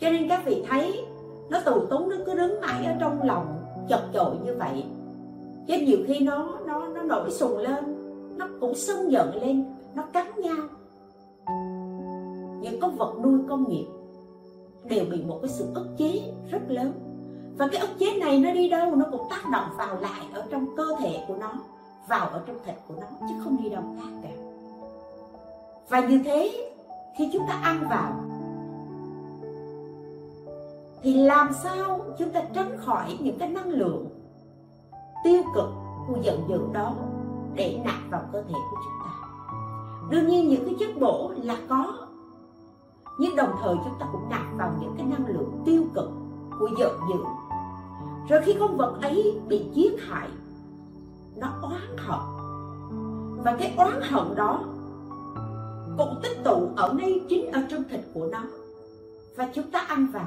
Cho 0.00 0.10
nên 0.10 0.28
các 0.28 0.42
vị 0.44 0.64
thấy 0.68 1.06
nó 1.50 1.60
tù 1.60 1.86
túng, 1.86 2.08
nó 2.08 2.16
cứ 2.26 2.34
đứng 2.34 2.60
mãi 2.60 2.84
ở 2.84 2.94
trong 3.00 3.22
lòng 3.22 3.46
chật 3.88 4.00
chội 4.14 4.34
như 4.44 4.56
vậy. 4.58 4.84
Chứ 5.66 5.78
nhiều 5.78 5.98
khi 6.06 6.20
nó 6.20 6.58
nó 6.66 6.88
nó 6.88 7.02
nổi 7.02 7.30
sùng 7.30 7.58
lên, 7.58 7.84
nó 8.38 8.48
cũng 8.60 8.74
sân 8.74 9.12
giận 9.12 9.42
lên, 9.42 9.64
nó 9.94 10.02
cắn 10.02 10.26
nhau. 10.36 10.66
Những 12.60 12.80
con 12.80 12.96
vật 12.96 13.14
nuôi 13.22 13.38
công 13.48 13.68
nghiệp 13.68 13.86
đều 14.84 15.04
bị 15.10 15.22
một 15.24 15.38
cái 15.42 15.50
sự 15.50 15.66
ức 15.74 15.86
chế 15.98 16.32
rất 16.50 16.60
lớn. 16.68 16.92
Và 17.58 17.68
cái 17.72 17.80
ức 17.80 17.90
chế 17.98 18.18
này 18.20 18.38
nó 18.38 18.52
đi 18.52 18.68
đâu, 18.68 18.96
nó 18.96 19.04
cũng 19.10 19.26
tác 19.30 19.50
động 19.52 19.66
vào 19.76 20.00
lại 20.00 20.20
ở 20.34 20.44
trong 20.50 20.76
cơ 20.76 20.86
thể 20.98 21.24
của 21.28 21.36
nó 21.40 21.52
vào 22.10 22.28
ở 22.28 22.42
trong 22.46 22.56
thịt 22.64 22.74
của 22.88 22.94
nó, 23.00 23.06
chứ 23.28 23.34
không 23.44 23.56
đi 23.62 23.70
đâu 23.70 23.82
khác 23.98 24.10
cả. 24.22 24.28
Và 25.88 26.00
như 26.00 26.20
thế, 26.24 26.72
khi 27.18 27.30
chúng 27.32 27.46
ta 27.48 27.54
ăn 27.62 27.88
vào, 27.90 28.12
thì 31.02 31.14
làm 31.14 31.48
sao 31.62 32.00
chúng 32.18 32.30
ta 32.30 32.42
tránh 32.54 32.78
khỏi 32.78 33.18
những 33.20 33.38
cái 33.38 33.48
năng 33.48 33.68
lượng 33.68 34.06
tiêu 35.24 35.42
cực 35.54 35.68
của 36.08 36.16
giận 36.22 36.40
dữ 36.48 36.60
đó 36.72 36.94
để 37.54 37.80
nạp 37.84 38.10
vào 38.10 38.22
cơ 38.32 38.42
thể 38.42 38.54
của 38.70 38.76
chúng 38.84 39.04
ta. 39.04 39.10
Đương 40.10 40.28
nhiên, 40.28 40.48
những 40.48 40.64
cái 40.64 40.74
chất 40.78 41.00
bổ 41.00 41.32
là 41.36 41.56
có, 41.68 42.06
nhưng 43.18 43.36
đồng 43.36 43.52
thời 43.62 43.74
chúng 43.84 43.98
ta 44.00 44.06
cũng 44.12 44.28
nạp 44.30 44.46
vào 44.56 44.72
những 44.80 44.94
cái 44.98 45.06
năng 45.06 45.26
lượng 45.26 45.62
tiêu 45.64 45.84
cực 45.94 46.10
của 46.60 46.68
giận 46.78 46.92
dữ. 47.08 47.24
Rồi 48.28 48.40
khi 48.44 48.56
con 48.60 48.76
vật 48.76 48.98
ấy 49.02 49.40
bị 49.48 49.66
giết 49.74 49.92
hại 50.08 50.28
nó 51.40 51.48
oán 51.62 51.96
hận. 51.98 52.20
Và 53.44 53.56
cái 53.58 53.74
oán 53.76 54.00
hận 54.02 54.34
đó 54.36 54.64
cũng 55.98 56.20
tích 56.22 56.44
tụ 56.44 56.68
ở 56.76 56.92
ngay 56.92 57.20
chính 57.28 57.52
ở 57.52 57.60
trong 57.68 57.84
thịt 57.90 58.00
của 58.14 58.28
nó. 58.32 58.42
Và 59.36 59.48
chúng 59.54 59.70
ta 59.70 59.80
ăn 59.80 60.06
vào. 60.12 60.26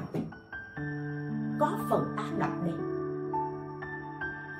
Có 1.60 1.78
phần 1.90 2.14
tác 2.16 2.38
động 2.38 2.62
đến 2.66 2.94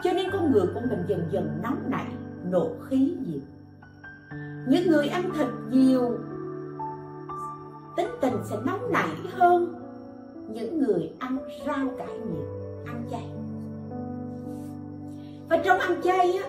cho 0.05 0.13
nên 0.13 0.31
con 0.33 0.53
người 0.53 0.67
của 0.75 0.81
mình 0.91 1.05
dần 1.07 1.29
dần 1.31 1.59
nóng 1.63 1.79
nảy, 1.89 2.07
nộ 2.51 2.71
khí 2.89 3.17
nhiều. 3.27 3.41
Những 4.69 4.91
người 4.91 5.09
ăn 5.09 5.31
thịt 5.39 5.49
nhiều, 5.71 6.19
tính 7.97 8.09
tình 8.21 8.35
sẽ 8.45 8.57
nóng 8.65 8.93
nảy 8.93 9.09
hơn 9.33 9.75
những 10.49 10.79
người 10.79 11.13
ăn 11.19 11.39
rau 11.67 11.89
cải 11.99 12.19
nhiều, 12.19 12.45
ăn 12.87 13.05
chay 13.11 13.34
và 15.55 15.63
trong 15.65 15.79
ăn 15.79 16.01
chay 16.03 16.33
á 16.33 16.49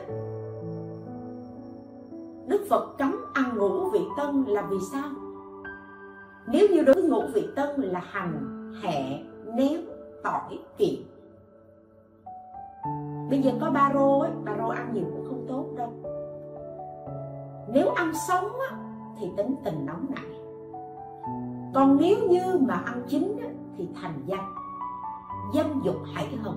đức 2.47 2.65
phật 2.69 2.97
cấm 2.97 3.15
ăn 3.33 3.57
ngũ 3.57 3.89
vị 3.89 3.99
tân 4.17 4.43
là 4.43 4.61
vì 4.61 4.77
sao? 4.91 5.09
Nếu 6.47 6.67
như 6.71 6.83
đối 6.83 6.93
với 6.93 7.03
ngũ 7.03 7.21
vị 7.33 7.47
tân 7.55 7.81
là 7.81 7.99
hành 7.99 8.61
hẹ 8.81 9.19
nếp 9.55 9.79
tỏi 10.23 10.59
kiệu 10.77 10.97
bây 13.29 13.41
giờ 13.41 13.51
có 13.61 13.71
ba 13.71 13.91
rô 13.93 14.19
ấy 14.19 14.31
ba 14.45 14.55
rô 14.57 14.67
ăn 14.67 14.93
nhiều 14.93 15.05
cũng 15.13 15.25
không 15.27 15.45
tốt 15.47 15.65
đâu. 15.77 15.93
Nếu 17.73 17.89
ăn 17.89 18.11
sống 18.27 18.47
á, 18.69 18.77
thì 19.19 19.27
tính 19.37 19.55
tình 19.63 19.85
nóng 19.85 20.05
nảy. 20.15 20.39
Còn 21.73 21.97
nếu 22.01 22.17
như 22.29 22.59
mà 22.61 22.73
ăn 22.85 23.03
chín 23.07 23.37
á, 23.41 23.47
thì 23.77 23.87
thành 24.01 24.23
danh. 24.25 24.55
Dâm 25.55 25.81
dục 25.83 25.95
hải 26.13 26.27
hận. 26.43 26.55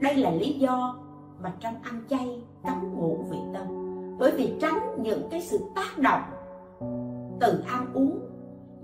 Đây 0.00 0.14
là 0.14 0.30
lý 0.30 0.52
do 0.52 0.96
mà 1.42 1.52
trong 1.60 1.74
ăn 1.82 2.02
chay 2.08 2.42
cấm 2.64 2.94
ngũ 2.94 3.16
vị 3.30 3.38
tâm, 3.54 3.66
bởi 4.18 4.30
vì 4.30 4.54
tránh 4.60 5.02
những 5.02 5.28
cái 5.30 5.40
sự 5.40 5.58
tác 5.74 5.98
động 5.98 6.22
từ 7.40 7.62
ăn 7.66 7.86
uống 7.94 8.20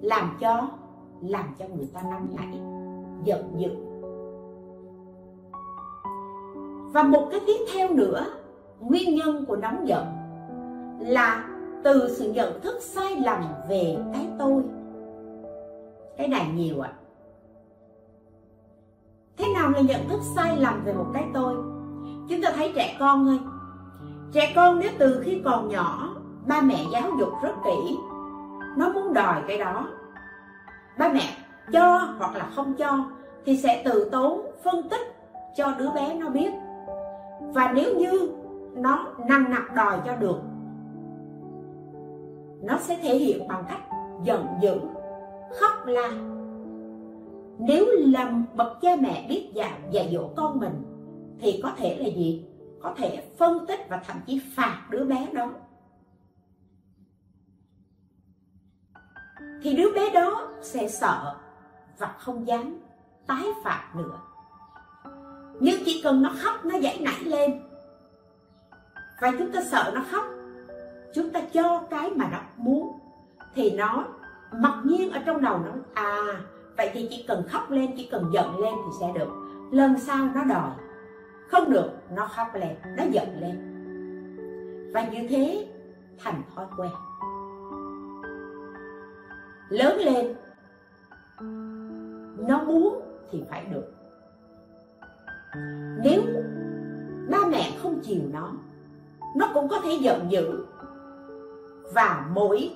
làm 0.00 0.36
cho 0.40 0.68
làm 1.22 1.54
cho 1.58 1.64
người 1.76 1.88
ta 1.94 2.02
nóng 2.02 2.28
nảy 2.36 2.60
giận 3.24 3.54
dữ. 3.56 3.70
Và 6.92 7.02
một 7.02 7.28
cái 7.30 7.40
tiếp 7.46 7.66
theo 7.74 7.88
nữa 7.88 8.26
nguyên 8.80 9.16
nhân 9.16 9.44
của 9.48 9.56
nóng 9.56 9.88
giận 9.88 10.06
là 11.00 11.48
từ 11.84 12.14
sự 12.16 12.32
nhận 12.32 12.60
thức 12.60 12.82
sai 12.82 13.16
lầm 13.16 13.42
về 13.68 13.96
cái 14.12 14.28
tôi. 14.38 14.62
Cái 16.16 16.28
này 16.28 16.46
nhiều 16.54 16.80
ạ. 16.80 16.92
À. 16.92 16.98
thế 19.36 19.44
nào 19.54 19.70
là 19.70 19.80
nhận 19.80 20.08
thức 20.08 20.20
sai 20.36 20.56
lầm 20.60 20.84
về 20.84 20.92
một 20.92 21.06
cái 21.14 21.24
tôi? 21.34 21.71
Chúng 22.28 22.42
ta 22.42 22.52
thấy 22.56 22.72
trẻ 22.76 22.96
con 23.00 23.26
thôi 23.26 23.38
trẻ 24.32 24.52
con 24.56 24.78
nếu 24.78 24.90
từ 24.98 25.20
khi 25.24 25.42
còn 25.44 25.68
nhỏ, 25.68 26.08
ba 26.46 26.60
mẹ 26.60 26.84
giáo 26.92 27.10
dục 27.18 27.32
rất 27.42 27.52
kỹ. 27.64 27.96
Nó 28.76 28.92
muốn 28.92 29.14
đòi 29.14 29.42
cái 29.48 29.58
đó. 29.58 29.88
Ba 30.98 31.08
mẹ 31.08 31.36
cho 31.72 31.98
hoặc 32.18 32.36
là 32.36 32.50
không 32.54 32.74
cho 32.74 33.04
thì 33.44 33.56
sẽ 33.56 33.82
từ 33.84 34.08
tốn 34.12 34.40
phân 34.64 34.88
tích 34.88 35.16
cho 35.56 35.74
đứa 35.78 35.90
bé 35.90 36.14
nó 36.14 36.28
biết. 36.28 36.52
Và 37.40 37.72
nếu 37.74 37.96
như 37.96 38.30
nó 38.74 39.06
nặng 39.28 39.44
nặc 39.50 39.74
đòi 39.74 39.98
cho 40.06 40.16
được, 40.16 40.38
nó 42.62 42.78
sẽ 42.78 42.98
thể 43.02 43.16
hiện 43.16 43.48
bằng 43.48 43.64
cách 43.68 43.80
giận 44.22 44.46
dữ, 44.60 44.74
khóc 45.60 45.86
la. 45.86 46.10
Nếu 47.58 47.86
làm 47.98 48.44
bậc 48.54 48.80
cha 48.80 48.96
mẹ 49.00 49.26
biết 49.28 49.50
dạy 49.54 49.72
dạy 49.90 50.10
dỗ 50.12 50.28
con 50.36 50.60
mình 50.60 50.91
thì 51.42 51.60
có 51.62 51.72
thể 51.76 51.98
là 51.98 52.08
gì? 52.08 52.44
Có 52.82 52.94
thể 52.96 53.30
phân 53.38 53.66
tích 53.66 53.80
và 53.88 54.02
thậm 54.06 54.16
chí 54.26 54.42
phạt 54.56 54.86
đứa 54.90 55.04
bé 55.04 55.28
đó. 55.32 55.50
Thì 59.62 59.76
đứa 59.76 59.92
bé 59.94 60.10
đó 60.10 60.48
sẽ 60.62 60.88
sợ 60.88 61.34
và 61.98 62.14
không 62.18 62.46
dám 62.46 62.78
tái 63.26 63.44
phạm 63.64 63.96
nữa. 63.96 64.18
Nhưng 65.60 65.82
chỉ 65.84 66.00
cần 66.04 66.22
nó 66.22 66.32
khóc, 66.38 66.64
nó 66.64 66.80
dãy 66.80 66.98
nảy 67.00 67.24
lên. 67.24 67.62
Và 69.20 69.32
chúng 69.38 69.52
ta 69.52 69.62
sợ 69.70 69.92
nó 69.94 70.04
khóc, 70.10 70.24
chúng 71.14 71.30
ta 71.30 71.40
cho 71.52 71.82
cái 71.90 72.10
mà 72.10 72.28
nó 72.32 72.38
muốn, 72.56 72.98
thì 73.54 73.70
nó 73.70 74.04
mặc 74.52 74.82
nhiên 74.84 75.12
ở 75.12 75.20
trong 75.26 75.42
đầu 75.42 75.58
nó 75.58 75.72
à 75.94 76.40
vậy 76.76 76.90
thì 76.92 77.06
chỉ 77.10 77.24
cần 77.28 77.48
khóc 77.48 77.70
lên, 77.70 77.94
chỉ 77.96 78.08
cần 78.10 78.30
giận 78.32 78.58
lên 78.58 78.74
thì 78.74 78.90
sẽ 79.00 79.06
được. 79.14 79.28
Lần 79.72 79.98
sau 79.98 80.28
nó 80.34 80.44
đòi 80.44 80.70
không 81.52 81.70
được, 81.70 81.90
nó 82.14 82.26
khóc 82.26 82.54
lên, 82.54 82.76
nó 82.96 83.04
giận 83.10 83.40
lên. 83.40 83.56
Và 84.94 85.08
như 85.08 85.28
thế, 85.28 85.68
thành 86.18 86.42
thói 86.54 86.66
quen. 86.76 86.90
Lớn 89.68 89.98
lên, 89.98 90.34
nó 92.48 92.64
muốn 92.64 93.02
thì 93.30 93.42
phải 93.50 93.66
được. 93.70 93.94
Nếu 96.04 96.22
ba 97.30 97.38
mẹ 97.50 97.70
không 97.82 98.00
chiều 98.02 98.22
nó 98.32 98.52
nó 99.36 99.50
cũng 99.54 99.68
có 99.68 99.80
thể 99.84 99.98
giận 100.00 100.26
dữ. 100.30 100.64
Và 101.94 102.26
mỗi 102.34 102.70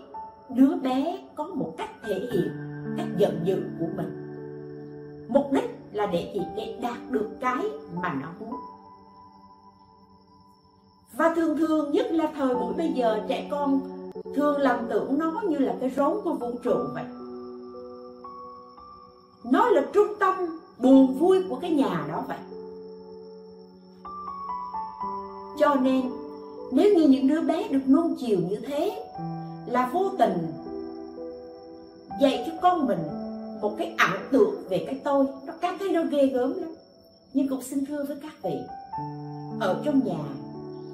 đứa 0.49 0.77
bé 0.77 1.29
có 1.35 1.45
một 1.45 1.75
cách 1.79 1.91
thể 2.03 2.29
hiện 2.33 2.51
cách 2.97 3.09
giận 3.17 3.41
dữ 3.45 3.63
của 3.81 3.87
mình. 3.97 4.33
Mục 5.29 5.53
đích 5.53 5.76
là 5.97 6.07
để 6.07 6.31
gì 6.35 6.41
để 6.57 6.79
đạt 6.83 7.11
được 7.11 7.29
cái 7.41 7.71
mà 8.03 8.15
nó 8.23 8.29
muốn. 8.41 8.61
Và 11.13 11.33
thường 11.37 11.57
thường 11.57 11.93
nhất 11.93 12.07
là 12.11 12.33
thời 12.35 12.55
buổi 12.55 12.75
bây 12.75 12.93
giờ 12.93 13.21
trẻ 13.29 13.49
con 13.51 13.81
thường 14.35 14.59
lầm 14.59 14.77
tưởng 14.89 15.19
nó 15.19 15.43
như 15.49 15.59
là 15.59 15.75
cái 15.81 15.91
rốn 15.97 16.21
của 16.25 16.33
vũ 16.33 16.51
trụ 16.63 16.75
vậy. 16.95 17.05
Nó 19.45 19.69
là 19.69 19.83
trung 19.93 20.07
tâm 20.21 20.35
buồn 20.79 21.19
vui 21.19 21.45
của 21.49 21.57
cái 21.57 21.71
nhà 21.71 22.07
đó 22.09 22.23
vậy. 22.29 22.39
Cho 25.59 25.75
nên, 25.75 26.11
nếu 26.73 26.95
như 26.95 27.09
những 27.09 27.29
đứa 27.29 27.41
bé 27.41 27.69
được 27.69 27.87
nuông 27.87 28.15
chiều 28.19 28.39
như 28.49 28.57
thế, 28.57 29.05
là 29.67 29.91
vô 29.93 30.11
tình 30.19 30.53
dạy 32.21 32.45
cho 32.47 32.53
con 32.63 32.87
mình 32.87 32.99
một 33.61 33.75
cái 33.79 33.95
ảo 33.99 34.17
tưởng 34.33 34.69
về 34.69 34.85
cái 34.87 35.01
tôi, 35.05 35.27
nó 35.47 35.53
cảm 35.61 35.79
thấy 35.79 35.93
nó 35.93 36.03
ghê 36.11 36.27
gớm 36.27 36.61
lắm. 36.61 36.75
Nhưng 37.33 37.49
cũng 37.49 37.63
xin 37.63 37.87
thưa 37.87 38.05
với 38.09 38.17
các 38.23 38.33
vị, 38.43 38.55
ở 39.61 39.83
trong 39.85 40.01
nhà, 40.05 40.19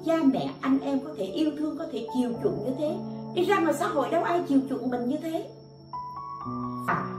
cha 0.05 0.17
mẹ, 0.33 0.53
anh 0.61 0.79
em 0.79 0.99
có 0.99 1.09
thể 1.17 1.25
yêu 1.25 1.51
thương, 1.57 1.77
có 1.77 1.85
thể 1.91 2.07
chiều 2.15 2.31
chuộng 2.43 2.65
như 2.65 2.71
thế. 2.77 2.95
Đi 3.35 3.45
ra 3.45 3.59
ngoài 3.59 3.73
xã 3.79 3.87
hội 3.87 4.09
đâu 4.09 4.23
ai 4.23 4.43
chiều 4.47 4.59
chuộng 4.69 4.89
mình 4.89 5.09
như 5.09 5.17
thế. 5.17 5.49
À 6.87 7.09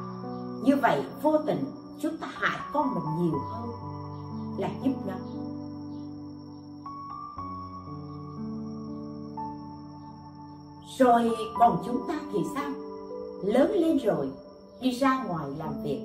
như 0.65 0.77
vậy 0.77 1.03
vô 1.23 1.39
tình 1.39 1.65
chúng 2.01 2.17
ta 2.17 2.27
hại 2.33 2.59
con 2.73 2.95
mình 2.95 3.05
nhiều 3.19 3.39
hơn 3.51 3.71
là 4.59 4.69
giúp 4.85 4.93
nó 5.07 5.15
rồi 10.99 11.31
còn 11.59 11.83
chúng 11.87 12.09
ta 12.09 12.15
thì 12.33 12.39
sao? 12.55 12.71
Lớn 13.45 13.73
lên 13.73 13.99
rồi 13.99 14.29
đi 14.85 14.91
ra 14.91 15.25
ngoài 15.29 15.47
làm 15.59 15.83
việc. 15.83 16.01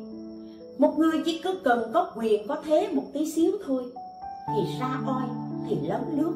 Một 0.77 0.93
người 0.97 1.21
chỉ 1.25 1.41
cứ 1.43 1.59
cần 1.63 1.91
có 1.93 2.11
quyền 2.15 2.47
có 2.47 2.61
thế 2.65 2.89
một 2.91 3.03
tí 3.13 3.32
xíu 3.32 3.51
thôi, 3.65 3.84
thì 4.47 4.77
ra 4.80 5.01
oi, 5.07 5.23
thì 5.67 5.75
lớn 5.88 6.03
nước. 6.11 6.34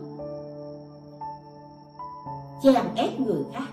Chèn 2.63 2.95
ép 2.95 3.19
người 3.19 3.43
khác, 3.53 3.67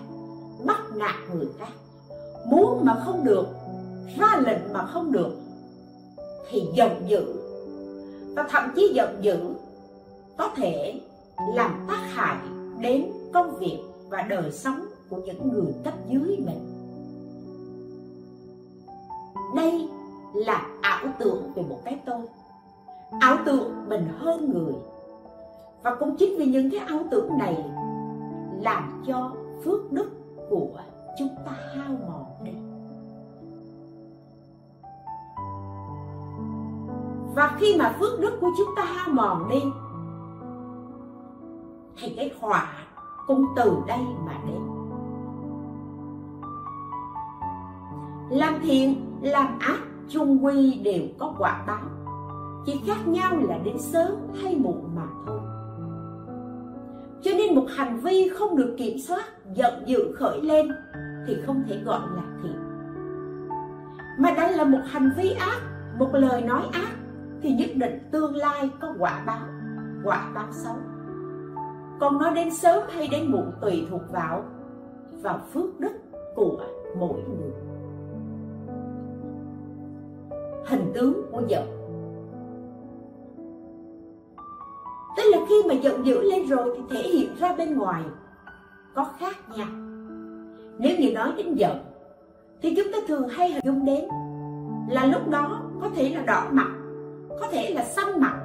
bắt 0.65 0.81
nạt 0.95 1.15
người 1.33 1.47
khác. 1.59 1.71
Muốn 2.47 2.85
mà 2.85 3.01
không 3.05 3.23
được, 3.23 3.47
ra 4.17 4.41
lệnh 4.45 4.73
mà 4.73 4.85
không 4.85 5.11
được, 5.11 5.37
thì 6.49 6.63
giận 6.75 6.91
dữ. 7.07 7.23
Và 8.35 8.47
thậm 8.49 8.71
chí 8.75 8.91
giận 8.93 9.17
dữ 9.21 9.37
có 10.37 10.49
thể 10.55 11.01
làm 11.55 11.85
tác 11.87 12.01
hại 12.13 12.37
đến 12.79 13.11
công 13.33 13.55
việc 13.59 13.79
và 14.09 14.21
đời 14.21 14.51
sống 14.51 14.85
của 15.09 15.17
những 15.17 15.49
người 15.49 15.73
cấp 15.83 15.93
dưới 16.09 16.37
mình 16.45 16.70
đây 19.55 19.89
là 20.33 20.67
ảo 20.81 21.05
tưởng 21.19 21.51
về 21.55 21.63
một 21.69 21.79
cái 21.85 21.99
tôi. 22.05 22.21
Ảo 23.19 23.37
tưởng 23.45 23.89
mình 23.89 24.07
hơn 24.19 24.51
người. 24.53 24.73
Và 25.83 25.95
cũng 25.95 26.15
chính 26.17 26.37
vì 26.37 26.45
những 26.45 26.71
cái 26.71 26.79
ảo 26.79 26.99
tưởng 27.11 27.37
này 27.37 27.65
làm 28.59 29.03
cho 29.07 29.31
phước 29.63 29.91
đức 29.91 30.11
của 30.49 30.79
chúng 31.19 31.35
ta 31.45 31.51
hao 31.75 31.97
mòn 32.07 32.25
đi. 32.43 32.51
Và 37.35 37.57
khi 37.59 37.75
mà 37.79 37.95
phước 37.99 38.19
đức 38.19 38.37
của 38.41 38.49
chúng 38.57 38.75
ta 38.75 38.83
hao 38.83 39.09
mòn 39.13 39.49
đi, 39.49 39.61
thì 41.97 42.13
cái 42.15 42.31
họa 42.39 42.73
cũng 43.27 43.45
từ 43.55 43.77
đây 43.87 44.05
mà 44.25 44.33
đến. 44.47 44.70
Làm 48.31 48.53
thiện, 48.63 48.95
làm 49.21 49.59
ác, 49.59 49.79
chung 50.09 50.45
quy 50.45 50.79
đều 50.83 51.01
có 51.19 51.35
quả 51.39 51.63
báo. 51.67 51.83
Chỉ 52.65 52.81
khác 52.87 53.07
nhau 53.07 53.37
là 53.41 53.57
đến 53.57 53.77
sớm 53.77 54.11
hay 54.43 54.55
muộn 54.55 54.95
mà 54.95 55.07
thôi. 55.27 55.39
Cho 57.21 57.31
nên 57.37 57.55
một 57.55 57.65
hành 57.75 57.99
vi 57.99 58.29
không 58.29 58.55
được 58.55 58.75
kiểm 58.77 58.99
soát, 58.99 59.23
giận 59.53 59.73
dữ 59.85 60.13
khởi 60.15 60.41
lên 60.41 60.71
thì 61.27 61.37
không 61.45 61.63
thể 61.67 61.79
gọi 61.85 62.01
là 62.15 62.23
thiện. 62.43 62.59
Mà 64.19 64.31
đây 64.37 64.53
là 64.53 64.63
một 64.63 64.81
hành 64.85 65.11
vi 65.17 65.31
ác, 65.31 65.61
một 65.99 66.09
lời 66.13 66.41
nói 66.41 66.61
ác, 66.73 66.91
thì 67.41 67.51
nhất 67.53 67.69
định 67.75 67.99
tương 68.11 68.35
lai 68.35 68.69
có 68.81 68.93
quả 68.99 69.23
báo 69.25 69.47
quả 70.03 70.31
báo 70.35 70.47
xấu. 70.51 70.75
Còn 71.99 72.17
nói 72.17 72.31
đến 72.35 72.51
sớm 72.51 72.83
hay 72.89 73.07
đến 73.07 73.31
muộn 73.31 73.51
tùy 73.61 73.87
thuộc 73.89 74.01
vào 74.11 74.43
vào 75.21 75.39
phước 75.53 75.79
đức 75.79 75.93
của 76.35 76.61
mỗi 76.99 77.21
người 77.21 77.70
hình 80.65 80.91
tướng 80.93 81.23
của 81.31 81.41
giận 81.47 81.81
tức 85.15 85.23
là 85.31 85.37
khi 85.49 85.63
mà 85.67 85.73
giận 85.73 86.05
dữ 86.05 86.21
lên 86.21 86.47
rồi 86.47 86.77
thì 86.77 86.83
thể 86.89 87.09
hiện 87.09 87.35
ra 87.39 87.55
bên 87.55 87.77
ngoài, 87.77 88.03
có 88.95 89.05
khác 89.19 89.35
nhau. 89.55 89.67
Nếu 90.79 90.97
như 90.99 91.11
nói 91.11 91.33
đến 91.37 91.53
giận 91.53 91.77
thì 92.61 92.75
chúng 92.75 92.93
ta 92.93 92.97
thường 93.07 93.29
hay 93.29 93.51
hình 93.51 93.63
dung 93.63 93.85
đến 93.85 94.05
là 94.89 95.05
lúc 95.05 95.29
đó 95.29 95.61
có 95.81 95.89
thể 95.95 96.09
là 96.09 96.21
đỏ 96.21 96.47
mặt, 96.51 96.71
có 97.39 97.47
thể 97.51 97.73
là 97.73 97.83
xanh 97.83 98.19
mặt, 98.19 98.39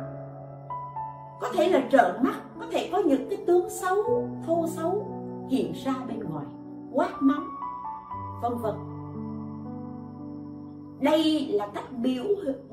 có 1.40 1.48
thể 1.54 1.68
là 1.68 1.88
trợn 1.90 2.22
mắt, 2.22 2.34
có 2.60 2.66
thể 2.70 2.88
có 2.92 2.98
những 2.98 3.28
cái 3.30 3.38
tướng 3.46 3.70
xấu, 3.70 4.28
thô 4.46 4.66
xấu 4.68 5.06
hiện 5.50 5.72
ra 5.84 5.94
bên 6.08 6.20
ngoài, 6.20 6.46
quát 6.92 7.10
mắng 7.20 7.46
vân 8.42 8.52
vân 8.58 8.95
đây 11.00 11.48
là 11.52 11.66
cách 11.74 11.98
biểu 11.98 12.24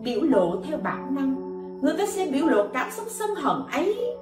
biểu 0.03 0.21
lộ 0.21 0.61
theo 0.63 0.77
bản 0.77 1.15
năng. 1.15 1.35
Người 1.81 1.93
ta 1.97 2.05
sẽ 2.05 2.27
biểu 2.31 2.45
lộ 2.45 2.67
cảm 2.73 2.91
xúc 2.91 3.07
sân 3.09 3.29
hận 3.35 3.57
ấy 3.71 4.15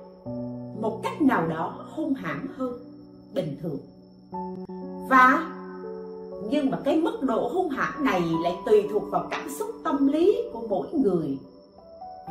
một 0.82 1.00
cách 1.04 1.22
nào 1.22 1.48
đó 1.48 1.86
hung 1.96 2.14
hãn 2.14 2.48
hơn 2.58 2.80
bình 3.34 3.58
thường. 3.62 3.80
Và, 5.10 5.52
nhưng 6.50 6.72
mà 6.72 6.80
cái 6.84 6.98
mức 6.98 7.22
độ 7.22 7.48
hung 7.54 7.70
hãn 7.70 8.06
này 8.06 8.22
lại 8.44 8.56
tùy 8.66 8.84
thuộc 8.92 9.04
vào 9.12 9.28
cảm 9.32 9.50
xúc 9.50 9.70
tâm 9.84 10.08
lý 10.08 10.38
của 10.54 10.68
mỗi 10.70 10.88
người 10.94 11.38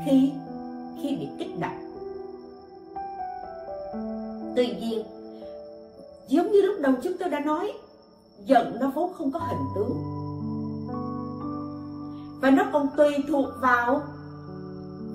khi 0.07 0.33
khi 1.03 1.17
bị 1.17 1.29
kích 1.39 1.59
động. 1.61 1.91
Tuy 4.57 4.67
nhiên, 4.67 5.05
giống 6.29 6.53
như 6.53 6.63
lúc 6.63 6.77
đầu 6.81 6.93
chúng 7.03 7.13
tôi 7.21 7.29
đã 7.29 7.41
nói, 7.41 7.73
giận 8.47 8.77
nó 8.81 8.93
vốn 8.95 9.13
không 9.13 9.33
có 9.33 9.39
hình 9.39 9.67
tướng 9.75 10.20
và 12.41 12.51
nó 12.51 12.65
còn 12.73 12.89
tùy 12.97 13.15
thuộc 13.29 13.49
vào 13.61 14.03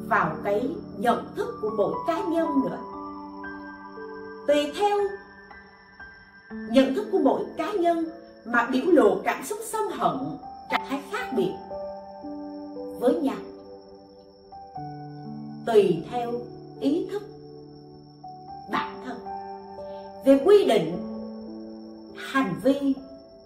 vào 0.07 0.35
cái 0.43 0.69
nhận 0.97 1.25
thức 1.35 1.47
của 1.61 1.71
mỗi 1.77 1.93
cá 2.07 2.23
nhân 2.23 2.47
nữa. 2.63 2.77
Tùy 4.47 4.71
theo 4.79 4.97
nhận 6.51 6.95
thức 6.95 7.07
của 7.11 7.19
mỗi 7.19 7.43
cá 7.57 7.71
nhân 7.71 8.09
mà 8.45 8.67
biểu 8.71 8.85
lộ 8.85 9.17
cảm 9.23 9.43
xúc 9.45 9.57
sân 9.71 9.81
hận, 9.91 10.17
trạng 10.71 10.85
thái 10.89 11.01
khác 11.11 11.33
biệt 11.37 11.53
với 12.99 13.15
nhau. 13.15 13.37
Tùy 15.65 16.03
theo 16.11 16.31
ý 16.79 17.07
thức 17.11 17.23
bản 18.71 19.03
thân. 19.05 19.17
Về 20.25 20.39
quy 20.45 20.65
định 20.65 20.97
hành 22.17 22.55
vi 22.63 22.93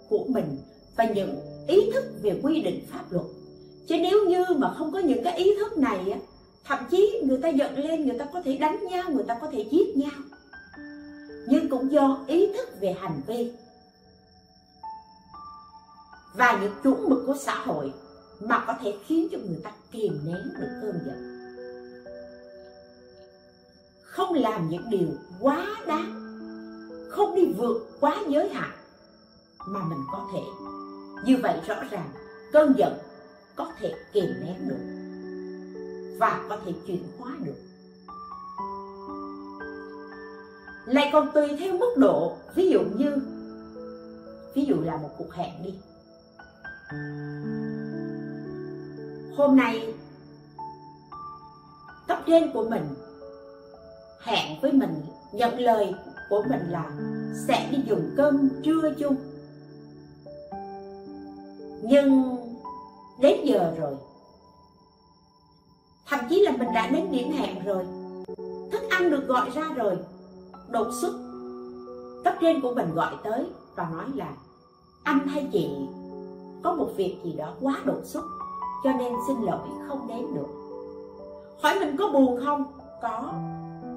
của 0.09 0.25
mình 0.27 0.57
và 0.95 1.03
những 1.03 1.39
ý 1.67 1.91
thức 1.93 2.05
về 2.21 2.39
quy 2.43 2.61
định 2.61 2.85
pháp 2.91 3.03
luật 3.09 3.25
chứ 3.89 3.95
nếu 3.97 4.25
như 4.25 4.45
mà 4.57 4.73
không 4.77 4.91
có 4.91 4.99
những 4.99 5.23
cái 5.23 5.37
ý 5.37 5.55
thức 5.55 5.77
này 5.77 6.11
á, 6.11 6.19
thậm 6.63 6.79
chí 6.91 7.21
người 7.23 7.37
ta 7.41 7.49
giận 7.49 7.77
lên, 7.77 8.07
người 8.07 8.19
ta 8.19 8.25
có 8.33 8.41
thể 8.41 8.57
đánh 8.57 8.87
nhau, 8.87 9.03
người 9.09 9.23
ta 9.27 9.37
có 9.41 9.47
thể 9.51 9.65
giết 9.71 9.97
nhau. 9.97 10.11
Nhưng 11.47 11.69
cũng 11.69 11.91
do 11.91 12.19
ý 12.27 12.53
thức 12.53 12.69
về 12.81 12.95
hành 12.99 13.21
vi 13.27 13.51
và 16.35 16.59
những 16.61 16.73
chuẩn 16.83 17.09
mực 17.09 17.23
của 17.27 17.35
xã 17.39 17.55
hội 17.55 17.93
mà 18.39 18.63
có 18.67 18.73
thể 18.81 18.93
khiến 19.05 19.27
cho 19.31 19.37
người 19.37 19.59
ta 19.63 19.71
kìm 19.91 20.19
nén 20.25 20.53
được 20.59 20.79
cơn 20.81 20.99
giận. 21.05 21.29
Không 24.03 24.33
làm 24.33 24.69
những 24.69 24.89
điều 24.89 25.07
quá 25.39 25.67
đáng, 25.87 26.13
không 27.09 27.35
đi 27.35 27.45
vượt 27.57 27.89
quá 27.99 28.23
giới 28.27 28.49
hạn 28.49 28.71
mà 29.67 29.79
mình 29.89 29.99
có 30.11 30.29
thể. 30.33 30.41
Như 31.25 31.37
vậy 31.41 31.59
rõ 31.67 31.75
ràng, 31.91 32.09
cơn 32.53 32.73
giận 32.77 32.93
có 33.59 33.71
thể 33.79 33.93
kìm 34.13 34.25
nén 34.45 34.67
được 34.67 34.99
và 36.19 36.45
có 36.49 36.57
thể 36.65 36.71
chuyển 36.87 37.03
hóa 37.17 37.31
được. 37.43 37.55
Lại 40.85 41.09
còn 41.13 41.31
tùy 41.33 41.47
theo 41.59 41.77
mức 41.77 41.93
độ, 41.97 42.37
ví 42.55 42.69
dụ 42.69 42.79
như, 42.97 43.15
ví 44.53 44.65
dụ 44.65 44.81
là 44.81 44.97
một 44.97 45.09
cuộc 45.17 45.33
hẹn 45.33 45.63
đi. 45.63 45.73
Hôm 49.35 49.55
nay, 49.55 49.93
cấp 52.07 52.19
trên 52.27 52.51
của 52.53 52.69
mình 52.69 52.83
hẹn 54.21 54.61
với 54.61 54.71
mình, 54.71 55.01
nhận 55.31 55.59
lời 55.59 55.93
của 56.29 56.43
mình 56.49 56.61
là 56.69 56.91
sẽ 57.47 57.69
đi 57.71 57.77
dùng 57.85 58.13
cơm 58.17 58.49
trưa 58.63 58.91
chung. 58.99 59.15
Nhưng 61.81 62.38
đến 63.19 63.39
giờ 63.45 63.73
rồi. 63.79 63.95
Thậm 66.07 66.19
chí 66.29 66.39
là 66.39 66.51
mình 66.51 66.69
đã 66.73 66.87
đến 66.87 67.11
điểm 67.11 67.31
hẹn 67.31 67.65
rồi. 67.65 67.85
Thức 68.71 68.81
ăn 68.89 69.11
được 69.11 69.27
gọi 69.27 69.49
ra 69.49 69.69
rồi. 69.75 69.97
Đột 70.69 70.87
xuất. 71.01 71.13
Cấp 72.23 72.33
trên 72.41 72.61
của 72.61 72.73
mình 72.73 72.93
gọi 72.93 73.13
tới 73.23 73.45
và 73.75 73.89
nói 73.91 74.05
là, 74.15 74.33
anh 75.03 75.27
hay 75.27 75.49
chị, 75.51 75.69
có 76.63 76.73
một 76.73 76.89
việc 76.95 77.17
gì 77.23 77.33
đó 77.33 77.53
quá 77.61 77.81
đột 77.85 78.01
xuất, 78.03 78.23
cho 78.83 78.91
nên 78.93 79.13
xin 79.27 79.41
lỗi, 79.41 79.67
không 79.87 80.07
đến 80.07 80.25
được. 80.35 80.47
Hỏi 81.61 81.79
mình 81.79 81.95
có 81.99 82.07
buồn 82.07 82.39
không? 82.45 82.63
Có. 83.01 83.33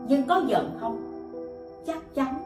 Nhưng 0.09 0.27
có 0.27 0.43
giận 0.47 0.79
không? 0.81 1.03
Chắc 1.87 2.14
chắn. 2.14 2.45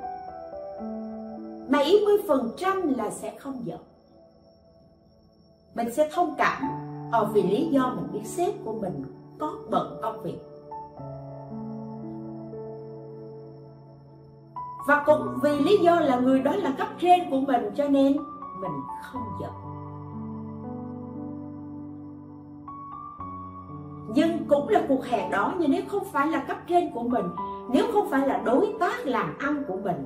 70% 1.70 2.96
là 2.96 3.10
sẽ 3.10 3.34
không 3.38 3.60
giận 3.64 3.80
mình 5.76 5.92
sẽ 5.92 6.08
thông 6.12 6.34
cảm 6.38 6.62
ở 7.12 7.24
vì 7.24 7.42
lý 7.42 7.66
do 7.66 7.92
mình 7.96 8.12
biết 8.12 8.24
sếp 8.24 8.54
của 8.64 8.72
mình 8.72 9.04
có 9.38 9.54
bận 9.70 9.98
công 10.02 10.22
việc. 10.22 10.38
Và 14.88 15.02
cũng 15.06 15.38
vì 15.42 15.58
lý 15.58 15.78
do 15.78 16.00
là 16.00 16.16
người 16.18 16.40
đó 16.40 16.52
là 16.56 16.74
cấp 16.78 16.88
trên 16.98 17.30
của 17.30 17.40
mình 17.40 17.70
cho 17.74 17.88
nên 17.88 18.16
mình 18.60 18.72
không 19.02 19.22
giận. 19.40 19.50
Nhưng 24.14 24.48
cũng 24.48 24.68
là 24.68 24.82
cuộc 24.88 25.04
hẹn 25.04 25.30
đó, 25.30 25.54
nhưng 25.58 25.70
nếu 25.70 25.82
không 25.88 26.04
phải 26.04 26.26
là 26.26 26.44
cấp 26.48 26.56
trên 26.68 26.90
của 26.94 27.02
mình, 27.02 27.26
nếu 27.72 27.86
không 27.92 28.10
phải 28.10 28.28
là 28.28 28.42
đối 28.44 28.74
tác 28.80 29.06
làm 29.06 29.38
ăn 29.38 29.64
của 29.68 29.76
mình, 29.76 30.04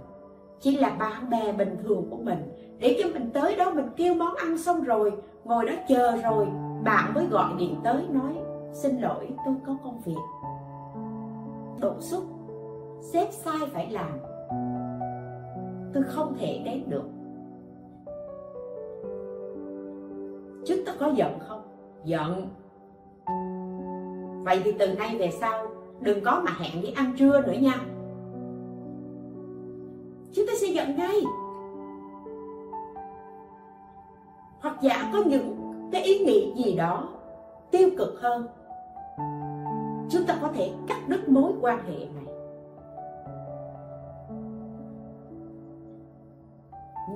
chỉ 0.61 0.77
là 0.77 0.91
bạn 0.99 1.31
bè 1.31 1.53
bình 1.53 1.77
thường 1.85 2.07
của 2.11 2.16
mình 2.16 2.50
để 2.81 2.97
cho 3.03 3.09
mình 3.12 3.31
tới 3.35 3.57
đó, 3.57 3.70
mình 3.70 3.89
kêu 3.97 4.14
món 4.14 4.35
ăn 4.35 4.59
xong 4.59 4.85
rồi, 4.85 5.12
ngồi 5.45 5.64
đó 5.64 5.72
chờ 5.89 6.16
rồi, 6.16 6.47
bạn 6.85 7.14
mới 7.14 7.26
gọi 7.26 7.53
điện 7.59 7.76
tới 7.85 8.05
nói, 8.11 8.33
xin 8.72 9.01
lỗi, 9.01 9.28
tôi 9.45 9.55
có 9.66 9.76
công 9.85 10.01
việc. 10.05 10.20
Đột 11.81 11.97
xuất, 12.01 12.22
sếp 13.01 13.33
sai 13.33 13.59
phải 13.72 13.91
làm. 13.91 14.18
Tôi 15.95 16.03
không 16.03 16.37
thể 16.39 16.62
đến 16.64 16.83
được. 16.89 17.05
Chúng 20.66 20.85
ta 20.87 20.93
có 21.01 21.12
giận 21.14 21.39
không? 21.49 21.62
Giận. 22.05 22.49
Vậy 24.45 24.61
thì 24.64 24.72
từ 24.78 24.95
nay 24.95 25.16
về 25.18 25.31
sau, 25.31 25.66
đừng 26.01 26.24
có 26.24 26.43
mà 26.45 26.51
hẹn 26.59 26.83
đi 26.83 26.93
ăn 26.93 27.12
trưa 27.18 27.41
nữa 27.41 27.55
nha. 27.61 27.74
Chúng 30.33 30.47
ta 30.47 30.53
sẽ 30.61 30.66
giận 30.66 30.97
ngay. 30.97 31.22
Giả 34.81 35.11
có 35.12 35.18
những 35.26 35.72
cái 35.93 36.03
ý 36.03 36.18
nghĩ 36.18 36.53
gì 36.57 36.76
đó 36.76 37.09
tiêu 37.70 37.89
cực 37.99 38.20
hơn, 38.20 38.47
chúng 40.11 40.24
ta 40.26 40.35
có 40.43 40.49
thể 40.55 40.72
cắt 40.87 41.09
đứt 41.09 41.28
mối 41.28 41.53
quan 41.61 41.78
hệ 41.87 42.07
này. 42.14 42.35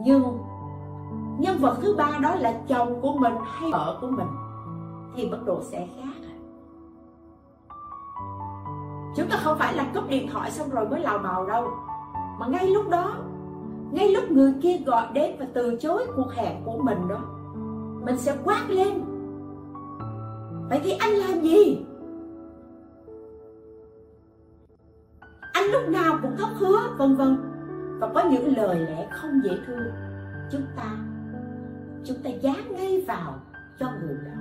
Nhưng 0.05 0.39
nhân 1.39 1.59
vật 1.61 1.79
thứ 1.83 1.95
ba 1.97 2.19
đó 2.23 2.35
là 2.35 2.61
chồng 2.69 3.01
của 3.01 3.13
mình 3.13 3.35
hay 3.45 3.71
vợ 3.73 3.99
của 4.01 4.07
mình 4.07 4.29
thì 5.17 5.31
mức 5.31 5.39
độ 5.45 5.63
sẽ 5.63 5.87
khác. 5.97 6.29
Chúng 9.17 9.29
ta 9.31 9.37
không 9.37 9.59
phải 9.59 9.75
là 9.75 9.91
cúp 9.95 10.09
điện 10.09 10.29
thoại 10.33 10.51
xong 10.51 10.71
rồi 10.71 10.89
mới 10.89 11.01
lào 11.01 11.19
màu 11.19 11.47
đâu, 11.47 11.69
mà 12.39 12.47
ngay 12.47 12.67
lúc 12.67 12.89
đó, 12.89 13.13
ngay 13.93 14.09
lúc 14.09 14.25
người 14.31 14.55
kia 14.63 14.77
gọi 14.87 15.07
đến 15.13 15.37
và 15.39 15.47
từ 15.55 15.77
chối 15.81 16.07
cuộc 16.17 16.33
hẹn 16.33 16.63
của 16.65 16.79
mình 16.83 17.09
đó 17.09 17.21
mình 18.05 18.19
sẽ 18.19 18.37
quát 18.45 18.65
lên. 18.69 19.05
Vậy 20.69 20.81
thì 20.85 20.93
anh 20.93 21.13
làm 21.13 21.41
gì? 21.41 21.87
Anh 25.53 25.65
lúc 25.73 25.89
nào 25.89 26.19
cũng 26.23 26.37
thất 26.37 26.49
hứa, 26.59 26.79
vân 26.99 27.17
vân. 27.17 27.37
Và 28.01 28.11
có 28.15 28.25
những 28.31 28.57
lời 28.57 28.79
lẽ 28.79 29.09
không 29.11 29.41
dễ 29.45 29.59
thương, 29.67 29.85
chúng 30.53 30.63
ta 30.77 30.97
chúng 32.05 32.17
ta 32.25 32.31
dán 32.31 32.75
ngay 32.75 33.05
vào 33.09 33.35
cho 33.79 33.87
người 34.01 34.17
đó. 34.25 34.41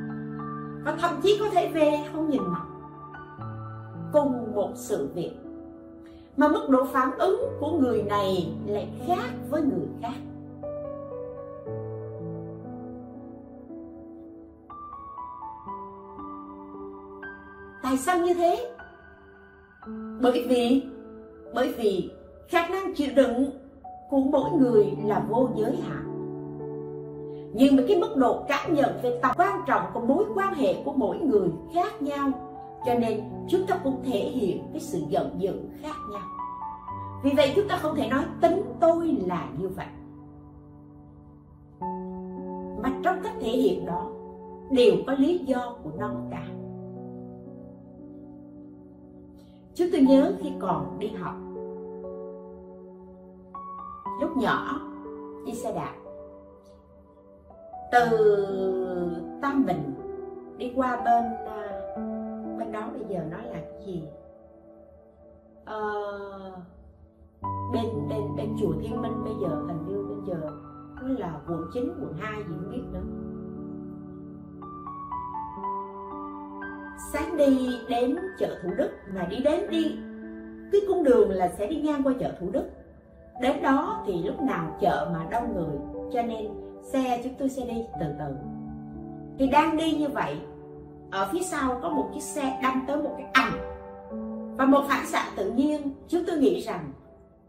Và 0.86 0.96
thậm 1.02 1.20
chí 1.24 1.38
có 1.40 1.50
thể 1.50 1.72
về 1.74 1.92
không 2.14 2.30
nhìn 2.30 2.42
mặt. 2.48 2.66
Cùng 4.14 4.56
một 4.56 4.72
sự 4.76 5.10
việc, 5.16 5.32
mà 6.38 6.48
mức 6.48 6.70
độ 6.70 6.86
phản 6.86 7.18
ứng 7.18 7.40
của 7.60 7.72
người 7.72 8.04
này 8.04 8.56
lại 8.68 8.94
khác 9.08 9.30
với 9.50 9.62
người 9.62 9.88
khác. 10.02 10.33
Tại 17.94 17.98
sao 18.00 18.20
như 18.20 18.34
thế? 18.34 18.72
Bởi 20.22 20.46
vì 20.48 20.84
bởi 21.54 21.74
vì 21.78 22.12
khả 22.48 22.68
năng 22.68 22.94
chịu 22.96 23.12
đựng 23.16 23.46
của 24.10 24.20
mỗi 24.20 24.52
người 24.52 24.86
là 25.06 25.26
vô 25.30 25.50
giới 25.56 25.76
hạn. 25.76 26.04
Nhưng 27.54 27.76
mà 27.76 27.84
cái 27.88 27.98
mức 27.98 28.16
độ 28.16 28.46
cảm 28.48 28.74
nhận 28.74 29.00
về 29.04 29.20
tầm 29.22 29.32
quan 29.38 29.62
trọng 29.68 29.82
của 29.94 30.00
mối 30.00 30.26
quan 30.36 30.54
hệ 30.54 30.76
của 30.86 30.94
mỗi 30.94 31.18
người 31.18 31.50
khác 31.74 32.02
nhau, 32.02 32.32
cho 32.86 32.94
nên 32.96 33.22
chúng 33.48 33.66
ta 33.68 33.80
cũng 33.84 34.04
thể 34.04 34.20
hiện 34.20 34.64
cái 34.72 34.80
sự 34.80 35.04
giận 35.10 35.36
dữ 35.38 35.54
khác 35.82 35.96
nhau. 36.12 36.22
Vì 37.24 37.32
vậy 37.38 37.54
chúng 37.56 37.68
ta 37.68 37.78
không 37.78 37.96
thể 37.96 38.08
nói 38.08 38.26
tính 38.42 38.62
tôi 38.80 39.18
là 39.28 39.48
như 39.58 39.68
vậy. 39.68 39.88
Mà 42.84 42.90
trong 43.04 43.22
cách 43.24 43.34
thể 43.42 43.50
hiện 43.50 43.86
đó, 43.86 44.12
đều 44.72 44.94
có 45.08 45.14
lý 45.14 45.38
do 45.38 45.76
của 45.84 45.92
nó 46.00 46.12
cả. 46.32 46.53
Chúng 49.76 49.88
tôi 49.92 50.02
nhớ 50.02 50.34
khi 50.40 50.52
còn 50.60 51.00
đi 51.00 51.08
học. 51.08 51.36
Lúc 54.22 54.38
nhỏ 54.38 54.80
đi 55.46 55.56
xe 55.56 55.74
đạp. 55.74 55.96
Từ 57.92 58.08
Tam 59.42 59.66
Bình 59.66 59.94
đi 60.58 60.74
qua 60.76 60.96
bên 60.96 61.24
à, 61.48 61.96
bên 62.60 62.72
đó 62.72 62.90
bây 62.94 63.06
giờ 63.10 63.24
nó 63.32 63.38
là 63.38 63.54
cái 63.54 63.84
gì? 63.86 64.04
À, 65.66 65.80
bên 67.74 67.86
bên 68.10 68.36
bên 68.38 68.56
chùa 68.62 68.74
Thiên 68.82 69.02
Minh 69.02 69.24
bây 69.24 69.34
giờ 69.42 69.64
hình 69.68 69.86
như 69.88 70.06
bây 70.08 70.18
giờ 70.28 70.52
nó 71.02 71.08
là 71.08 71.42
quận 71.48 71.70
9, 71.74 71.84
quận 72.02 72.14
2 72.18 72.44
gì 72.44 72.56
không 72.60 72.72
biết 72.72 72.84
nữa. 72.92 73.04
Sáng 77.14 77.38
đi 77.38 77.80
đến 77.90 78.16
chợ 78.40 78.60
Thủ 78.64 78.70
Đức 78.78 78.90
mà 79.14 79.26
đi 79.26 79.38
đến 79.38 79.70
đi. 79.70 79.98
Cái 80.72 80.82
cung 80.88 81.04
đường 81.04 81.32
là 81.32 81.48
sẽ 81.48 81.68
đi 81.68 81.76
ngang 81.76 82.04
qua 82.04 82.14
chợ 82.20 82.32
Thủ 82.40 82.50
Đức. 82.52 82.70
Đến 83.42 83.62
đó 83.62 84.04
thì 84.08 84.24
lúc 84.24 84.42
nào 84.42 84.78
chợ 84.82 85.10
mà 85.14 85.28
đông 85.32 85.56
người, 85.56 86.04
cho 86.14 86.22
nên 86.22 86.48
xe 86.84 87.22
chúng 87.24 87.34
tôi 87.40 87.50
sẽ 87.50 87.66
đi 87.66 87.84
từ 88.00 88.06
từ. 88.20 88.36
Thì 89.38 89.48
đang 89.48 89.78
đi 89.78 89.92
như 89.92 90.08
vậy, 90.08 90.38
ở 91.12 91.30
phía 91.32 91.42
sau 91.42 91.80
có 91.82 91.90
một 91.90 92.10
chiếc 92.14 92.24
xe 92.24 92.60
đâm 92.64 92.82
tới 92.88 92.98
một 92.98 93.16
cái 93.18 93.28
ảnh 93.34 93.54
và 94.58 94.66
một 94.66 94.82
phản 94.88 95.06
xạ 95.06 95.26
tự 95.36 95.52
nhiên, 95.52 95.92
chúng 96.08 96.24
tôi 96.28 96.38
nghĩ 96.38 96.62
rằng 96.62 96.92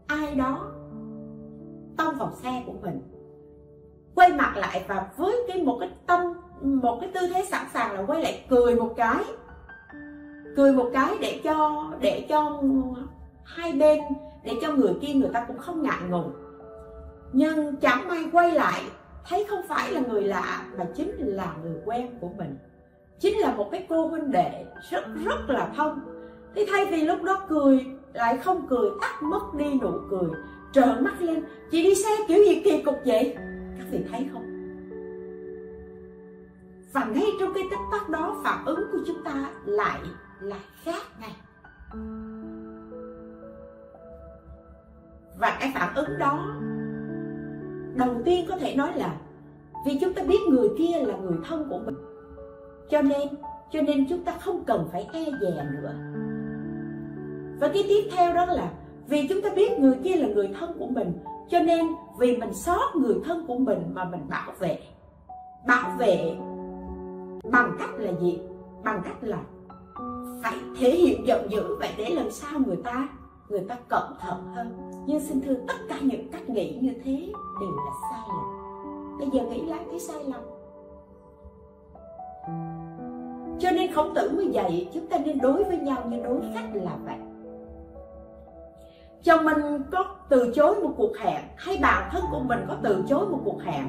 ai 0.07 0.35
đó 0.35 0.71
tông 1.97 2.15
vào 2.17 2.31
xe 2.31 2.63
của 2.67 2.73
mình, 2.81 3.01
quay 4.15 4.29
mặt 4.29 4.53
lại 4.57 4.83
và 4.87 5.09
với 5.17 5.35
cái 5.47 5.63
một 5.63 5.77
cái 5.79 5.89
tâm 6.07 6.21
một 6.61 6.97
cái 7.01 7.09
tư 7.13 7.27
thế 7.33 7.45
sẵn 7.45 7.65
sàng 7.73 7.93
là 7.93 8.03
quay 8.07 8.21
lại 8.21 8.45
cười 8.49 8.75
một 8.75 8.93
cái. 8.97 9.23
Cười 10.55 10.73
một 10.73 10.89
cái 10.93 11.17
để 11.21 11.41
cho 11.43 11.85
để 11.99 12.25
cho 12.29 12.61
hai 13.43 13.71
bên, 13.73 13.99
để 14.43 14.51
cho 14.61 14.71
người 14.71 14.93
kia 15.01 15.13
người 15.13 15.29
ta 15.33 15.45
cũng 15.47 15.57
không 15.57 15.83
ngại 15.83 16.01
ngùng. 16.09 16.31
Nhưng 17.33 17.75
chẳng 17.75 18.07
may 18.07 18.25
quay 18.31 18.51
lại, 18.51 18.81
thấy 19.29 19.45
không 19.49 19.61
phải 19.67 19.91
là 19.91 20.01
người 20.09 20.23
lạ 20.23 20.65
mà 20.77 20.85
chính 20.95 21.11
là 21.17 21.55
người 21.63 21.77
quen 21.85 22.09
của 22.21 22.29
mình. 22.37 22.57
Chính 23.19 23.39
là 23.39 23.55
một 23.55 23.69
cái 23.71 23.85
cô 23.89 24.07
huynh 24.07 24.31
đệ 24.31 24.65
rất 24.89 25.05
rất 25.25 25.49
là 25.49 25.71
thông. 25.75 25.99
thì 26.55 26.65
thay 26.71 26.85
vì 26.85 27.01
lúc 27.01 27.23
đó 27.23 27.45
cười, 27.49 27.85
lại 28.13 28.37
không 28.37 28.67
cười 28.69 28.89
tắt 29.01 29.23
mất 29.23 29.53
đi 29.57 29.73
nụ 29.81 29.91
cười, 30.09 30.29
trợn 30.73 31.03
mắt 31.03 31.21
lên. 31.21 31.43
Chị 31.71 31.83
đi 31.83 31.95
xe 31.95 32.09
kiểu 32.27 32.43
gì 32.43 32.61
kỳ 32.63 32.81
cục 32.81 32.95
vậy? 33.05 33.35
Các 33.77 33.85
vị 33.91 33.99
thấy 34.11 34.27
không? 34.33 34.54
Và 36.95 37.05
ngay 37.05 37.31
trong 37.39 37.53
cái 37.53 37.63
tích 37.71 37.79
tắc 37.91 38.09
đó, 38.09 38.41
phản 38.43 38.65
ứng 38.65 38.79
của 38.91 38.97
chúng 39.07 39.23
ta 39.23 39.49
lại 39.65 39.99
là 40.39 40.59
khác 40.83 41.01
ngay. 41.21 41.35
Và 45.39 45.57
cái 45.59 45.71
phản 45.75 45.95
ứng 45.95 46.19
đó, 46.19 46.55
đầu 47.95 48.21
tiên 48.25 48.45
có 48.49 48.57
thể 48.57 48.75
nói 48.75 48.91
là 48.95 49.15
vì 49.85 49.97
chúng 50.01 50.13
ta 50.13 50.23
biết 50.23 50.39
người 50.49 50.69
kia 50.77 50.99
là 51.01 51.17
người 51.17 51.37
thân 51.49 51.67
của 51.69 51.79
mình. 51.85 51.95
Cho 52.89 53.01
nên 53.01 53.27
cho 53.71 53.81
nên 53.81 54.05
chúng 54.09 54.23
ta 54.23 54.31
không 54.39 54.63
cần 54.65 54.87
phải 54.91 55.07
e 55.13 55.23
dè 55.41 55.65
nữa. 55.73 55.93
Và 57.59 57.67
cái 57.67 57.85
tiếp 57.87 58.09
theo 58.11 58.33
đó 58.33 58.45
là 58.45 58.71
vì 59.07 59.27
chúng 59.27 59.41
ta 59.41 59.49
biết 59.55 59.79
người 59.79 59.95
kia 60.03 60.15
là 60.15 60.27
người 60.27 60.49
thân 60.59 60.77
của 60.79 60.87
mình, 60.87 61.13
cho 61.49 61.59
nên 61.59 61.87
vì 62.19 62.37
mình 62.37 62.53
sót 62.53 62.95
người 62.95 63.15
thân 63.25 63.45
của 63.47 63.57
mình 63.57 63.79
mà 63.93 64.05
mình 64.05 64.29
bảo 64.29 64.51
vệ. 64.59 64.79
Bảo 65.67 65.91
vệ 65.97 66.37
bằng 67.51 67.75
cách 67.79 67.89
là 67.97 68.11
gì? 68.21 68.39
Bằng 68.83 69.01
cách 69.05 69.17
là 69.21 69.39
phải 70.43 70.53
thể 70.79 70.91
hiện 70.91 71.27
giận 71.27 71.51
dữ 71.51 71.75
vậy 71.79 71.89
để 71.97 72.09
làm 72.09 72.31
sao 72.31 72.59
người 72.65 72.77
ta 72.83 73.07
người 73.49 73.65
ta 73.69 73.77
cẩn 73.89 74.13
thận 74.19 74.45
hơn. 74.53 74.91
Nhưng 75.05 75.19
xin 75.19 75.41
thưa, 75.41 75.53
tất 75.67 75.73
cả 75.89 75.99
những 76.01 76.31
cách 76.31 76.49
nghĩ 76.49 76.79
như 76.81 76.93
thế 77.03 77.31
đều 77.59 77.69
là 77.69 77.91
sai 78.11 78.21
lầm. 78.27 79.17
Bây 79.19 79.29
giờ 79.33 79.49
nghĩ 79.49 79.65
lại 79.65 79.85
thấy 79.89 79.99
sai 79.99 80.23
lầm. 80.23 80.41
Cho 83.59 83.71
nên 83.71 83.93
khổng 83.93 84.13
tử 84.15 84.31
mới 84.35 84.47
dạy, 84.47 84.89
chúng 84.93 85.07
ta 85.07 85.17
nên 85.25 85.37
đối 85.37 85.63
với 85.63 85.77
nhau 85.77 86.03
như 86.09 86.23
đối 86.23 86.41
khách 86.53 86.69
là 86.73 86.97
vậy 87.05 87.17
chồng 89.25 89.45
mình 89.45 89.83
có 89.91 90.05
từ 90.29 90.53
chối 90.55 90.75
một 90.81 90.93
cuộc 90.97 91.17
hẹn, 91.17 91.41
hay 91.55 91.77
bạn 91.81 92.09
thân 92.11 92.23
của 92.31 92.39
mình 92.39 92.59
có 92.67 92.75
từ 92.83 93.03
chối 93.07 93.27
một 93.27 93.39
cuộc 93.45 93.61
hẹn, 93.61 93.85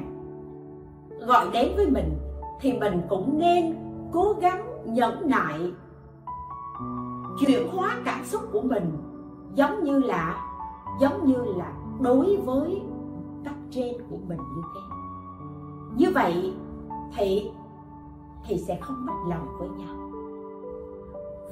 gọi 1.19 1.45
đến 1.53 1.71
với 1.75 1.89
mình 1.89 2.17
thì 2.61 2.73
mình 2.73 3.01
cũng 3.09 3.39
nên 3.39 3.75
cố 4.13 4.35
gắng 4.41 4.65
nhẫn 4.85 5.29
nại. 5.29 5.71
Chuyển 7.39 7.67
hóa 7.67 7.97
cảm 8.05 8.25
xúc 8.25 8.41
của 8.51 8.61
mình 8.61 8.91
giống 9.55 9.83
như 9.83 9.99
là, 9.99 10.41
giống 10.99 11.25
như 11.25 11.43
là 11.57 11.73
đối 12.01 12.37
với 12.37 12.81
cấp 13.45 13.55
trên 13.71 13.95
của 14.09 14.17
mình 14.27 14.37
như 14.37 14.61
thế. 14.75 14.81
Như 15.97 16.11
vậy 16.15 16.53
thì 17.15 17.51
thì 18.45 18.57
sẽ 18.57 18.77
không 18.81 19.05
mất 19.05 19.13
lòng 19.29 19.47
với 19.59 19.69
nhau. 19.69 20.09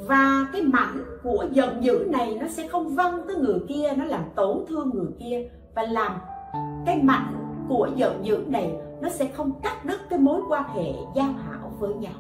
Và 0.08 0.48
cái 0.54 0.62
mảnh 0.62 1.04
của 1.24 1.46
giận 1.52 1.84
dữ 1.84 2.08
này 2.12 2.38
nó 2.42 2.48
sẽ 2.48 2.68
không 2.68 2.96
văng 2.96 3.22
tới 3.28 3.36
người 3.36 3.60
kia, 3.68 3.94
nó 3.98 4.06
làm 4.06 4.24
tổn 4.36 4.66
thương 4.68 4.90
người 4.90 5.12
kia 5.20 5.50
và 5.76 5.82
làm 5.82 6.12
cái 6.86 7.04
mảnh 7.04 7.45
của 7.70 7.90
giận 7.96 8.26
dữ 8.26 8.46
này, 8.48 8.76
nó 9.02 9.10
sẽ 9.10 9.28
không 9.28 9.52
cắt 9.64 9.86
đứt 9.86 9.98
cái 10.10 10.20
mối 10.20 10.42
quan 10.50 10.64
hệ 10.74 10.94
giao 11.16 11.32
hảo 11.32 11.72
với 11.80 11.94
nhau. 11.94 12.14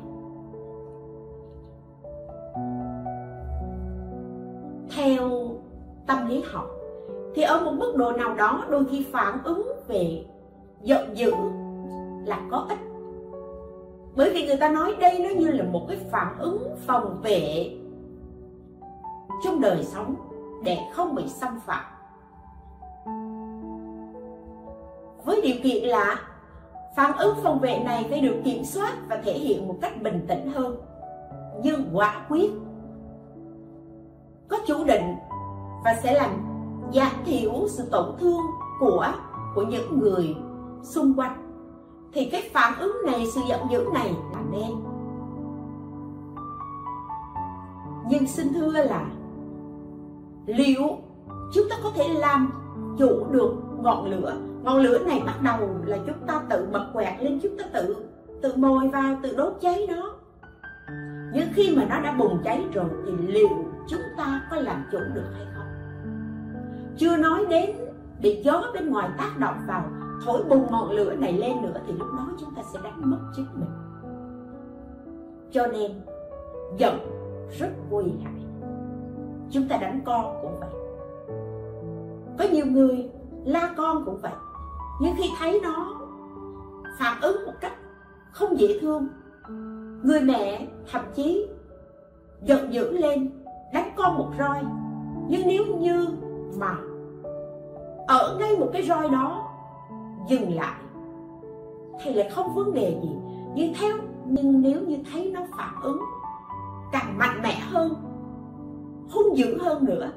Theo 4.95 5.29
tâm 6.07 6.27
lý 6.27 6.43
học, 6.51 6.69
thì 7.35 7.41
ở 7.41 7.59
một 7.65 7.71
mức 7.71 7.95
độ 7.95 8.11
nào 8.11 8.35
đó 8.35 8.65
đôi 8.69 8.85
khi 8.85 9.05
phản 9.11 9.43
ứng 9.43 9.67
về 9.87 10.25
giận 10.81 11.17
dữ 11.17 11.31
là 12.25 12.41
có 12.51 12.65
ích. 12.69 12.79
Bởi 14.15 14.31
vì 14.33 14.47
người 14.47 14.57
ta 14.57 14.69
nói 14.69 14.95
đây 14.99 15.19
nó 15.19 15.29
như 15.39 15.47
là 15.47 15.63
một 15.63 15.85
cái 15.87 15.97
phản 16.11 16.37
ứng 16.39 16.75
phòng 16.87 17.19
vệ 17.23 17.71
trong 19.43 19.61
đời 19.61 19.83
sống 19.83 20.15
để 20.63 20.77
không 20.93 21.15
bị 21.15 21.27
xâm 21.27 21.59
phạm. 21.65 21.94
Với 25.25 25.41
điều 25.41 25.55
kiện 25.63 25.83
là 25.83 26.19
phản 26.95 27.17
ứng 27.17 27.35
phòng 27.43 27.59
vệ 27.59 27.79
này 27.79 28.05
phải 28.09 28.21
được 28.21 28.35
kiểm 28.43 28.65
soát 28.65 28.93
và 29.09 29.21
thể 29.25 29.33
hiện 29.33 29.67
một 29.67 29.75
cách 29.81 30.01
bình 30.01 30.25
tĩnh 30.27 30.51
hơn. 30.51 30.75
Nhưng 31.63 31.89
quả 31.93 32.25
quyết, 32.29 32.51
có 34.47 34.57
chủ 34.67 34.83
định 34.83 35.15
và 35.83 35.95
sẽ 36.03 36.13
làm 36.13 36.31
giảm 36.93 37.11
thiểu 37.25 37.51
sự 37.67 37.83
tổn 37.91 38.15
thương 38.19 38.41
của 38.79 39.13
của 39.55 39.63
những 39.63 39.99
người 39.99 40.35
xung 40.83 41.13
quanh, 41.13 41.51
thì 42.13 42.25
cái 42.25 42.49
phản 42.53 42.79
ứng 42.79 42.97
này, 43.05 43.25
sự 43.35 43.41
giận 43.49 43.59
dữ 43.71 43.85
này 43.93 44.15
là 44.33 44.41
nên. 44.51 44.71
Nhưng 48.09 48.27
xin 48.27 48.53
thưa 48.53 48.71
là, 48.71 49.05
liệu 50.45 50.97
chúng 51.53 51.69
ta 51.69 51.75
có 51.83 51.91
thể 51.95 52.07
làm 52.07 52.53
chủ 52.97 53.25
được 53.31 53.55
ngọn 53.81 54.05
lửa 54.05 54.37
ngọn 54.65 54.77
lửa 54.77 54.99
này 54.99 55.23
bắt 55.25 55.41
đầu 55.43 55.69
là 55.85 55.97
chúng 56.05 56.27
ta 56.27 56.41
tự 56.49 56.67
bật 56.71 56.85
quẹt 56.93 57.23
lên, 57.23 57.39
chúng 57.43 57.57
ta 57.57 57.65
tự 57.73 57.95
tự 58.41 58.53
mồi 58.55 58.87
vào, 58.87 59.19
tự 59.23 59.35
đốt 59.37 59.53
cháy 59.61 59.87
nó. 59.89 60.13
Nhưng 61.33 61.47
khi 61.53 61.75
mà 61.77 61.85
nó 61.89 61.99
đã 61.99 62.15
bùng 62.19 62.37
cháy 62.43 62.65
rồi 62.73 62.85
thì 63.05 63.11
liệu 63.27 63.49
chúng 63.87 64.01
ta 64.17 64.41
có 64.51 64.57
làm 64.57 64.83
chủ 64.91 64.99
được 65.13 65.29
hay 65.33 65.45
không? 65.55 65.67
Chưa 66.97 67.17
nói 67.17 67.45
đến 67.49 67.69
bị 68.21 68.41
gió 68.43 68.63
bên 68.73 68.89
ngoài 68.89 69.09
tác 69.17 69.37
động 69.39 69.55
vào, 69.67 69.83
thổi 70.25 70.43
bùng 70.43 70.71
ngọn 70.71 70.91
lửa 70.91 71.13
này 71.15 71.33
lên 71.33 71.61
nữa 71.61 71.81
thì 71.87 71.93
lúc 71.93 72.07
đó 72.17 72.27
chúng 72.39 72.55
ta 72.55 72.61
sẽ 72.73 72.79
đánh 72.83 73.11
mất 73.11 73.19
chính 73.35 73.47
mình. 73.53 73.69
Cho 75.51 75.67
nên, 75.67 75.91
giận 76.77 76.99
rất 77.59 77.69
nguy 77.89 78.05
hại. 78.23 78.33
Chúng 79.51 79.67
ta 79.67 79.77
đánh 79.77 80.01
con 80.05 80.39
cũng 80.41 80.59
vậy. 80.59 80.69
Có 82.37 82.45
nhiều 82.53 82.65
người 82.65 83.09
la 83.45 83.73
con 83.77 84.05
cũng 84.05 84.17
vậy 84.21 84.31
nhưng 84.99 85.15
khi 85.17 85.29
thấy 85.39 85.59
nó 85.63 85.95
phản 86.99 87.21
ứng 87.21 87.45
một 87.45 87.53
cách 87.61 87.73
không 88.31 88.59
dễ 88.59 88.79
thương, 88.81 89.07
người 90.03 90.21
mẹ 90.21 90.67
thậm 90.91 91.01
chí 91.15 91.47
giận 92.41 92.73
dữ 92.73 92.97
lên, 92.97 93.31
đánh 93.73 93.91
con 93.95 94.17
một 94.17 94.29
roi. 94.39 94.63
Nhưng 95.27 95.47
nếu 95.47 95.65
như 95.65 96.07
mà 96.59 96.77
ở 98.07 98.37
ngay 98.39 98.57
một 98.57 98.69
cái 98.73 98.83
roi 98.83 99.09
đó 99.09 99.51
dừng 100.29 100.55
lại, 100.55 100.81
thì 102.03 102.13
lại 102.13 102.29
không 102.29 102.55
vấn 102.55 102.73
đề 102.73 102.99
gì. 103.03 103.09
Nhưng 103.55 103.73
theo, 103.79 103.97
nhưng 104.25 104.61
nếu 104.61 104.81
như 104.81 104.97
thấy 105.11 105.31
nó 105.33 105.41
phản 105.57 105.81
ứng 105.81 105.99
càng 106.91 107.17
mạnh 107.17 107.41
mẽ 107.43 107.59
hơn, 107.59 107.93
hung 109.11 109.37
dữ 109.37 109.57
hơn 109.61 109.85
nữa, 109.85 110.11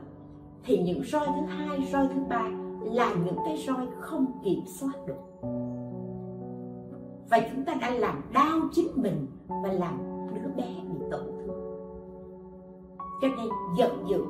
thì 0.64 0.78
những 0.78 1.02
roi 1.02 1.26
thứ 1.26 1.46
hai, 1.46 1.88
roi 1.92 2.08
thứ 2.14 2.20
ba 2.28 2.48
là 2.92 3.14
những 3.24 3.36
cái 3.44 3.56
roi 3.66 3.86
không 4.00 4.26
kiểm 4.44 4.60
soát 4.66 4.92
được. 5.06 5.14
Và 7.30 7.40
chúng 7.52 7.64
ta 7.64 7.74
đã 7.80 7.90
làm 7.90 8.22
đau 8.32 8.60
chính 8.72 8.88
mình 8.94 9.26
và 9.48 9.72
làm 9.72 9.98
đứa 10.34 10.50
bé 10.56 10.68
bị 10.92 11.06
tổn 11.10 11.20
thương. 11.20 11.78
Cho 13.22 13.28
nên 13.28 13.48
giận 13.78 14.08
dữ 14.08 14.24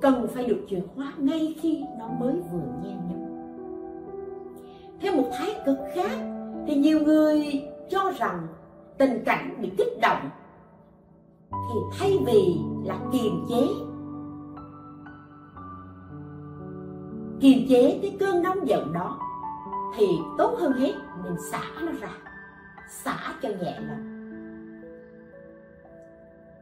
cần 0.00 0.26
phải 0.34 0.46
được 0.46 0.64
chuyển 0.68 0.82
hóa 0.96 1.12
ngay 1.18 1.56
khi 1.60 1.84
nó 1.98 2.08
mới 2.20 2.34
vừa 2.34 2.66
nhen 2.82 2.98
nhóm 3.10 3.22
theo 5.00 5.16
một 5.16 5.28
thái 5.32 5.54
cực 5.66 5.78
khác, 5.94 6.10
thì 6.66 6.74
nhiều 6.74 7.00
người 7.00 7.62
cho 7.90 8.12
rằng 8.18 8.46
tình 8.98 9.24
cảnh 9.24 9.56
bị 9.60 9.70
kích 9.78 10.00
động 10.02 10.30
thì 11.50 11.80
thay 11.98 12.18
vì 12.26 12.56
là 12.84 12.98
kiềm 13.12 13.44
chế 13.48 13.66
kiềm 17.42 17.66
chế 17.68 17.98
cái 18.02 18.16
cơn 18.20 18.42
nóng 18.42 18.68
giận 18.68 18.92
đó, 18.92 19.18
thì 19.96 20.06
tốt 20.38 20.56
hơn 20.60 20.72
hết 20.72 20.92
mình 21.24 21.36
xả 21.50 21.62
nó 21.80 21.92
ra, 22.00 22.10
xả 23.04 23.16
cho 23.42 23.48
nhẹ 23.48 23.78
lòng 23.88 24.12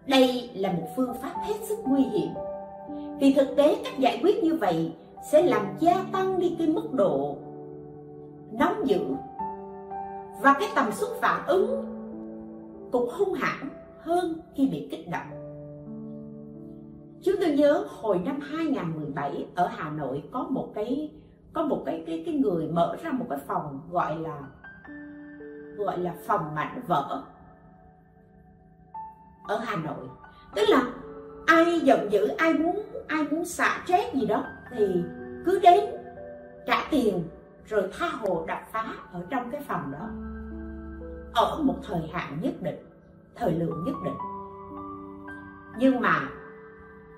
đây 0.07 0.51
là 0.55 0.72
một 0.72 0.89
phương 0.97 1.14
pháp 1.22 1.35
hết 1.45 1.55
sức 1.68 1.78
nguy 1.85 2.03
hiểm 2.03 2.28
vì 3.20 3.33
thực 3.33 3.57
tế 3.57 3.76
cách 3.85 3.99
giải 3.99 4.20
quyết 4.22 4.45
như 4.45 4.55
vậy 4.55 4.93
sẽ 5.33 5.43
làm 5.43 5.66
gia 5.78 6.05
tăng 6.12 6.39
đi 6.39 6.57
cái 6.59 6.66
mức 6.66 6.93
độ 6.93 7.37
nóng 8.53 8.89
dữ 8.89 9.01
và 10.43 10.55
cái 10.61 10.68
tầm 10.74 10.93
suất 10.93 11.11
phản 11.20 11.47
ứng 11.47 11.85
cũng 12.91 13.11
hung 13.12 13.33
hãn 13.33 13.68
hơn 14.01 14.41
khi 14.55 14.68
bị 14.68 14.89
kích 14.91 15.09
động. 15.11 15.39
Chúng 17.25 17.35
tôi 17.41 17.51
nhớ 17.51 17.85
hồi 17.89 18.18
năm 18.25 18.41
2017 18.41 19.47
ở 19.55 19.66
Hà 19.66 19.91
Nội 19.91 20.23
có 20.33 20.47
một 20.51 20.73
cái 20.75 21.12
có 21.53 21.62
một 21.62 21.83
cái 21.87 22.05
cái 22.07 22.23
cái 22.27 22.35
người 22.35 22.68
mở 22.68 22.97
ra 23.03 23.11
một 23.11 23.27
cái 23.31 23.39
phòng 23.47 23.81
gọi 23.91 24.18
là 24.18 24.41
gọi 25.77 25.99
là 25.99 26.14
phòng 26.27 26.55
mảnh 26.55 26.83
vỡ 26.87 27.23
ở 29.49 29.59
Hà 29.59 29.77
Nội. 29.77 30.09
Tức 30.55 30.68
là 30.68 30.83
ai 31.47 31.81
giận 31.81 32.12
dữ, 32.12 32.29
ai 32.29 32.55
muốn 32.55 32.83
ai 33.09 33.25
muốn 33.31 33.45
xả 33.45 33.83
stress 33.85 34.14
gì 34.14 34.27
đó 34.27 34.45
thì 34.71 35.03
cứ 35.45 35.61
đến 35.62 35.85
trả 36.66 36.85
tiền 36.91 37.25
rồi 37.66 37.91
tha 37.99 38.09
hồ 38.09 38.45
đập 38.49 38.61
phá 38.73 38.95
ở 39.12 39.21
trong 39.31 39.51
cái 39.51 39.61
phòng 39.68 39.93
đó 39.93 40.09
ở 41.35 41.62
một 41.62 41.77
thời 41.83 42.11
hạn 42.12 42.39
nhất 42.41 42.55
định 42.61 42.79
thời 43.35 43.53
lượng 43.53 43.85
nhất 43.87 43.95
định 44.05 44.16
nhưng 45.79 46.01
mà 46.01 46.29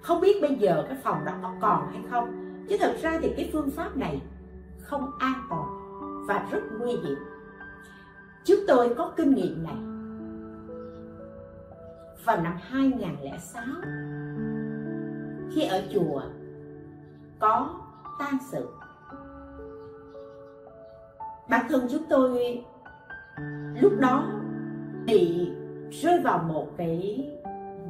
không 0.03 0.21
biết 0.21 0.43
bây 0.43 0.55
giờ 0.55 0.85
cái 0.89 0.99
phòng 1.03 1.25
đó 1.25 1.33
có 1.43 1.53
còn 1.61 1.93
hay 1.93 2.03
không, 2.11 2.57
chứ 2.69 2.77
thật 2.81 2.97
ra 3.03 3.19
thì 3.23 3.33
cái 3.37 3.51
phương 3.53 3.71
pháp 3.71 3.97
này 3.97 4.23
không 4.81 5.11
an 5.19 5.47
toàn 5.51 5.83
và 6.27 6.49
rất 6.51 6.61
nguy 6.81 6.93
hiểm. 6.93 7.19
Chúng 8.45 8.59
tôi 8.69 8.95
có 8.95 9.13
kinh 9.17 9.35
nghiệm 9.35 9.65
này. 9.65 9.77
Vào 12.25 12.43
năm 12.43 12.59
2006 12.61 13.65
khi 15.55 15.67
ở 15.67 15.83
chùa, 15.93 16.23
có 17.39 17.81
tang 18.19 18.39
sự. 18.51 18.69
Bản 21.49 21.67
thân 21.69 21.87
chúng 21.91 22.05
tôi 22.09 22.65
lúc 23.81 23.93
đó 24.01 24.29
bị 25.07 25.51
rơi 25.91 26.21
vào 26.21 26.39
một 26.39 26.67
cái 26.77 27.29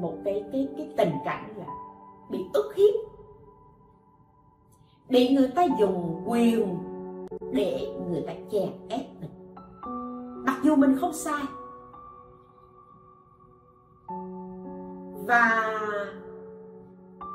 một 0.01 0.19
cái 0.25 0.45
cái 0.53 0.69
cái 0.77 0.89
tình 0.97 1.13
cảnh 1.25 1.52
bị 2.33 2.45
ức 2.53 2.75
hiếp. 2.75 2.95
Bị 5.09 5.35
người 5.35 5.49
ta 5.49 5.67
dùng 5.81 6.23
quyền 6.27 6.79
để 7.53 7.95
người 8.11 8.25
ta 8.27 8.33
chèn 8.53 8.69
ép 8.89 9.07
mình. 9.21 9.55
Mặc 10.47 10.57
dù 10.63 10.77
mình 10.77 10.97
không 11.01 11.13
sai. 11.13 11.43
Và 15.27 15.79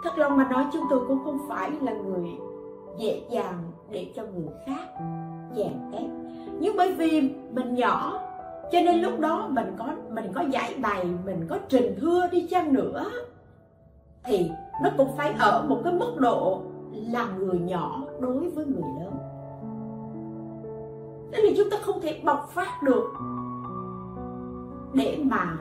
thật 0.04 0.18
lòng 0.18 0.38
mà 0.38 0.50
nói, 0.50 0.66
chúng 0.74 0.84
tôi 0.90 1.06
cũng 1.08 1.24
không 1.24 1.40
phải 1.50 1.72
là 1.82 1.94
người 1.94 2.30
dễ 3.00 3.22
dàng 3.32 3.72
để 3.90 4.12
cho 4.16 4.24
người 4.24 4.50
khác 4.66 4.88
chèn 5.56 5.92
ép. 5.92 6.10
Nhưng 6.60 6.78
bởi 6.78 6.94
vì 6.94 7.36
mình 7.52 7.76
nhỏ, 7.76 8.22
cho 8.72 8.82
nên 8.82 9.02
lúc 9.02 9.20
đó 9.20 9.48
mình 9.52 9.76
có 9.78 9.96
mình 10.10 10.32
có 10.36 10.42
giải 10.42 10.76
bày, 10.82 11.06
mình 11.26 11.48
có 11.50 11.58
trình 11.70 11.96
thưa 12.02 12.28
đi 12.32 12.48
chăng 12.48 12.74
nữa, 12.74 13.12
thì 14.24 14.52
nó 14.82 14.90
cũng 14.98 15.18
phải 15.18 15.34
ở 15.40 15.66
một 15.70 15.82
cái 15.84 15.94
mức 15.94 16.16
độ 16.18 16.62
là 16.92 17.32
người 17.38 17.60
nhỏ 17.60 18.02
đối 18.20 18.50
với 18.50 18.66
người 18.66 18.90
lớn. 19.00 19.14
Thế 21.32 21.40
thì 21.48 21.56
chúng 21.58 21.70
ta 21.70 21.78
không 21.82 22.02
thể 22.02 22.22
bộc 22.26 22.50
phát 22.50 22.84
được 22.84 23.14
để 24.94 25.24
mà 25.24 25.58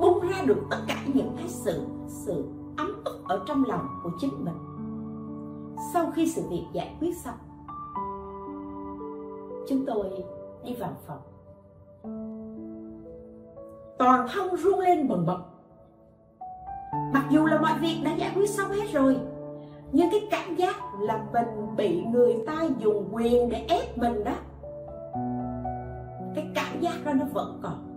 bung 0.00 0.20
ra 0.20 0.42
được 0.46 0.62
tất 0.70 0.78
cả 0.88 0.96
những 1.14 1.34
cái 1.36 1.48
sự 1.48 1.86
sự 2.08 2.44
ấm 2.76 3.02
ức 3.04 3.20
ở 3.28 3.44
trong 3.46 3.64
lòng 3.68 3.88
của 4.02 4.10
chính 4.18 4.44
mình. 4.44 4.58
Sau 5.92 6.10
khi 6.14 6.32
sự 6.32 6.42
việc 6.50 6.64
giải 6.72 6.96
quyết 7.00 7.16
xong, 7.16 7.34
chúng 9.68 9.86
tôi 9.86 10.24
đi 10.64 10.74
vào 10.74 10.92
phòng. 11.06 11.20
Toàn 13.98 14.26
thân 14.32 14.56
run 14.56 14.78
lên 14.78 15.08
bần 15.08 15.26
bật 15.26 15.38
mặc 17.12 17.24
dù 17.30 17.46
là 17.46 17.60
mọi 17.60 17.72
việc 17.80 18.00
đã 18.04 18.10
giải 18.10 18.32
quyết 18.34 18.50
xong 18.50 18.70
hết 18.70 18.92
rồi, 18.92 19.16
nhưng 19.92 20.10
cái 20.10 20.28
cảm 20.30 20.54
giác 20.56 20.76
là 21.00 21.24
mình 21.32 21.76
bị 21.76 22.04
người 22.12 22.36
ta 22.46 22.54
dùng 22.78 23.08
quyền 23.12 23.48
để 23.48 23.64
ép 23.68 23.98
mình 23.98 24.24
đó, 24.24 24.34
cái 26.34 26.46
cảm 26.54 26.80
giác 26.80 26.94
đó 27.04 27.12
nó 27.12 27.24
vẫn 27.32 27.60
còn. 27.62 27.90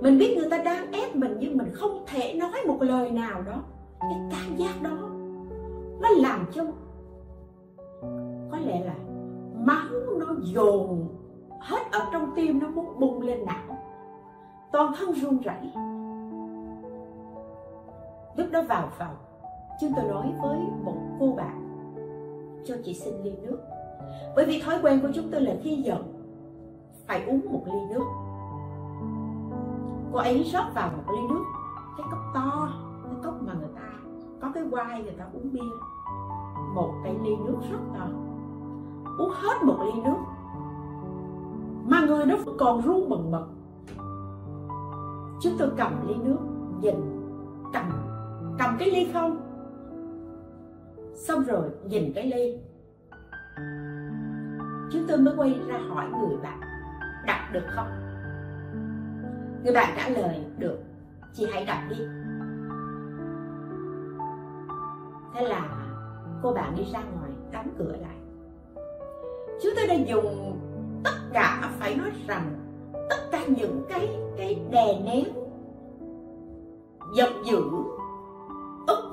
Mình 0.00 0.18
biết 0.18 0.36
người 0.36 0.50
ta 0.50 0.58
đang 0.58 0.92
ép 0.92 1.16
mình 1.16 1.36
nhưng 1.38 1.56
mình 1.56 1.70
không 1.74 2.04
thể 2.06 2.34
nói 2.34 2.60
một 2.66 2.76
lời 2.80 3.10
nào 3.10 3.42
đó. 3.42 3.62
Cái 4.00 4.20
cảm 4.30 4.56
giác 4.56 4.82
đó 4.82 5.08
nó 6.00 6.08
làm 6.08 6.46
cho 6.54 6.64
có 8.50 8.58
lẽ 8.66 8.84
là 8.84 8.94
máu 9.66 10.16
nó 10.18 10.26
dồn 10.42 11.08
hết 11.60 11.82
ở 11.92 12.00
trong 12.12 12.32
tim 12.36 12.58
nó 12.58 12.68
muốn 12.68 13.00
bung 13.00 13.22
lên 13.22 13.44
não, 13.46 13.78
toàn 14.72 14.92
thân 14.98 15.12
run 15.12 15.38
rẩy 15.38 15.72
lúc 18.36 18.46
đó 18.52 18.62
vào 18.68 18.88
phòng 18.98 19.16
chúng 19.80 19.92
tôi 19.96 20.04
nói 20.04 20.34
với 20.42 20.58
một 20.84 20.96
cô 21.20 21.32
bạn, 21.36 21.60
cho 22.66 22.74
chị 22.84 22.94
xin 22.94 23.14
ly 23.22 23.36
nước. 23.42 23.58
Bởi 24.36 24.44
vì 24.44 24.62
thói 24.62 24.78
quen 24.82 25.00
của 25.02 25.08
chúng 25.14 25.30
tôi 25.32 25.40
là 25.40 25.54
khi 25.62 25.76
giận 25.76 26.14
phải 27.06 27.24
uống 27.24 27.40
một 27.52 27.62
ly 27.66 27.80
nước. 27.90 28.04
Cô 30.12 30.18
ấy 30.18 30.42
rót 30.52 30.64
vào 30.74 30.90
một 30.96 31.12
ly 31.12 31.18
nước, 31.28 31.44
cái 31.96 32.06
cốc 32.10 32.20
to, 32.34 32.68
cái 33.04 33.14
cốc 33.24 33.34
mà 33.42 33.52
người 33.52 33.70
ta, 33.74 33.92
có 34.40 34.50
cái 34.54 34.64
quai 34.70 35.02
người 35.02 35.14
ta 35.18 35.24
uống 35.32 35.52
bia. 35.52 35.60
Một 36.74 36.92
cái 37.04 37.16
ly 37.22 37.36
nước 37.36 37.56
rất 37.70 37.78
to. 37.98 38.06
Uống 39.18 39.30
hết 39.30 39.62
một 39.62 39.76
ly 39.84 40.02
nước, 40.02 40.16
mà 41.86 42.00
người 42.06 42.26
nó 42.26 42.36
còn 42.58 42.82
run 42.82 43.08
bần 43.08 43.30
bật. 43.32 43.46
Chúng 45.40 45.52
tôi 45.58 45.68
cầm 45.76 46.08
ly 46.08 46.14
nước, 46.14 46.38
nhìn 46.80 47.13
cầm 48.74 48.78
cái 48.78 48.90
ly 48.90 49.12
không? 49.12 49.40
Xong 51.14 51.44
rồi, 51.44 51.70
nhìn 51.84 52.12
cái 52.14 52.26
ly. 52.26 52.58
Chúng 54.92 55.04
tôi 55.08 55.18
mới 55.18 55.34
quay 55.36 55.60
ra 55.68 55.78
hỏi 55.88 56.06
người 56.10 56.36
bạn 56.42 56.60
đọc 57.26 57.40
được 57.52 57.64
không? 57.68 57.88
Người 59.64 59.74
bạn 59.74 59.94
trả 59.96 60.08
lời, 60.08 60.44
được, 60.58 60.78
chị 61.32 61.46
hãy 61.52 61.64
đọc 61.64 61.78
đi. 61.90 61.96
Thế 65.34 65.48
là 65.48 65.68
cô 66.42 66.52
bạn 66.52 66.74
đi 66.76 66.84
ra 66.92 67.00
ngoài, 67.00 67.30
đóng 67.52 67.68
cửa 67.78 67.96
lại. 68.00 68.16
Chúng 69.62 69.72
tôi 69.76 69.86
đã 69.86 69.94
dùng 69.94 70.58
tất 71.04 71.14
cả, 71.32 71.70
phải 71.78 71.94
nói 71.94 72.10
rằng, 72.26 72.54
tất 73.10 73.28
cả 73.32 73.40
những 73.46 73.84
cái 73.88 74.16
cái 74.36 74.62
đè 74.70 75.00
nén, 75.04 75.24
giận 77.16 77.32
dữ 77.44 77.62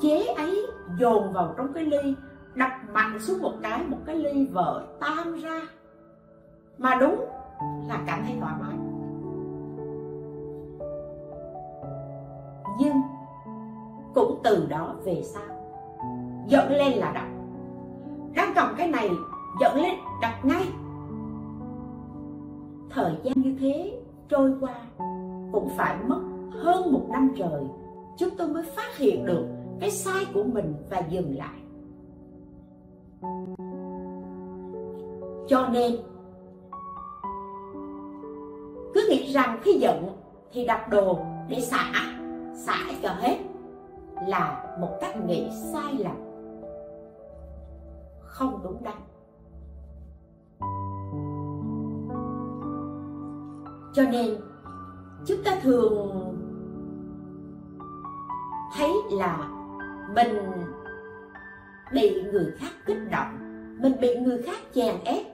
chế 0.02 0.26
ấy 0.26 0.68
dồn 0.99 1.34
vào 1.34 1.54
trong 1.58 1.74
cái 1.74 1.84
ly, 1.84 2.16
đập 2.56 2.72
mạnh 2.93 3.20
xuống 3.20 3.41
một 3.41 3.54
cái 3.62 3.84
một 3.88 3.97
cái 4.06 4.16
ly 4.16 4.45
vỡ 4.45 4.88
tan 4.99 5.34
ra. 5.34 5.62
Mà 6.78 6.95
đúng 6.95 7.26
là 7.88 8.04
cảm 8.08 8.24
thấy 8.24 8.36
thoải 8.39 8.54
mái. 8.60 8.78
Nhưng 12.80 13.02
cũng 14.14 14.41
từ 14.43 14.66
đó 14.70 14.95
về 15.06 15.22
sau 15.24 15.43
giận 16.47 16.72
lên 16.72 16.91
là 16.91 17.12
đập 17.12 17.28
đang 18.36 18.54
cầm 18.56 18.76
cái 18.78 18.88
này 18.88 19.10
giận 19.60 19.76
lên 19.76 19.93
đập 20.22 20.34
ngay. 20.43 20.68
Thời 22.89 23.16
gian 23.24 23.34
như 23.36 23.56
thế 23.60 24.02
trôi 24.30 24.54
qua, 24.62 24.76
cũng 25.52 25.70
phải 25.78 25.97
mất 26.08 26.22
hơn 26.52 26.93
một 26.93 27.06
năm 27.10 27.32
trời 27.38 27.64
chúng 28.18 28.30
tôi 28.38 28.47
mới 28.47 28.64
phát 28.64 28.97
hiện 28.97 29.26
được 29.26 29.45
cái 29.82 29.92
sai 29.92 30.26
của 30.34 30.44
mình 30.44 30.76
và 30.90 31.00
dừng 31.00 31.38
lại. 31.38 31.60
Cho 35.48 35.68
nên, 35.72 35.96
cứ 38.94 39.08
nghĩ 39.10 39.34
rằng 39.34 39.60
khi 39.62 39.74
giận 39.74 40.08
thì 40.52 40.66
đặt 40.66 40.90
đồ 40.90 41.20
để 41.50 41.62
xả 41.62 41.92
xả 42.56 42.78
cho 43.04 43.10
hết 43.10 43.38
là 44.28 44.76
một 44.80 44.98
cách 45.02 45.26
nghĩ 45.26 45.50
sai 45.74 45.94
lầm. 45.94 46.16
Không 48.20 48.60
đúng 48.64 48.84
đắn. 48.84 48.98
Cho 53.94 54.04
nên, 54.12 54.36
chúng 55.26 55.44
ta 55.46 55.60
thường 55.64 56.38
thấy 58.76 58.92
là 59.12 59.61
mình 60.16 60.38
bị 61.93 62.24
người 62.24 62.51
khác 62.57 62.72
kích 62.86 63.09
động, 63.12 63.38
mình 63.82 63.93
bị 64.01 64.16
người 64.16 64.41
khác 64.41 64.57
chèn 64.76 64.95
ép, 65.05 65.26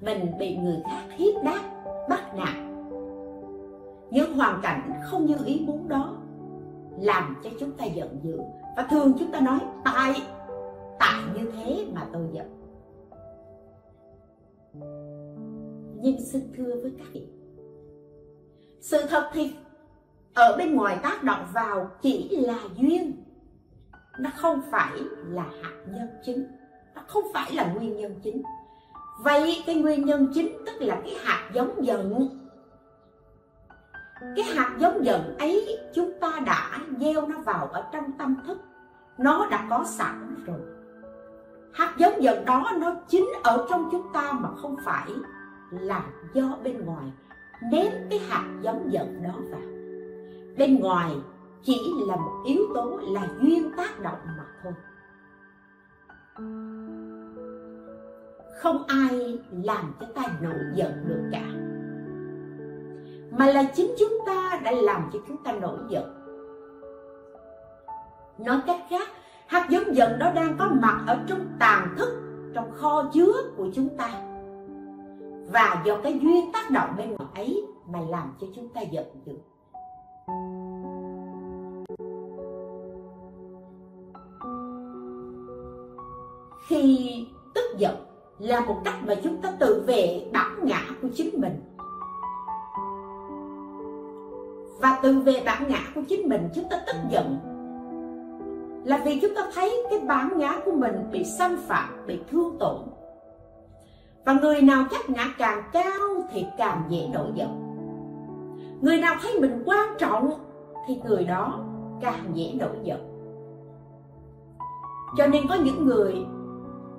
mình 0.00 0.38
bị 0.38 0.56
người 0.56 0.78
khác 0.84 1.02
hiếp 1.10 1.44
đáp, 1.44 1.62
bắt 2.08 2.34
nạt. 2.36 2.56
Những 4.10 4.34
hoàn 4.36 4.60
cảnh 4.62 4.92
không 5.04 5.26
như 5.26 5.36
ý 5.44 5.62
muốn 5.66 5.88
đó 5.88 6.16
làm 7.00 7.36
cho 7.44 7.50
chúng 7.60 7.72
ta 7.72 7.84
giận 7.84 8.20
dữ. 8.22 8.38
Và 8.76 8.86
thường 8.90 9.12
chúng 9.18 9.32
ta 9.32 9.40
nói, 9.40 9.58
tại 9.84 10.14
tại 10.98 11.22
như 11.34 11.50
thế 11.52 11.86
mà 11.94 12.06
tôi 12.12 12.28
giận. 12.32 12.46
Nhưng 16.02 16.20
xin 16.20 16.52
thưa 16.56 16.74
với 16.82 16.92
các 16.98 17.06
vị, 17.12 17.26
sự 18.80 18.98
thật 19.08 19.30
thì 19.32 19.52
ở 20.34 20.56
bên 20.58 20.76
ngoài 20.76 20.98
tác 21.02 21.22
động 21.22 21.46
vào 21.52 21.90
chỉ 22.02 22.36
là 22.36 22.58
duyên 22.76 23.24
nó 24.20 24.30
không 24.36 24.60
phải 24.70 24.92
là 25.28 25.42
hạt 25.62 25.76
nhân 25.86 26.08
chính. 26.24 26.46
Nó 26.94 27.02
không 27.06 27.24
phải 27.34 27.52
là 27.54 27.72
nguyên 27.72 27.96
nhân 27.96 28.20
chính. 28.22 28.42
Vậy 29.22 29.62
cái 29.66 29.74
nguyên 29.74 30.04
nhân 30.04 30.28
chính 30.34 30.56
tức 30.66 30.72
là 30.80 31.00
cái 31.04 31.14
hạt 31.24 31.50
giống 31.52 31.86
giận. 31.86 32.28
Cái 34.36 34.44
hạt 34.44 34.76
giống 34.78 35.04
giận 35.04 35.36
ấy 35.38 35.78
chúng 35.94 36.12
ta 36.20 36.40
đã 36.46 36.78
gieo 37.00 37.26
nó 37.26 37.38
vào 37.38 37.66
ở 37.66 37.84
trong 37.92 38.12
tâm 38.18 38.36
thức. 38.46 38.58
Nó 39.18 39.48
đã 39.50 39.66
có 39.70 39.84
sẵn 39.84 40.44
rồi. 40.46 40.60
Hạt 41.72 41.94
giống 41.98 42.22
giận 42.22 42.44
đó 42.44 42.72
nó 42.78 42.94
chính 43.08 43.28
ở 43.44 43.66
trong 43.70 43.88
chúng 43.92 44.12
ta 44.12 44.32
mà 44.32 44.48
không 44.62 44.76
phải 44.84 45.08
là 45.70 46.04
do 46.32 46.56
bên 46.64 46.84
ngoài. 46.84 47.06
Ném 47.72 47.92
cái 48.10 48.18
hạt 48.28 48.44
giống 48.62 48.92
giận 48.92 49.22
đó 49.22 49.34
vào. 49.50 49.60
Bên 50.58 50.80
ngoài 50.80 51.10
chỉ 51.62 51.92
là 52.06 52.16
một 52.16 52.42
yếu 52.44 52.62
tố 52.74 53.00
là 53.02 53.28
duyên 53.40 53.70
tác 53.76 54.00
động 54.00 54.18
mà 54.24 54.46
thôi. 54.62 54.72
Không 58.62 58.84
ai 58.86 59.38
làm 59.50 59.94
cho 60.00 60.06
ta 60.14 60.22
nổi 60.40 60.60
giận 60.74 60.92
được 61.08 61.28
cả. 61.32 61.44
Mà 63.38 63.46
là 63.46 63.62
chính 63.74 63.94
chúng 63.98 64.18
ta 64.26 64.60
đã 64.64 64.72
làm 64.72 65.10
cho 65.12 65.18
chúng 65.28 65.44
ta 65.44 65.52
nổi 65.52 65.78
giận. 65.88 66.14
Nói 68.38 68.60
cách 68.66 68.80
khác, 68.90 69.08
hạt 69.46 69.66
giống 69.70 69.94
giận 69.94 70.18
đó 70.18 70.32
đang 70.34 70.56
có 70.58 70.70
mặt 70.82 71.04
ở 71.06 71.18
trong 71.26 71.46
tàn 71.58 71.94
thức, 71.98 72.08
trong 72.54 72.72
kho 72.72 73.10
chứa 73.12 73.32
của 73.56 73.68
chúng 73.74 73.96
ta. 73.96 74.10
Và 75.52 75.82
do 75.86 75.98
cái 76.02 76.18
duyên 76.22 76.52
tác 76.52 76.70
động 76.70 76.94
bên 76.96 77.10
ngoài 77.10 77.30
ấy 77.34 77.66
mà 77.86 77.98
làm 78.08 78.32
cho 78.40 78.46
chúng 78.56 78.68
ta 78.68 78.80
giận 78.80 79.06
dữ. 79.24 79.34
Là 88.50 88.60
một 88.60 88.76
cách 88.84 88.94
mà 89.06 89.14
chúng 89.14 89.36
ta 89.36 89.52
tự 89.60 89.84
vệ 89.86 90.30
bản 90.32 90.58
ngã 90.62 90.80
của 91.02 91.08
chính 91.14 91.40
mình. 91.40 91.60
Và 94.80 94.98
tự 95.02 95.18
về 95.18 95.42
bản 95.46 95.68
ngã 95.68 95.78
của 95.94 96.02
chính 96.08 96.28
mình, 96.28 96.48
chúng 96.54 96.64
ta 96.70 96.80
tức 96.86 96.96
giận. 97.10 97.38
Là 98.84 99.02
vì 99.04 99.20
chúng 99.20 99.34
ta 99.34 99.42
thấy 99.54 99.86
cái 99.90 100.00
bản 100.00 100.38
ngã 100.38 100.60
của 100.64 100.72
mình 100.72 100.94
bị 101.12 101.24
xâm 101.24 101.56
phạm, 101.56 102.06
bị 102.06 102.18
thương 102.30 102.56
tổn. 102.58 102.78
Và 104.24 104.32
người 104.32 104.62
nào 104.62 104.84
chắc 104.90 105.10
ngã 105.10 105.26
càng 105.38 105.62
cao 105.72 106.08
thì 106.32 106.46
càng 106.58 106.82
dễ 106.88 107.08
nổi 107.12 107.28
giận. 107.34 107.48
Người 108.80 108.98
nào 108.98 109.14
thấy 109.22 109.40
mình 109.40 109.62
quan 109.66 109.88
trọng 109.98 110.30
thì 110.88 111.00
người 111.04 111.24
đó 111.24 111.64
càng 112.00 112.30
dễ 112.34 112.52
nổi 112.60 112.76
giận. 112.82 113.00
Cho 115.16 115.26
nên 115.26 115.48
có 115.48 115.54
những 115.54 115.84
người 115.84 116.14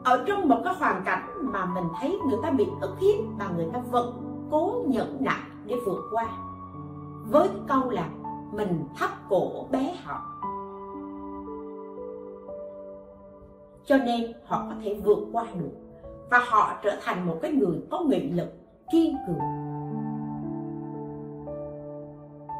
ở 0.03 0.23
trong 0.27 0.49
một 0.49 0.61
cái 0.63 0.73
hoàn 0.73 1.03
cảnh 1.05 1.29
mà 1.41 1.65
mình 1.65 1.83
thấy 1.99 2.19
người 2.27 2.39
ta 2.43 2.51
bị 2.51 2.67
ức 2.81 2.95
hiếp 2.99 3.25
mà 3.39 3.49
người 3.55 3.67
ta 3.73 3.79
vẫn 3.91 4.13
cố 4.51 4.83
nhẫn 4.87 5.17
nại 5.19 5.41
để 5.65 5.75
vượt 5.85 6.01
qua. 6.11 6.27
Với 7.31 7.49
câu 7.67 7.89
là 7.89 8.09
mình 8.51 8.83
thắt 8.95 9.09
cổ 9.29 9.65
bé 9.71 9.95
họ. 10.03 10.21
Cho 13.85 13.97
nên 13.97 14.31
họ 14.45 14.65
có 14.69 14.75
thể 14.83 15.01
vượt 15.05 15.19
qua 15.31 15.45
được 15.59 15.71
và 16.29 16.39
họ 16.49 16.73
trở 16.83 16.91
thành 17.03 17.27
một 17.27 17.39
cái 17.41 17.51
người 17.51 17.81
có 17.91 17.99
nghị 17.99 18.29
lực, 18.29 18.47
kiên 18.91 19.17
cường. 19.27 19.39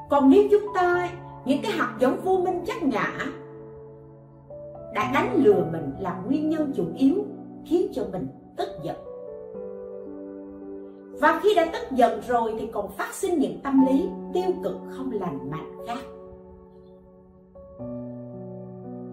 Còn 0.10 0.30
nếu 0.30 0.44
chúng 0.52 0.74
ta, 0.76 1.10
những 1.46 1.62
cái 1.64 1.72
hạt 1.72 1.96
giống 2.00 2.22
vô 2.24 2.38
minh 2.38 2.64
chắc 2.68 2.84
ngã 2.84 3.12
đã 4.94 5.12
đánh 5.14 5.36
lừa 5.44 5.66
mình 5.72 5.92
là 6.00 6.22
nguyên 6.28 6.50
nhân 6.50 6.72
chủ 6.76 6.86
yếu 6.96 7.16
khiến 7.66 7.92
cho 7.94 8.04
mình 8.12 8.28
tức 8.58 8.70
giận. 8.84 8.96
Và 11.22 11.40
khi 11.44 11.56
đã 11.56 11.70
tức 11.74 11.92
giận 11.92 12.22
rồi 12.28 12.56
thì 12.60 12.68
còn 12.68 12.92
phát 12.92 13.14
sinh 13.14 13.40
những 13.40 13.60
tâm 13.64 13.86
lý 13.88 14.10
tiêu 14.34 14.52
cực 14.64 14.76
không 14.90 15.12
lành 15.12 15.52
mạnh 15.52 15.72
khác. 15.88 16.00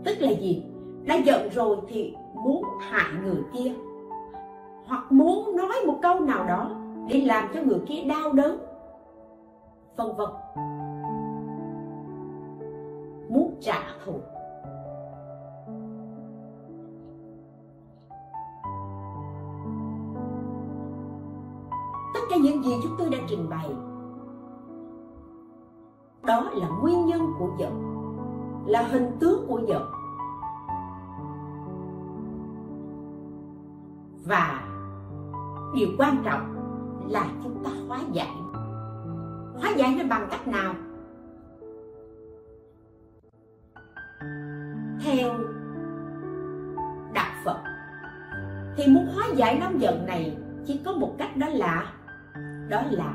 Tức 0.04 0.14
là 0.20 0.30
gì? 0.30 0.64
Đã 1.04 1.14
giận 1.14 1.48
rồi 1.50 1.76
thì 1.88 2.14
muốn 2.34 2.64
hại 2.80 3.12
người 3.24 3.42
kia. 3.52 3.72
Hoặc 4.86 5.12
muốn 5.12 5.56
nói 5.56 5.74
một 5.86 5.98
câu 6.02 6.20
nào 6.20 6.46
đó 6.46 6.70
để 7.08 7.20
làm 7.20 7.48
cho 7.54 7.62
người 7.62 7.80
kia 7.86 8.02
đau 8.08 8.32
đớn, 8.32 8.58
vân 9.96 10.06
vân. 10.16 10.28
Muốn 13.28 13.54
trả 13.60 13.82
thù. 14.04 14.12
Những 22.42 22.64
gì 22.64 22.72
chúng 22.82 22.94
tôi 22.98 23.10
đã 23.10 23.18
trình 23.28 23.48
bày. 23.50 23.70
Đó 26.22 26.50
là 26.52 26.68
nguyên 26.68 27.06
nhân 27.06 27.32
của 27.38 27.48
giận, 27.58 27.82
là 28.66 28.82
hình 28.82 29.10
tướng 29.20 29.46
của 29.48 29.60
giận. 29.66 29.82
Và 34.26 34.64
điều 35.74 35.88
quan 35.98 36.22
trọng 36.24 36.54
là 37.08 37.26
chúng 37.42 37.64
ta 37.64 37.70
hóa 37.88 38.00
giải. 38.12 38.36
Hóa 39.60 39.70
giải 39.76 39.94
nó 39.98 40.04
bằng 40.10 40.28
cách 40.30 40.48
nào? 40.48 40.74
Theo 45.00 45.34
đạo 47.12 47.30
phật, 47.44 47.58
thì 48.76 48.86
muốn 48.86 49.06
hóa 49.14 49.24
giải 49.34 49.58
nóng 49.60 49.80
giận 49.80 50.06
này 50.06 50.36
chỉ 50.66 50.80
có 50.84 50.92
một 50.92 51.14
cách 51.18 51.36
đó 51.36 51.46
là 51.50 51.92
đó 52.68 52.82
là 52.90 53.14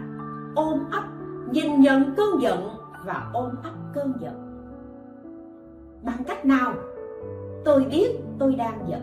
ôm 0.56 0.80
ấp, 0.92 1.04
nhìn 1.52 1.82
nhận 1.82 2.16
cơn 2.18 2.42
giận 2.42 2.70
và 3.06 3.30
ôm 3.34 3.50
ấp 3.64 3.74
cơn 3.94 4.14
giận. 4.20 4.34
Bằng 6.04 6.24
cách 6.28 6.46
nào? 6.46 6.74
Tôi 7.66 7.86
biết 7.92 8.20
tôi 8.40 8.56
đang 8.56 8.80
giận. 8.90 9.02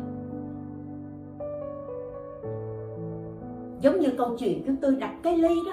Giống 3.80 4.01
như 4.01 4.09
câu 4.18 4.36
chuyện 4.38 4.62
chúng 4.66 4.76
tôi 4.76 4.94
đặt 4.94 5.14
cái 5.22 5.38
ly 5.38 5.55
đó. 5.66 5.72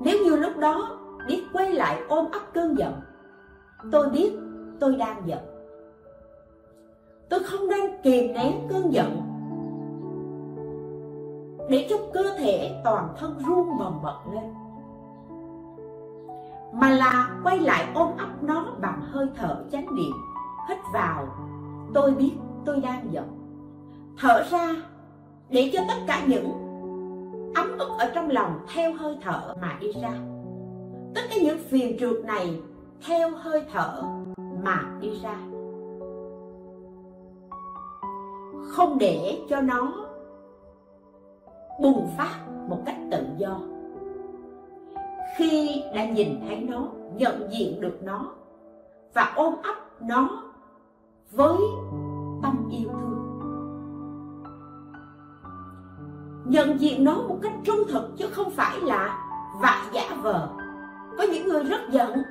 Nếu 0.00 0.18
như 0.24 0.36
lúc 0.36 0.56
đó 0.58 0.98
biết 1.28 1.44
quay 1.52 1.72
lại 1.72 2.02
ôm 2.08 2.30
ấp 2.32 2.40
cơn 2.54 2.78
giận, 2.78 2.92
tôi 3.92 4.08
biết 4.08 4.32
tôi 4.80 4.96
đang 4.96 5.22
giận. 5.26 5.38
Tôi 7.28 7.40
không 7.40 7.68
đang 7.70 8.02
kìm 8.02 8.34
nén 8.34 8.52
cơn 8.70 8.92
giận 8.92 9.29
để 11.70 11.86
cho 11.90 11.96
cơ 12.14 12.22
thể 12.38 12.80
toàn 12.84 13.08
thân 13.18 13.38
run 13.46 13.78
bần 13.78 14.00
bật 14.02 14.18
lên. 14.32 14.54
Mà 16.72 16.90
là 16.90 17.40
quay 17.44 17.58
lại 17.58 17.88
ôm 17.94 18.08
ấp 18.18 18.42
nó 18.42 18.66
bằng 18.80 19.00
hơi 19.00 19.26
thở 19.36 19.64
chánh 19.72 19.94
niệm. 19.96 20.12
Hít 20.68 20.78
vào. 20.92 21.26
Tôi 21.94 22.14
biết 22.14 22.32
tôi 22.64 22.80
đang 22.80 23.12
giận. 23.12 23.24
Thở 24.18 24.44
ra. 24.50 24.68
Để 25.48 25.70
cho 25.72 25.80
tất 25.88 25.94
cả 26.06 26.22
những 26.26 26.50
ấm 27.54 27.78
ức 27.78 27.88
ở 27.98 28.10
trong 28.14 28.30
lòng 28.30 28.58
theo 28.74 28.92
hơi 28.94 29.16
thở 29.22 29.54
mà 29.60 29.76
đi 29.80 29.92
ra. 30.02 30.12
Tất 31.14 31.20
cả 31.30 31.36
những 31.42 31.58
phiền 31.68 31.96
trượt 32.00 32.24
này 32.24 32.60
theo 33.06 33.30
hơi 33.30 33.64
thở 33.72 34.02
mà 34.64 34.82
đi 35.00 35.20
ra. 35.22 35.36
Không 38.72 38.98
để 38.98 39.40
cho 39.48 39.60
nó 39.60 40.09
bùng 41.80 42.08
phát 42.18 42.38
một 42.68 42.82
cách 42.86 42.96
tự 43.10 43.26
do. 43.36 43.60
Khi 45.36 45.82
đã 45.94 46.04
nhìn 46.04 46.40
thấy 46.40 46.60
nó, 46.60 46.88
nhận 47.14 47.48
diện 47.50 47.80
được 47.80 47.98
nó 48.02 48.32
và 49.14 49.32
ôm 49.36 49.54
ấp 49.62 49.76
nó 50.00 50.42
với 51.30 51.56
tâm 52.42 52.68
yêu 52.70 52.88
thương. 52.88 53.10
Nhận 56.44 56.80
diện 56.80 57.04
nó 57.04 57.14
một 57.14 57.38
cách 57.42 57.52
trung 57.64 57.80
thực 57.88 58.16
chứ 58.18 58.26
không 58.26 58.50
phải 58.50 58.80
là 58.80 59.18
vạ 59.60 59.90
giả 59.92 60.16
vờ. 60.22 60.48
Có 61.18 61.24
những 61.32 61.48
người 61.48 61.64
rất 61.64 61.80
giận, 61.90 62.22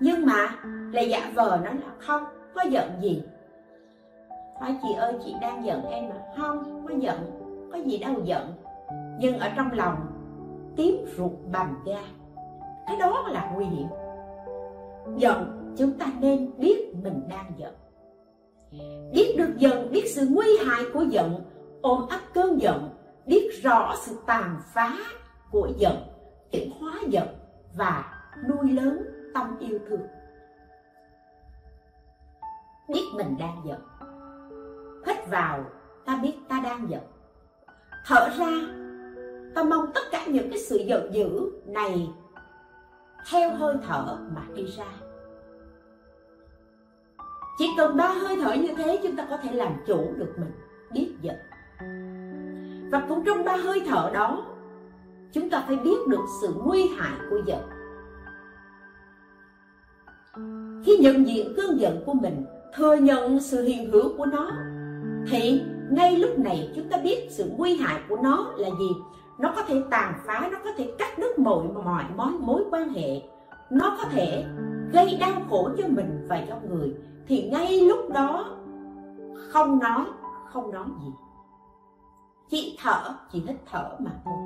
nhưng 0.00 0.26
mà 0.26 0.48
lại 0.92 1.08
giả 1.08 1.30
vờ 1.34 1.58
nó 1.64 1.70
là 1.70 1.94
không, 1.98 2.24
có 2.54 2.62
giận 2.62 2.90
gì? 3.00 3.22
Hỏi 4.60 4.76
chị 4.82 4.88
ơi, 4.98 5.14
chị 5.24 5.34
đang 5.40 5.64
giận 5.64 5.84
em 5.90 6.08
mà. 6.08 6.16
Không, 6.36 6.86
có 6.88 6.94
giận. 6.94 7.18
Có 7.72 7.78
gì 7.78 7.98
đâu 7.98 8.14
giận 8.24 8.52
nhưng 9.18 9.38
ở 9.38 9.50
trong 9.56 9.72
lòng, 9.72 9.96
tím 10.76 10.96
ruột 11.16 11.32
bầm 11.52 11.78
da. 11.86 12.02
Cái 12.86 12.96
đó 12.96 13.28
là 13.28 13.50
nguy 13.54 13.64
hiểm. 13.64 13.88
Giận, 15.16 15.74
chúng 15.78 15.98
ta 15.98 16.06
nên 16.20 16.50
biết 16.58 16.94
mình 17.02 17.20
đang 17.28 17.52
giận. 17.56 17.74
Biết 19.12 19.34
được 19.38 19.54
giận, 19.56 19.92
biết 19.92 20.04
sự 20.14 20.26
nguy 20.30 20.58
hại 20.66 20.84
của 20.94 21.02
giận, 21.02 21.44
ôm 21.82 22.06
ấp 22.10 22.20
cơn 22.34 22.60
giận, 22.60 22.90
biết 23.26 23.50
rõ 23.62 23.94
sự 24.00 24.18
tàn 24.26 24.56
phá 24.74 24.96
của 25.50 25.68
giận, 25.76 25.96
chuyển 26.50 26.70
hóa 26.80 26.92
giận 27.08 27.28
và 27.76 28.04
nuôi 28.48 28.72
lớn 28.72 29.02
tâm 29.34 29.56
yêu 29.58 29.78
thương. 29.88 30.06
Biết 32.88 33.04
mình 33.14 33.36
đang 33.38 33.62
giận. 33.66 33.80
Hít 35.06 35.28
vào, 35.28 35.64
ta 36.06 36.18
biết 36.22 36.34
ta 36.48 36.60
đang 36.64 36.90
giận. 36.90 37.02
Thở 38.06 38.28
ra 38.38 38.87
ta 39.58 39.64
mong 39.64 39.86
tất 39.94 40.00
cả 40.12 40.26
những 40.26 40.50
cái 40.50 40.58
sự 40.58 40.76
giận 40.76 41.14
dữ 41.14 41.50
này 41.66 42.08
theo 43.30 43.50
hơi 43.54 43.76
thở 43.86 44.18
mà 44.34 44.42
đi 44.54 44.64
ra. 44.76 44.86
Chỉ 47.58 47.66
cần 47.76 47.96
ba 47.96 48.08
hơi 48.08 48.36
thở 48.42 48.54
như 48.54 48.68
thế 48.76 49.00
chúng 49.02 49.16
ta 49.16 49.26
có 49.30 49.36
thể 49.36 49.52
làm 49.52 49.72
chủ 49.86 50.14
được 50.16 50.34
mình, 50.38 50.52
biết 50.92 51.12
giận. 51.22 51.36
Và 52.90 53.06
cũng 53.08 53.24
trong 53.24 53.44
ba 53.44 53.56
hơi 53.56 53.82
thở 53.86 54.10
đó, 54.14 54.44
chúng 55.32 55.50
ta 55.50 55.64
phải 55.66 55.76
biết 55.76 56.06
được 56.08 56.24
sự 56.40 56.54
nguy 56.64 56.88
hại 56.96 57.18
của 57.30 57.40
giận. 57.46 57.60
Khi 60.84 60.98
nhận 60.98 61.26
diện 61.26 61.52
cơn 61.56 61.80
giận 61.80 62.02
của 62.06 62.14
mình, 62.14 62.44
thừa 62.76 62.94
nhận 62.94 63.40
sự 63.40 63.62
hiện 63.62 63.90
hữu 63.90 64.16
của 64.16 64.26
nó, 64.26 64.50
thì 65.30 65.62
ngay 65.90 66.16
lúc 66.16 66.38
này 66.38 66.72
chúng 66.76 66.88
ta 66.88 66.98
biết 66.98 67.28
sự 67.30 67.50
nguy 67.56 67.76
hại 67.76 68.00
của 68.08 68.16
nó 68.22 68.54
là 68.56 68.68
gì 68.68 68.90
nó 69.38 69.52
có 69.56 69.62
thể 69.62 69.82
tàn 69.90 70.14
phá, 70.26 70.48
nó 70.52 70.58
có 70.64 70.70
thể 70.76 70.94
cắt 70.98 71.18
đứt 71.18 71.38
mọi 71.38 71.64
mọi 71.84 72.04
mối 72.16 72.32
mối 72.40 72.64
quan 72.70 72.88
hệ. 72.88 73.22
Nó 73.70 73.96
có 73.98 74.08
thể 74.10 74.44
gây 74.92 75.18
đau 75.20 75.32
khổ 75.50 75.70
cho 75.78 75.84
mình 75.88 76.26
và 76.28 76.44
cho 76.48 76.56
người. 76.68 76.94
Thì 77.26 77.50
ngay 77.50 77.80
lúc 77.80 77.98
đó, 78.14 78.56
không 79.50 79.78
nói 79.78 80.04
không 80.52 80.70
nói 80.70 80.86
gì. 81.02 81.12
Chỉ 82.48 82.78
thở, 82.82 83.14
chỉ 83.32 83.42
hít 83.46 83.56
thở 83.70 83.96
mà 83.98 84.10
thôi. 84.24 84.38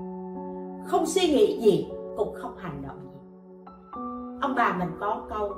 Không 0.87 1.07
suy 1.07 1.29
nghĩ 1.29 1.61
gì, 1.61 1.91
cũng 2.17 2.35
không 2.35 2.57
hành 2.57 2.83
động 2.83 2.99
gì. 3.13 3.21
Ông 4.43 4.55
bà 4.57 4.77
mình 4.79 4.91
có 5.01 5.23
câu, 5.31 5.53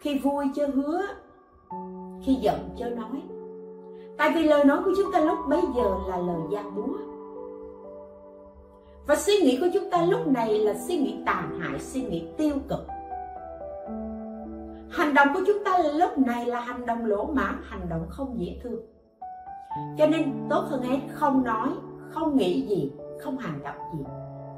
khi 0.00 0.18
vui 0.18 0.46
chớ 0.54 0.66
hứa, 0.74 1.02
khi 2.22 2.34
giận 2.34 2.68
chớ 2.78 2.90
nói. 2.90 3.22
Tại 4.18 4.32
vì 4.34 4.42
lời 4.42 4.64
nói 4.64 4.78
của 4.84 4.92
chúng 4.96 5.12
ta 5.12 5.20
lúc 5.20 5.38
bấy 5.48 5.62
giờ 5.76 5.96
là 6.08 6.16
lời 6.16 6.40
gian 6.50 6.74
búa 6.74 7.13
và 9.06 9.16
suy 9.16 9.32
nghĩ 9.42 9.58
của 9.60 9.68
chúng 9.74 9.90
ta 9.90 10.02
lúc 10.02 10.26
này 10.26 10.58
là 10.58 10.74
suy 10.74 10.96
nghĩ 10.96 11.22
tàn 11.26 11.60
hại, 11.60 11.80
suy 11.80 12.02
nghĩ 12.02 12.26
tiêu 12.36 12.54
cực. 12.68 12.86
Hành 14.90 15.14
động 15.14 15.28
của 15.34 15.40
chúng 15.46 15.64
ta 15.64 15.78
lúc 15.78 16.18
này 16.18 16.46
là 16.46 16.60
hành 16.60 16.86
động 16.86 17.04
lỗ 17.04 17.24
mãn 17.24 17.62
hành 17.64 17.88
động 17.88 18.06
không 18.08 18.40
dễ 18.40 18.60
thương. 18.62 18.80
Cho 19.98 20.06
nên 20.06 20.46
tốt 20.50 20.64
hơn 20.68 20.82
hết, 20.82 20.98
không 21.12 21.44
nói, 21.44 21.68
không 22.10 22.36
nghĩ 22.36 22.66
gì, 22.66 22.92
không 23.20 23.38
hành 23.38 23.62
động 23.62 23.76
gì. 23.92 24.04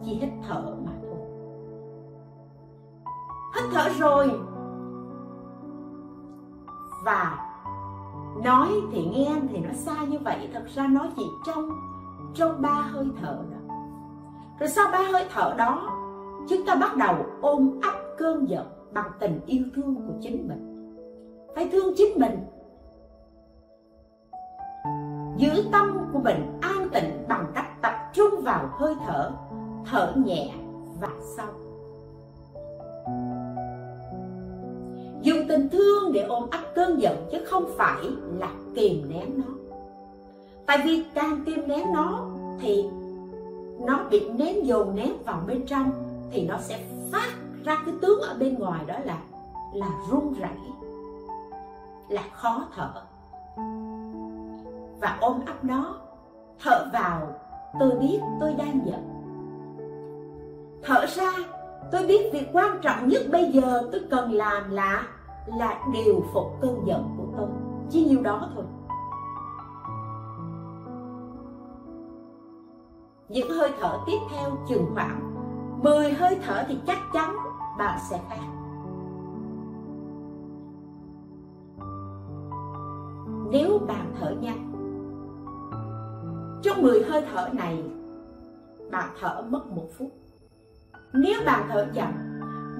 Chỉ 0.04 0.14
hít 0.14 0.30
thở 0.48 0.76
mà 0.84 0.92
thôi. 1.02 1.16
Hít 3.54 3.64
thở 3.72 3.88
rồi. 3.98 4.30
Và 7.04 7.38
nói 8.44 8.68
thì 8.92 9.04
nghe 9.04 9.32
thì 9.50 9.58
nó 9.58 9.72
xa 9.72 10.04
như 10.04 10.18
vậy. 10.18 10.48
Thật 10.54 10.64
ra 10.74 10.86
nói 10.86 11.08
chỉ 11.16 11.24
trong 11.46 11.70
trong 12.34 12.62
ba 12.62 12.70
hơi 12.70 13.06
thở 13.20 13.38
đó 13.50 13.55
rồi 14.58 14.68
sau 14.68 14.88
ba 14.92 14.98
hơi 15.12 15.24
thở 15.34 15.54
đó, 15.58 15.92
chúng 16.48 16.66
ta 16.66 16.74
bắt 16.74 16.96
đầu 16.96 17.14
ôm 17.40 17.80
ấp 17.82 17.94
cơn 18.18 18.48
giận 18.48 18.66
bằng 18.92 19.10
tình 19.18 19.40
yêu 19.46 19.62
thương 19.74 19.94
của 19.94 20.14
chính 20.20 20.48
mình. 20.48 20.72
Phải 21.54 21.68
thương 21.72 21.94
chính 21.96 22.18
mình. 22.18 22.38
Giữ 25.36 25.64
tâm 25.72 25.98
của 26.12 26.18
mình 26.18 26.58
an 26.60 26.88
tịnh 26.92 27.24
bằng 27.28 27.46
cách 27.54 27.82
tập 27.82 27.92
trung 28.12 28.40
vào 28.42 28.68
hơi 28.72 28.94
thở 29.06 29.30
thở 29.90 30.12
nhẹ 30.16 30.50
và 31.00 31.08
sâu. 31.36 31.46
Dùng 35.22 35.48
tình 35.48 35.68
thương 35.68 36.12
để 36.12 36.22
ôm 36.22 36.50
ấp 36.50 36.60
cơn 36.74 37.00
giận 37.00 37.28
chứ 37.32 37.38
không 37.44 37.64
phải 37.76 38.04
là 38.38 38.50
kìm 38.74 39.02
nén 39.08 39.38
nó. 39.38 39.52
Tại 40.66 40.78
vì 40.84 41.04
càng 41.14 41.44
kìm 41.46 41.68
nén 41.68 41.92
nó 41.92 42.30
thì 42.60 42.84
nó 43.80 43.98
bị 44.10 44.28
nén 44.28 44.66
dồn 44.66 44.94
nén 44.94 45.12
vào 45.24 45.40
bên 45.46 45.66
trong, 45.66 45.90
thì 46.30 46.46
nó 46.46 46.58
sẽ 46.58 46.84
phát 47.12 47.30
ra 47.64 47.82
cái 47.86 47.94
tướng 48.02 48.20
ở 48.20 48.36
bên 48.38 48.58
ngoài 48.58 48.84
đó 48.86 48.94
là 49.04 49.18
là 49.74 49.88
run 50.10 50.34
rẩy, 50.40 50.58
là 52.08 52.22
khó 52.32 52.66
thở. 52.74 52.90
Và 55.00 55.18
ôm 55.20 55.40
ấp 55.46 55.64
nó, 55.64 55.94
thở 56.62 56.90
vào, 56.92 57.34
tôi 57.80 57.90
biết 57.90 58.20
tôi 58.40 58.54
đang 58.54 58.80
giận. 58.86 59.10
Thở 60.82 61.06
ra, 61.06 61.32
tôi 61.92 62.06
biết 62.06 62.30
việc 62.32 62.48
quan 62.52 62.78
trọng 62.82 63.08
nhất 63.08 63.22
bây 63.32 63.52
giờ 63.52 63.88
tôi 63.92 64.00
cần 64.10 64.32
làm 64.32 64.70
là 64.70 65.06
là 65.46 65.84
điều 65.92 66.24
phục 66.32 66.46
cơn 66.60 66.82
giận 66.86 67.02
của 67.16 67.24
tôi. 67.36 67.48
Chỉ 67.90 68.04
nhiêu 68.04 68.22
đó 68.22 68.50
thôi. 68.54 68.64
Những 73.28 73.50
hơi 73.50 73.72
thở 73.80 73.98
tiếp 74.06 74.18
theo 74.30 74.50
chừng 74.68 74.86
khoảng 74.94 75.34
10 75.82 76.12
hơi 76.12 76.38
thở 76.46 76.64
thì 76.68 76.78
chắc 76.86 76.98
chắn 77.12 77.36
bạn 77.78 77.98
sẽ 78.10 78.20
khác. 78.28 78.46
Nếu 83.50 83.78
bạn 83.88 84.14
thở 84.20 84.34
nhanh, 84.40 84.72
trong 86.62 86.82
10 86.82 87.02
hơi 87.02 87.24
thở 87.32 87.48
này, 87.52 87.84
bạn 88.90 89.08
thở 89.20 89.42
mất 89.42 89.66
một 89.66 89.88
phút. 89.98 90.12
Nếu 91.12 91.40
bạn 91.46 91.68
thở 91.72 91.86
chậm 91.94 92.12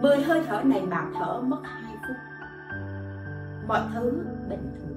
10 0.03 0.21
hơi 0.21 0.43
thở 0.47 0.63
này 0.63 0.87
bạn 0.87 1.13
thở 1.19 1.41
mất 1.41 1.61
2 1.63 1.97
phút. 2.09 2.17
Mọi 3.69 3.81
thứ 3.95 4.25
bình 4.49 4.77
thường. 4.81 4.97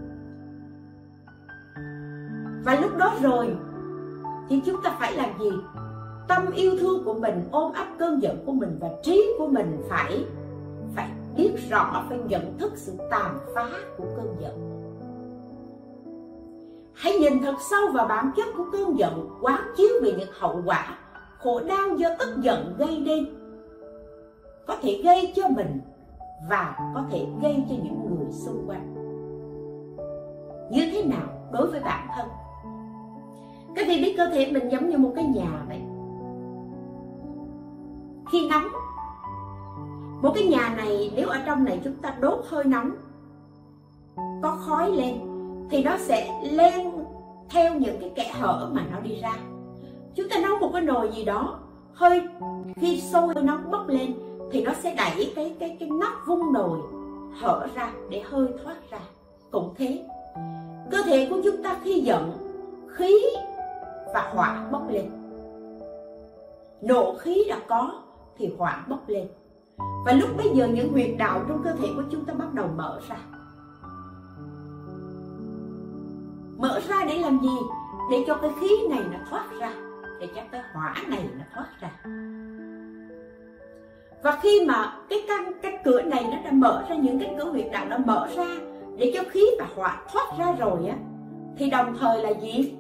Và 2.66 2.80
lúc 2.82 2.98
đó 2.98 3.14
rồi 3.22 3.58
thì 4.50 4.62
chúng 4.66 4.82
ta 4.84 4.96
phải 5.00 5.14
làm 5.14 5.30
gì? 5.40 5.52
Tâm 6.28 6.52
yêu 6.52 6.78
thương 6.80 7.04
của 7.06 7.14
mình, 7.14 7.44
ôm 7.52 7.74
ấp 7.74 7.86
cơn 8.00 8.22
giận 8.22 8.44
của 8.46 8.52
mình 8.52 8.78
và 8.80 8.90
trí 9.04 9.34
của 9.38 9.48
mình 9.48 9.82
phải 9.90 10.26
phải 10.96 11.10
biết 11.38 11.52
rõ, 11.70 12.06
phải 12.10 12.18
nhận 12.28 12.58
thức 12.58 12.74
sự 12.76 12.94
tàn 13.12 13.38
phá 13.56 13.70
của 13.98 14.06
cơn 14.16 14.36
giận. 14.40 14.70
Hãy 16.94 17.14
nhìn 17.14 17.44
thật 17.44 17.56
sâu 17.70 17.88
vào 17.94 18.08
bản 18.08 18.32
chất 18.38 18.48
của 18.58 18.66
cơn 18.72 19.00
giận, 19.00 19.30
quán 19.42 19.62
chiếu 19.78 19.90
về 20.04 20.14
những 20.18 20.30
hậu 20.40 20.62
quả 20.66 20.98
khổ 21.40 21.60
đau 21.60 21.96
do 21.98 22.10
tức 22.20 22.36
giận 22.42 22.76
gây 22.78 23.00
nên 23.00 23.26
có 24.68 24.76
thể 24.82 25.02
gây 25.04 25.34
cho 25.36 25.48
mình 25.48 25.80
và 26.50 26.92
có 26.96 27.04
thể 27.12 27.26
gây 27.42 27.64
cho 27.70 27.76
những 27.84 28.06
người 28.06 28.32
xung 28.32 28.66
quanh. 28.68 28.94
Như 30.72 30.90
thế 30.92 31.04
nào 31.04 31.50
đối 31.52 31.68
với 31.68 31.80
bản 31.80 32.08
thân? 32.16 32.28
Cái 33.80 33.88
thì 33.88 34.02
biết 34.02 34.14
cơ 34.18 34.26
thể 34.26 34.52
mình 34.52 34.70
giống 34.70 34.90
như 34.90 34.98
một 34.98 35.12
cái 35.16 35.24
nhà 35.26 35.64
vậy. 35.68 35.82
Khi 38.32 38.50
nóng, 38.50 38.68
một 40.22 40.32
cái 40.36 40.44
nhà 40.44 40.74
này 40.78 41.12
nếu 41.16 41.28
ở 41.28 41.38
trong 41.46 41.64
này 41.64 41.82
chúng 41.84 41.96
ta 41.96 42.16
đốt 42.20 42.46
hơi 42.50 42.64
nóng, 42.64 42.92
có 44.42 44.58
khói 44.66 44.92
lên, 44.92 45.16
thì 45.70 45.84
nó 45.84 45.98
sẽ 45.98 46.42
lên 46.52 46.92
theo 47.50 47.76
những 47.76 48.00
cái 48.00 48.12
kẽ 48.16 48.32
hở 48.40 48.70
mà 48.74 48.86
nó 48.92 49.00
đi 49.00 49.16
ra. 49.22 49.34
Chúng 50.16 50.30
ta 50.30 50.36
nấu 50.42 50.60
một 50.60 50.70
cái 50.74 50.82
nồi 50.82 51.12
gì 51.16 51.26
đó, 51.26 51.60
hơi, 51.94 52.22
khi 52.76 53.02
sôi 53.02 53.34
nóng 53.44 53.72
bốc 53.72 53.88
lên, 53.88 54.14
thì 54.52 54.64
nó 54.64 54.72
sẽ 54.74 54.96
đẩy 54.96 55.32
cái 55.36 55.56
cái 55.60 55.78
cái 55.80 55.90
nắp 55.90 56.14
vung 56.28 56.54
nồi 56.54 56.80
hở 57.42 57.68
ra 57.76 57.92
để 58.10 58.22
hơi 58.26 58.48
thoát 58.64 58.76
ra. 58.92 59.00
Cũng 59.52 59.74
thế, 59.78 60.06
cơ 60.92 60.98
thể 61.06 61.28
của 61.30 61.42
chúng 61.44 61.64
ta 61.64 61.80
khi 61.84 62.00
giận, 62.00 62.32
khí 62.88 63.14
và 64.14 64.32
hỏa 64.34 64.68
bốc 64.72 64.90
lên. 64.90 65.06
Nộ 66.82 67.16
khí 67.18 67.46
đã 67.50 67.60
có 67.68 68.02
thì 68.38 68.54
hỏa 68.58 68.86
bốc 68.90 69.10
lên. 69.10 69.28
Và 70.06 70.12
lúc 70.12 70.30
bây 70.38 70.50
giờ 70.50 70.68
những 70.68 70.92
huyệt 70.92 71.10
đạo 71.18 71.42
trong 71.48 71.64
cơ 71.64 71.72
thể 71.72 71.88
của 71.96 72.04
chúng 72.12 72.26
ta 72.26 72.34
bắt 72.34 72.54
đầu 72.54 72.68
mở 72.76 73.02
ra. 73.10 73.18
Mở 76.58 76.80
ra 76.90 77.06
để 77.08 77.18
làm 77.18 77.40
gì? 77.42 77.58
Để 78.12 78.24
cho 78.28 78.36
cái 78.36 78.52
khí 78.60 78.70
này 78.90 79.00
nó 79.12 79.18
thoát 79.30 79.46
ra. 79.60 79.74
Để 80.20 80.28
cho 80.36 80.42
cái 80.52 80.62
hỏa 80.74 80.96
này 81.08 81.30
nó 81.38 81.44
thoát 81.56 81.68
ra. 81.82 81.92
Và 84.24 84.40
khi 84.42 84.66
mà 84.68 84.98
cái 85.10 85.26
căn, 85.28 85.52
cái 85.62 85.80
cửa 85.84 86.02
này 86.02 86.24
nó 86.24 86.38
đã 86.44 86.52
mở 86.52 86.86
ra, 86.90 86.96
những 86.96 87.20
cái 87.20 87.36
cửa 87.38 87.50
huyệt 87.52 87.66
đạo 87.72 87.86
nó 87.90 87.98
mở 87.98 88.28
ra, 88.36 88.48
để 88.98 89.12
cho 89.16 89.24
khí 89.30 89.46
và 89.60 89.66
hỏa 89.76 90.02
thoát 90.14 90.28
ra 90.40 90.56
rồi 90.60 90.88
á, 90.88 90.98
thì 91.58 91.70
đồng 91.70 91.98
thời 92.00 92.24
là 92.24 92.30
gì? 92.30 92.74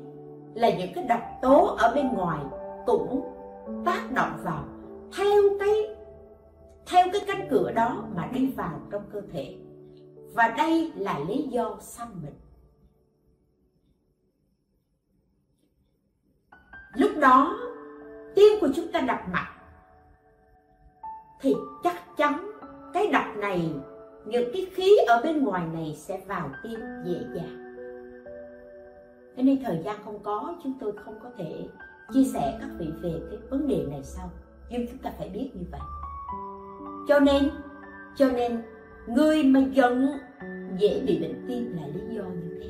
Là 0.54 0.70
những 0.78 0.94
cái 0.96 1.04
độc 1.04 1.22
tố 1.42 1.66
ở 1.66 1.92
bên 1.96 2.08
ngoài 2.14 2.40
cũng 2.86 3.24
tác 3.86 4.12
động 4.12 4.40
vào 4.44 4.64
theo 5.18 5.42
cái 5.60 5.96
theo 6.86 7.08
cái 7.12 7.22
cánh 7.28 7.48
cửa 7.50 7.72
đó 7.72 8.04
mà 8.16 8.30
đi 8.34 8.52
vào 8.58 8.82
trong 8.92 9.04
cơ 9.14 9.22
thể. 9.32 9.58
Và 10.34 10.48
đây 10.58 10.92
là 10.96 11.20
lý 11.20 11.44
do 11.44 11.78
sanh 11.82 12.22
bệnh 12.24 12.34
lúc 16.94 17.12
đó, 17.22 17.58
tim 18.36 18.60
của 18.62 18.68
chúng 18.76 18.92
ta 18.92 19.02
đập 19.02 19.20
mạnh, 19.32 19.58
thì 21.42 21.56
chắc 21.84 22.18
chắn 22.18 22.52
cái 22.94 23.08
đập 23.08 23.26
này, 23.38 23.74
những 24.26 24.50
cái 24.54 24.68
khí 24.74 24.98
ở 25.08 25.22
bên 25.24 25.44
ngoài 25.44 25.68
này 25.74 25.96
sẽ 25.98 26.22
vào 26.28 26.50
tim 26.64 26.80
dễ 27.06 27.20
dàng 27.36 27.69
thế 29.40 29.45
nên 29.45 29.64
thời 29.64 29.82
gian 29.86 29.99
không 30.06 30.24
có, 30.24 30.56
chúng 30.64 30.74
tôi 30.80 30.94
không 31.06 31.20
có 31.24 31.30
thể 31.38 31.68
chia 32.14 32.24
sẻ 32.24 32.57
các 32.61 32.70
vị 32.78 32.91
về 33.02 33.22
cái 33.30 33.40
vấn 33.49 33.68
đề 33.68 33.86
này 33.90 34.03
sau. 34.03 34.30
Nhưng 34.70 34.88
chúng 34.88 34.98
ta 34.98 35.11
phải 35.18 35.30
biết 35.30 35.52
như 35.53 35.66
vậy. 35.72 35.82
Cho 37.07 37.20
nên 37.20 37.49
cho 38.16 38.30
nên, 38.32 38.61
người 39.07 39.44
mà 39.44 39.60
giận, 39.60 40.07
dễ 40.78 41.03
bị 41.07 41.20
bệnh 41.22 41.45
tim 41.48 41.78
là 41.78 41.88
lý 41.88 42.16
do 42.16 42.24
như 42.24 42.60
thế. 42.61 42.70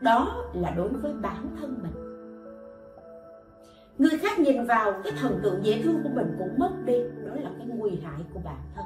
Đó 0.00 0.44
là 0.54 0.70
đối 0.70 0.88
với 0.88 1.12
bản 1.12 1.56
thân 1.60 1.78
mình. 1.82 1.92
Người 3.98 4.18
khác 4.18 4.38
nhìn 4.38 4.64
vào 4.64 4.92
cái 5.04 5.12
thần 5.20 5.40
tượng 5.42 5.64
dễ 5.64 5.82
thương 5.82 6.00
của 6.02 6.10
mình 6.14 6.36
cũng 6.38 6.58
mất 6.58 6.70
đi. 6.84 7.02
Đó 7.02 7.34
là 7.34 7.50
cái 7.58 7.66
nguy 7.66 7.90
hại 8.04 8.20
của 8.34 8.40
bản 8.44 8.60
thân. 8.74 8.84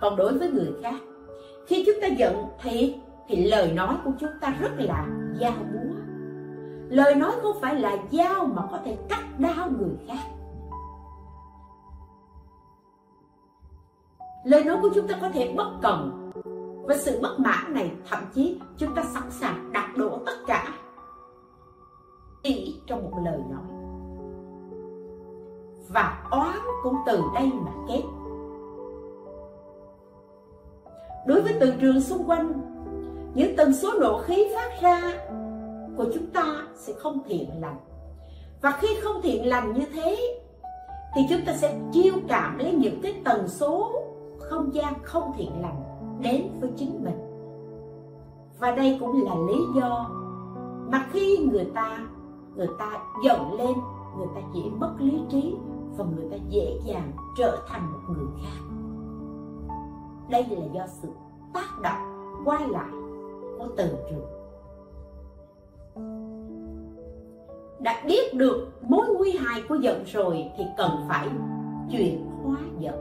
Còn 0.00 0.16
đối 0.16 0.38
với 0.38 0.50
người 0.50 0.72
khác 0.82 1.00
khi 1.66 1.82
chúng 1.86 2.00
ta 2.00 2.06
giận 2.06 2.44
thì 2.62 2.96
thì 3.28 3.44
lời 3.46 3.72
nói 3.72 3.96
của 4.04 4.10
chúng 4.20 4.30
ta 4.40 4.56
rất 4.60 4.70
là 4.76 5.06
dao 5.40 5.52
búa. 5.72 5.94
Lời 6.88 7.14
nói 7.14 7.32
không 7.42 7.56
phải 7.60 7.74
là 7.74 7.96
dao 8.12 8.46
mà 8.46 8.62
có 8.70 8.78
thể 8.84 8.98
cắt 9.08 9.40
đau 9.40 9.70
người 9.78 9.96
khác. 10.08 10.28
Lời 14.44 14.64
nói 14.64 14.78
của 14.82 14.88
chúng 14.94 15.08
ta 15.08 15.18
có 15.20 15.28
thể 15.28 15.54
bất 15.56 15.70
cần. 15.82 16.32
Và 16.86 16.96
sự 16.96 17.18
bất 17.22 17.40
mãn 17.40 17.74
này, 17.74 17.92
thậm 18.10 18.22
chí 18.34 18.60
chúng 18.78 18.94
ta 18.94 19.02
sẵn 19.02 19.30
sàng 19.30 19.72
đặt 19.72 19.96
đổ 19.96 20.18
tất 20.26 20.36
cả. 20.46 20.74
Chỉ 22.42 22.80
trong 22.86 23.10
một 23.10 23.18
lời 23.24 23.40
nói. 23.50 23.76
Và 25.88 26.22
oán 26.30 26.58
cũng 26.82 26.96
từ 27.06 27.22
đây 27.34 27.50
mà 27.64 27.72
kết 27.88 28.02
đối 31.26 31.42
với 31.42 31.54
từ 31.60 31.72
trường 31.80 32.00
xung 32.00 32.24
quanh, 32.30 32.52
những 33.34 33.56
tần 33.56 33.74
số 33.74 33.92
nộ 34.00 34.18
khí 34.18 34.48
phát 34.54 34.70
ra 34.80 35.12
của 35.96 36.04
chúng 36.14 36.26
ta 36.26 36.62
sẽ 36.74 36.92
không 36.92 37.22
thiện 37.28 37.50
lành. 37.60 37.78
Và 38.62 38.70
khi 38.70 38.88
không 39.02 39.22
thiện 39.22 39.48
lành 39.48 39.72
như 39.72 39.86
thế, 39.94 40.38
thì 41.14 41.22
chúng 41.30 41.40
ta 41.46 41.52
sẽ 41.52 41.78
chiêu 41.92 42.14
cảm 42.28 42.58
lấy 42.58 42.72
những 42.72 43.00
cái 43.02 43.20
tần 43.24 43.48
số 43.48 43.92
không 44.38 44.74
gian 44.74 44.94
không 45.02 45.32
thiện 45.36 45.50
lành 45.62 45.82
đến 46.20 46.48
với 46.60 46.70
chính 46.76 47.04
mình. 47.04 47.18
Và 48.58 48.70
đây 48.70 48.96
cũng 49.00 49.24
là 49.24 49.34
lý 49.48 49.60
do 49.80 50.10
mà 50.90 51.06
khi 51.12 51.38
người 51.52 51.64
ta 51.74 51.98
người 52.56 52.68
ta 52.78 52.92
giận 53.24 53.52
lên, 53.52 53.72
người 54.18 54.28
ta 54.34 54.40
dễ 54.54 54.62
mất 54.78 54.92
lý 54.98 55.20
trí 55.30 55.54
và 55.96 56.04
người 56.16 56.26
ta 56.30 56.36
dễ 56.48 56.78
dàng 56.84 57.12
trở 57.38 57.58
thành 57.68 57.92
một 57.92 57.98
người 58.08 58.26
khác 58.42 58.85
đây 60.28 60.46
là 60.50 60.66
do 60.74 60.86
sự 60.86 61.08
tác 61.54 61.68
động, 61.82 62.42
quay 62.44 62.68
lại 62.68 62.90
của 63.58 63.68
từ 63.76 63.96
trường. 64.10 64.26
Đã 67.80 68.02
biết 68.06 68.34
được 68.34 68.72
mối 68.82 69.06
nguy 69.18 69.32
hại 69.32 69.62
của 69.68 69.74
giận 69.74 70.04
rồi 70.04 70.50
thì 70.56 70.64
cần 70.76 70.90
phải 71.08 71.28
chuyển 71.90 72.30
hóa 72.44 72.58
giận. 72.78 72.94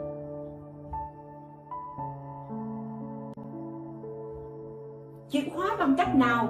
Chuyển 5.32 5.50
hóa 5.56 5.76
bằng 5.80 5.96
cách 5.98 6.16
nào? 6.16 6.48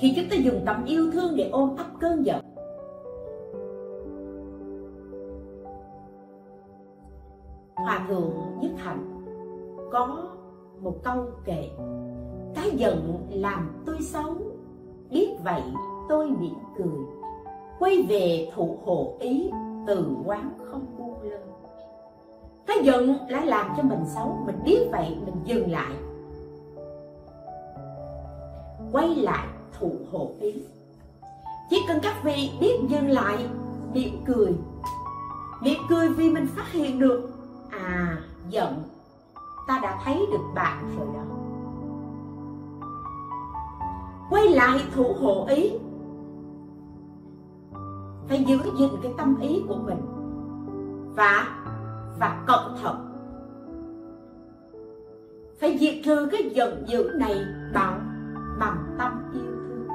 Thì 0.00 0.12
chúng 0.16 0.24
ta 0.30 0.36
dùng 0.36 0.62
tâm 0.66 0.84
yêu 0.84 1.10
thương 1.12 1.36
để 1.36 1.48
ôm 1.52 1.76
ấp 1.76 1.86
cơn 2.00 2.26
giận. 2.26 2.40
Hòa 7.74 8.06
thượng 8.08 8.32
nhất 8.60 8.70
hạnh 8.76 9.19
có 9.90 10.28
một 10.80 10.94
câu 11.04 11.26
kệ, 11.44 11.68
cái 12.54 12.70
giận 12.76 13.26
làm 13.30 13.82
tôi 13.86 13.96
xấu, 14.00 14.34
biết 15.10 15.30
vậy 15.44 15.62
tôi 16.08 16.30
mỉm 16.40 16.54
cười. 16.78 17.00
Quay 17.78 18.02
về 18.08 18.50
thụ 18.54 18.78
hộ 18.84 19.16
ý, 19.20 19.50
từ 19.86 20.06
quán 20.24 20.50
không 20.70 20.86
buông 20.98 21.22
lơ 21.22 21.38
cái 22.70 22.86
giận 22.86 23.18
đã 23.28 23.44
làm 23.44 23.66
cho 23.76 23.82
mình 23.82 24.04
xấu, 24.14 24.38
mình 24.46 24.56
biết 24.64 24.80
vậy 24.92 25.16
mình 25.24 25.34
dừng 25.44 25.70
lại. 25.70 25.92
Quay 28.92 29.14
lại 29.14 29.46
thụ 29.78 29.92
hộ 30.12 30.30
ý. 30.40 30.62
Chỉ 31.70 31.76
cần 31.88 31.98
các 32.02 32.24
vị 32.24 32.50
biết 32.60 32.76
dừng 32.88 33.08
lại, 33.08 33.46
mỉm 33.94 34.24
cười. 34.26 34.54
Mỉm 35.62 35.78
cười 35.88 36.08
vì 36.08 36.30
mình 36.30 36.46
phát 36.56 36.72
hiện 36.72 36.98
được 36.98 37.30
à 37.70 38.18
giận 38.48 38.82
ta 39.66 39.78
đã 39.82 39.98
thấy 40.04 40.26
được 40.32 40.44
bạn 40.54 40.96
rồi 40.96 41.06
đó. 41.14 41.20
Quay 44.30 44.48
lại 44.48 44.78
thủ 44.94 45.14
hộ 45.20 45.46
ý. 45.48 45.72
Phải 48.28 48.44
giữ 48.44 48.58
gìn 48.78 48.90
cái 49.02 49.14
tâm 49.18 49.40
ý 49.40 49.64
của 49.68 49.76
mình. 49.76 50.00
Và 51.16 51.48
và 52.18 52.44
cẩn 52.46 52.76
thận. 52.82 53.06
Phải 55.60 55.78
diệt 55.78 55.94
trừ 56.04 56.28
cái 56.32 56.50
giận 56.54 56.84
dữ 56.86 57.10
này 57.14 57.44
bằng 57.74 58.06
bằng 58.60 58.94
tâm 58.98 59.32
yêu 59.32 59.42
thương. 59.42 59.88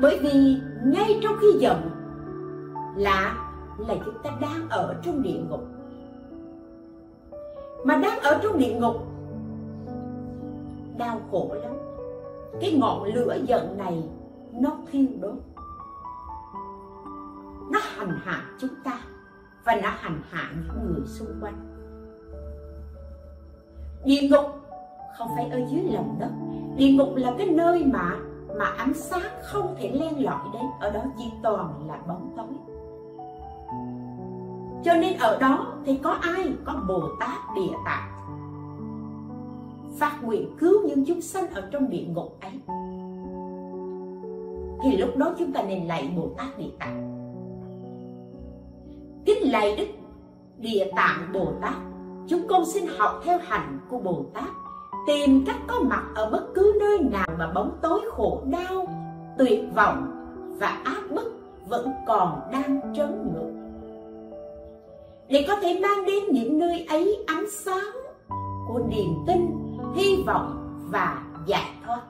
Bởi 0.00 0.18
vì 0.22 0.60
ngay 0.84 1.20
trong 1.22 1.34
khi 1.40 1.58
giận 1.58 1.90
là 2.96 3.49
là 3.88 3.94
chúng 4.04 4.14
ta 4.22 4.30
đang 4.40 4.68
ở 4.70 4.94
trong 5.02 5.22
địa 5.22 5.40
ngục. 5.48 5.64
Mà 7.84 7.96
đang 7.96 8.20
ở 8.20 8.40
trong 8.42 8.58
địa 8.58 8.74
ngục, 8.80 8.96
đau 10.98 11.20
khổ 11.30 11.56
lắm. 11.62 11.72
Cái 12.60 12.78
ngọn 12.80 13.04
lửa 13.04 13.38
giận 13.46 13.78
này, 13.78 14.08
nó 14.52 14.76
thiêu 14.90 15.06
đốt. 15.20 15.34
Nó 17.70 17.80
hành 17.82 18.18
hạ 18.22 18.42
chúng 18.60 18.70
ta 18.84 19.00
và 19.64 19.74
nó 19.82 19.88
hành 19.88 20.20
hạ 20.30 20.50
những 20.54 20.86
người 20.86 21.06
xung 21.06 21.28
quanh. 21.40 21.66
Địa 24.04 24.28
ngục 24.30 24.44
không 25.18 25.28
phải 25.36 25.48
ở 25.50 25.60
dưới 25.70 25.82
lòng 25.82 26.16
đất. 26.20 26.30
Địa 26.76 26.92
ngục 26.92 27.16
là 27.16 27.34
cái 27.38 27.46
nơi 27.46 27.84
mà 27.84 28.18
mà 28.56 28.64
ánh 28.64 28.94
sáng 28.94 29.32
không 29.42 29.74
thể 29.78 29.90
len 29.92 30.24
lỏi 30.24 30.48
đến. 30.52 30.62
Ở 30.80 30.90
đó 30.90 31.00
chỉ 31.18 31.24
toàn 31.42 31.88
là 31.88 31.98
bóng 32.08 32.32
tối 32.36 32.69
cho 34.84 34.94
nên 34.94 35.18
ở 35.18 35.38
đó 35.38 35.72
thì 35.84 35.96
có 36.02 36.10
ai? 36.10 36.52
Có 36.64 36.72
bồ 36.88 37.08
tát 37.20 37.38
địa 37.54 37.72
tạng. 37.84 38.10
Phát 39.98 40.22
nguyện 40.22 40.56
cứu 40.58 40.88
những 40.88 41.04
chúng 41.06 41.20
sanh 41.20 41.50
ở 41.50 41.68
trong 41.70 41.90
địa 41.90 42.04
ngục 42.08 42.38
ấy. 42.40 42.52
Thì 44.82 44.96
lúc 44.96 45.16
đó 45.16 45.34
chúng 45.38 45.52
ta 45.52 45.62
nên 45.62 45.86
lạy 45.86 46.12
bồ 46.16 46.28
tát 46.38 46.58
địa 46.58 46.70
tạng. 46.78 47.10
Kính 49.24 49.50
lạy 49.52 49.76
đức 49.76 49.86
địa 50.58 50.92
tạng 50.96 51.32
bồ 51.32 51.52
tát 51.60 51.74
chúng 52.28 52.48
con 52.48 52.64
xin 52.66 52.84
học 52.98 53.20
theo 53.24 53.38
hành 53.42 53.78
của 53.90 53.98
bồ 53.98 54.24
tát 54.34 54.48
tìm 55.06 55.44
cách 55.46 55.56
có 55.66 55.80
mặt 55.80 56.02
ở 56.14 56.30
bất 56.30 56.46
cứ 56.54 56.78
nơi 56.80 56.98
nào 56.98 57.28
mà 57.38 57.52
bóng 57.54 57.78
tối 57.82 58.00
khổ 58.12 58.42
đau, 58.50 58.86
tuyệt 59.38 59.64
vọng 59.74 60.10
và 60.60 60.68
áp 60.84 61.02
bức 61.10 61.40
vẫn 61.68 61.90
còn 62.06 62.40
đang 62.52 62.94
trấn 62.96 63.32
ngược 63.32 63.49
để 65.30 65.44
có 65.48 65.56
thể 65.56 65.78
mang 65.82 66.04
đến 66.06 66.24
những 66.30 66.58
nơi 66.58 66.86
ấy 66.88 67.24
ánh 67.26 67.50
sáng 67.50 67.90
của 68.68 68.80
niềm 68.88 69.14
tin, 69.26 69.46
hy 69.94 70.22
vọng 70.26 70.76
và 70.90 71.22
giải 71.46 71.70
thoát. 71.86 72.00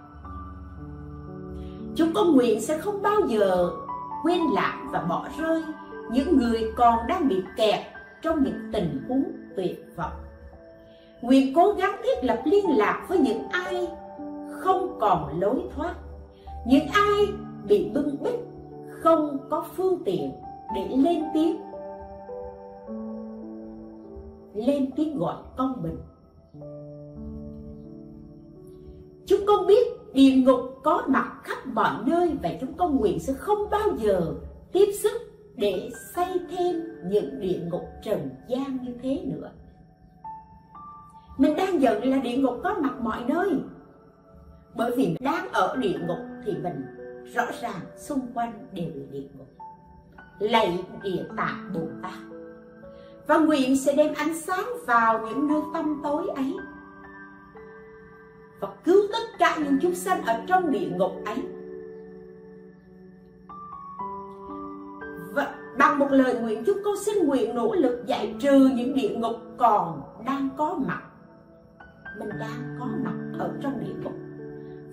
Chúng 1.96 2.12
con 2.14 2.32
nguyện 2.32 2.60
sẽ 2.60 2.78
không 2.78 3.02
bao 3.02 3.20
giờ 3.28 3.70
quên 4.22 4.40
lãng 4.54 4.88
và 4.92 5.00
bỏ 5.08 5.28
rơi 5.38 5.62
những 6.10 6.38
người 6.38 6.72
còn 6.76 7.06
đang 7.06 7.28
bị 7.28 7.36
kẹt 7.56 7.80
trong 8.22 8.44
những 8.44 8.70
tình 8.72 9.04
huống 9.08 9.24
tuyệt 9.56 9.84
vọng. 9.96 10.12
Nguyện 11.22 11.54
cố 11.54 11.72
gắng 11.72 11.96
thiết 12.04 12.24
lập 12.24 12.42
liên 12.44 12.78
lạc 12.78 13.04
với 13.08 13.18
những 13.18 13.42
ai 13.50 13.88
không 14.50 14.98
còn 15.00 15.40
lối 15.40 15.62
thoát, 15.76 15.94
những 16.66 16.86
ai 16.92 17.26
bị 17.68 17.90
bưng 17.94 18.22
bít, 18.22 18.34
không 18.90 19.38
có 19.50 19.64
phương 19.76 20.02
tiện 20.04 20.32
để 20.74 20.88
lên 20.96 21.24
tiếng 21.34 21.69
lên 24.66 24.90
tiếng 24.96 25.18
gọi 25.18 25.36
con 25.56 25.82
mình. 25.82 25.96
chúng 29.26 29.40
con 29.46 29.66
biết 29.66 29.86
địa 30.12 30.32
ngục 30.32 30.60
có 30.84 31.02
mặt 31.08 31.40
khắp 31.42 31.66
mọi 31.66 31.94
nơi 32.06 32.36
và 32.42 32.50
chúng 32.60 32.72
con 32.76 32.96
nguyện 32.96 33.20
sẽ 33.20 33.32
không 33.32 33.70
bao 33.70 33.88
giờ 33.98 34.34
tiếp 34.72 34.86
sức 35.02 35.12
để 35.56 35.90
xây 36.14 36.40
thêm 36.50 36.82
những 37.04 37.40
địa 37.40 37.60
ngục 37.70 37.84
trần 38.02 38.30
gian 38.48 38.78
như 38.82 38.94
thế 39.02 39.22
nữa. 39.24 39.50
Mình 41.38 41.56
đang 41.56 41.80
giận 41.80 42.04
là 42.04 42.18
địa 42.18 42.36
ngục 42.36 42.60
có 42.64 42.74
mặt 42.80 42.94
mọi 43.00 43.24
nơi. 43.28 43.50
Bởi 44.74 44.96
vì 44.96 45.16
đang 45.20 45.52
ở 45.52 45.76
địa 45.76 45.98
ngục 46.06 46.18
thì 46.44 46.52
mình 46.52 46.82
rõ 47.34 47.44
ràng 47.60 47.80
xung 47.96 48.20
quanh 48.34 48.52
đều 48.72 48.88
là 48.94 49.04
địa 49.10 49.28
ngục. 49.38 49.48
Lạy 50.38 50.84
địa 51.02 51.24
tạng 51.36 51.70
bồ 51.74 51.80
tát 52.02 52.29
và 53.30 53.38
nguyện 53.38 53.76
sẽ 53.76 53.92
đem 53.96 54.14
ánh 54.14 54.34
sáng 54.34 54.64
vào 54.86 55.26
những 55.26 55.48
nơi 55.48 55.60
tâm 55.74 56.00
tối 56.02 56.26
ấy. 56.36 56.56
Và 58.60 58.68
cứu 58.84 58.96
tất 59.12 59.38
cả 59.38 59.56
những 59.58 59.78
chúng 59.82 59.94
sanh 59.94 60.22
ở 60.22 60.40
trong 60.46 60.70
địa 60.70 60.88
ngục 60.90 61.12
ấy. 61.24 61.42
Và 65.34 65.54
bằng 65.78 65.98
một 65.98 66.06
lời 66.10 66.40
nguyện, 66.40 66.62
chúng 66.66 66.78
con 66.84 66.94
xin 66.96 67.26
nguyện 67.26 67.54
nỗ 67.54 67.74
lực 67.74 68.02
giải 68.06 68.34
trừ 68.40 68.70
những 68.74 68.94
địa 68.94 69.16
ngục 69.16 69.36
còn 69.58 70.02
đang 70.26 70.48
có 70.56 70.78
mặt. 70.86 71.02
Mình 72.18 72.30
đang 72.40 72.76
có 72.80 72.86
mặt 73.04 73.38
ở 73.38 73.50
trong 73.62 73.80
địa 73.80 73.94
ngục. 74.02 74.14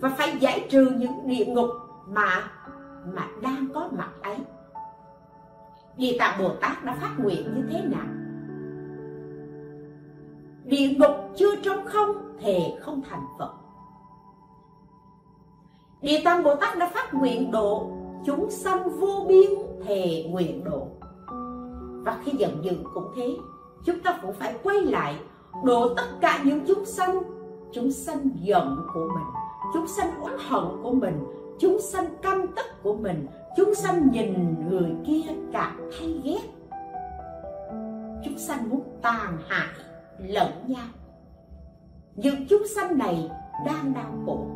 Và 0.01 0.09
phải 0.09 0.37
giải 0.39 0.67
trừ 0.69 0.91
những 0.97 1.27
địa 1.27 1.45
ngục 1.45 1.69
mà 2.07 2.51
mà 3.13 3.27
đang 3.41 3.67
có 3.73 3.89
mặt 3.91 4.09
ấy. 4.21 4.37
Địa 5.97 6.15
Tạng 6.19 6.39
Bồ 6.39 6.49
Tát 6.61 6.83
đã 6.83 6.97
phát 7.01 7.15
nguyện 7.17 7.55
như 7.55 7.63
thế 7.71 7.81
nào? 7.81 8.26
Địa 10.67 10.87
ngục 10.97 11.15
chưa 11.35 11.55
trống 11.55 11.85
không 11.85 12.11
Thề 12.39 12.59
không 12.79 13.01
thành 13.09 13.25
Phật. 13.39 13.53
Địa 16.01 16.21
Tạng 16.25 16.43
Bồ 16.43 16.55
Tát 16.55 16.77
đã 16.77 16.89
phát 16.93 17.13
nguyện 17.13 17.51
độ, 17.51 17.91
Chúng 18.25 18.49
sanh 18.49 18.99
vô 18.99 19.25
biên 19.27 19.49
Thề 19.85 20.25
nguyện 20.29 20.63
độ. 20.63 20.87
Và 22.05 22.17
khi 22.23 22.31
giận 22.37 22.63
dữ 22.63 22.71
cũng 22.93 23.11
thế, 23.15 23.37
Chúng 23.85 23.99
ta 23.99 24.19
cũng 24.21 24.33
phải 24.33 24.55
quay 24.63 24.81
lại, 24.81 25.15
Độ 25.63 25.93
tất 25.93 26.07
cả 26.21 26.41
những 26.43 26.59
chúng 26.67 26.85
sanh. 26.85 27.21
Chúng 27.71 27.91
sanh 27.91 28.29
giận 28.41 28.77
của 28.93 29.09
mình, 29.15 29.27
chúng 29.73 29.87
sanh 29.87 30.21
oán 30.21 30.37
hận 30.49 30.63
của 30.83 30.91
mình, 30.91 31.23
chúng 31.59 31.81
sanh 31.81 32.05
căm 32.21 32.47
tức 32.55 32.65
của 32.83 32.95
mình, 32.95 33.27
chúng 33.57 33.75
sanh 33.75 34.11
nhìn 34.11 34.55
người 34.69 34.91
kia 35.05 35.33
cảm 35.53 35.89
thấy 35.99 36.21
ghét. 36.23 36.41
Chúng 38.25 38.37
sanh 38.37 38.69
muốn 38.69 38.81
tàn 39.01 39.37
hại 39.47 39.86
lẫn 40.19 40.51
nhau. 40.67 40.85
Những 42.15 42.47
chúng 42.49 42.67
sanh 42.75 42.97
này 42.97 43.29
đang 43.65 43.93
đau 43.93 44.13
khổ. 44.25 44.47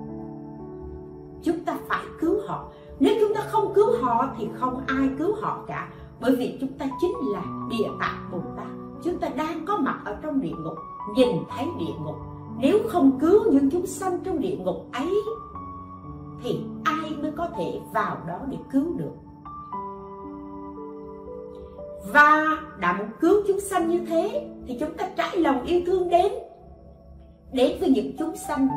Chúng 1.44 1.66
ta 1.66 1.78
phải 1.90 2.04
cứu 2.20 2.42
họ. 2.48 2.72
Nếu 3.00 3.16
chúng 3.20 3.34
ta 3.36 3.42
không 3.42 3.74
cứu 3.74 3.88
họ 4.02 4.34
thì 4.38 4.48
không 4.60 4.84
ai 4.88 5.10
cứu 5.20 5.36
họ 5.42 5.64
cả. 5.68 5.90
Bởi 6.22 6.36
vì 6.36 6.58
chúng 6.62 6.74
ta 6.78 6.86
chính 7.02 7.14
là 7.34 7.44
địa 7.70 7.90
tạng 8.00 8.30
bồ 8.32 8.40
tát. 8.58 8.68
Chúng 9.04 9.20
ta 9.20 9.30
đang 9.30 9.66
có 9.66 9.78
mặt 9.78 10.02
ở 10.06 10.18
trong 10.22 10.42
địa 10.42 10.56
ngục, 10.64 10.78
nhìn 11.16 11.38
thấy 11.50 11.68
địa 11.80 11.94
ngục. 12.06 12.16
Nếu 12.58 12.80
không 12.90 13.20
cứu 13.20 13.52
những 13.52 13.70
chúng 13.70 13.86
sanh 13.86 14.20
trong 14.24 14.40
địa 14.40 14.56
ngục 14.56 14.86
ấy, 14.94 15.22
thì 16.44 16.66
ai 16.84 17.16
mới 17.22 17.32
có 17.32 17.48
thể 17.58 17.82
vào 17.94 18.18
đó 18.28 18.40
để 18.50 18.58
cứu 18.72 18.86
được? 18.98 19.12
Và 22.08 22.58
đã 22.80 22.98
muốn 22.98 23.08
cứu 23.22 23.36
chúng 23.48 23.60
sanh 23.60 23.90
như 23.90 24.00
thế, 24.08 24.48
thì 24.68 24.78
chúng 24.80 24.94
ta 24.98 25.10
trải 25.18 25.38
lòng 25.38 25.66
yêu 25.66 25.82
thương 25.86 26.10
đến. 26.10 26.32
Đến 27.54 27.78
với 27.80 27.90
những 27.90 28.18
chúng 28.18 28.36
sanh 28.36 28.68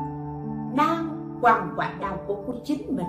đang 0.77 1.09
quằn 1.43 1.73
quại 1.77 1.95
đau 2.01 2.19
khổ 2.27 2.43
của 2.47 2.55
chính 2.65 2.97
mình, 2.97 3.07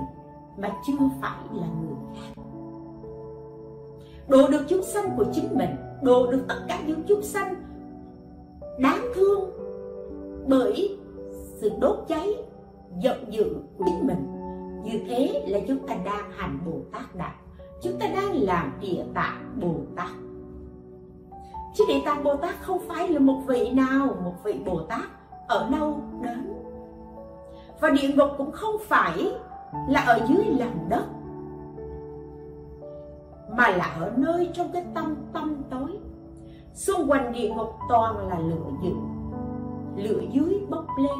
mà 0.57 0.69
chưa 0.87 0.93
phải 1.21 1.39
là 1.53 1.67
người 1.67 1.95
khác. 2.15 2.41
Độ 4.27 4.47
được 4.47 4.65
chúng 4.67 4.83
sanh 4.83 5.09
của 5.17 5.25
chính 5.33 5.57
mình, 5.57 5.69
độ 6.01 6.31
được 6.31 6.45
tất 6.47 6.65
cả 6.67 6.79
những 6.87 7.03
chúng 7.07 7.21
sanh 7.21 7.55
đáng 8.79 9.05
thương 9.15 9.49
bởi 10.47 10.97
sự 11.61 11.71
đốt 11.79 11.99
cháy, 12.07 12.29
giận 13.01 13.25
dữ 13.29 13.55
của 13.77 13.85
chính 13.85 14.07
mình, 14.07 14.27
như 14.83 14.99
thế 15.07 15.45
là 15.47 15.59
chúng 15.67 15.87
ta 15.87 15.95
đang 16.05 16.31
hành 16.31 16.59
bồ 16.65 16.79
tát 16.91 17.15
đạo 17.15 17.33
chúng 17.85 17.99
ta 17.99 18.07
đang 18.07 18.35
làm 18.35 18.71
địa 18.81 19.03
tạng 19.13 19.59
bồ 19.61 19.75
tát. 19.95 20.09
Chứ 21.75 21.83
địa 21.87 22.01
tạng 22.05 22.23
bồ 22.23 22.35
tát 22.35 22.55
không 22.61 22.79
phải 22.87 23.09
là 23.09 23.19
một 23.19 23.41
vị 23.47 23.71
nào, 23.71 24.07
một 24.23 24.33
vị 24.43 24.61
bồ 24.65 24.81
tát 24.81 25.03
ở 25.47 25.69
đâu 25.69 26.01
đến. 26.21 26.53
Và 27.81 27.89
địa 27.89 28.07
ngục 28.15 28.29
cũng 28.37 28.51
không 28.51 28.75
phải 28.81 29.31
là 29.89 30.01
ở 30.01 30.19
dưới 30.27 30.45
lòng 30.45 30.89
đất, 30.89 31.05
mà 33.57 33.69
là 33.69 33.95
ở 33.99 34.11
nơi 34.17 34.49
trong 34.53 34.71
cái 34.71 34.85
tâm 34.93 35.15
tâm 35.33 35.63
tối. 35.69 35.99
Xung 36.73 37.11
quanh 37.11 37.33
địa 37.33 37.49
ngục 37.49 37.75
toàn 37.89 38.27
là 38.27 38.39
lửa 38.39 38.69
dữ, 38.83 38.93
lửa 39.95 40.21
dưới 40.31 40.65
bốc 40.69 40.85
lên, 40.97 41.19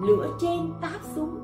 lửa 0.00 0.28
trên 0.40 0.72
táp 0.80 1.00
xuống. 1.14 1.40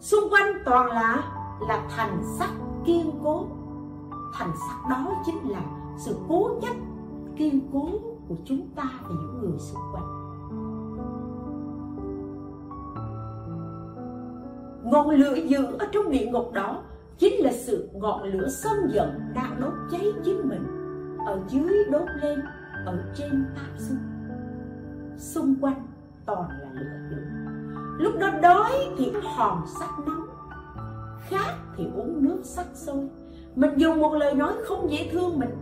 Xung 0.00 0.30
quanh 0.30 0.52
toàn 0.64 0.86
là 0.86 1.24
là 1.68 1.86
thành 1.96 2.22
sắt 2.38 2.50
kiên 2.84 3.10
cố. 3.24 3.46
Thành 4.34 4.50
sắt 4.68 4.90
đó 4.90 5.22
chính 5.26 5.50
là 5.50 5.62
sự 5.98 6.16
cố 6.28 6.60
chấp, 6.62 6.74
kiên 7.36 7.60
cố 7.72 7.88
của 8.28 8.36
chúng 8.44 8.68
ta 8.76 8.84
và 9.02 9.08
những 9.08 9.40
người 9.40 9.58
xung 9.58 9.82
quanh. 9.92 10.20
Ngọn 14.84 15.10
lửa 15.10 15.34
dữ 15.34 15.66
ở 15.78 15.86
trong 15.92 16.10
địa 16.10 16.26
ngục 16.26 16.52
đó 16.52 16.82
chính 17.18 17.44
là 17.44 17.52
sự 17.52 17.88
ngọn 17.94 18.22
lửa 18.22 18.48
sân 18.48 18.88
giận 18.92 19.20
đang 19.34 19.60
đốt 19.60 19.72
cháy 19.90 20.12
chính 20.24 20.48
mình 20.48 20.66
ở 21.26 21.40
dưới 21.48 21.84
đốt 21.90 22.08
lên 22.22 22.40
ở 22.86 23.12
trên 23.16 23.46
táp 23.56 23.78
xuống 23.78 23.98
xung 25.16 25.54
quanh 25.60 25.86
toàn 26.26 26.48
là 26.48 26.70
lửa 26.74 27.08
dữ. 27.10 27.16
Lúc 27.98 28.14
đó 28.20 28.30
đói 28.42 28.72
thì 28.98 29.12
hòn 29.22 29.62
sắt 29.66 29.88
nóng 30.06 30.19
khát 31.30 31.54
thì 31.76 31.84
uống 31.96 32.24
nước 32.24 32.40
sắc 32.42 32.66
sôi. 32.74 33.08
Mình 33.54 33.70
dùng 33.76 34.00
một 34.00 34.14
lời 34.14 34.34
nói 34.34 34.52
không 34.64 34.90
dễ 34.90 35.08
thương 35.12 35.38
mình, 35.38 35.56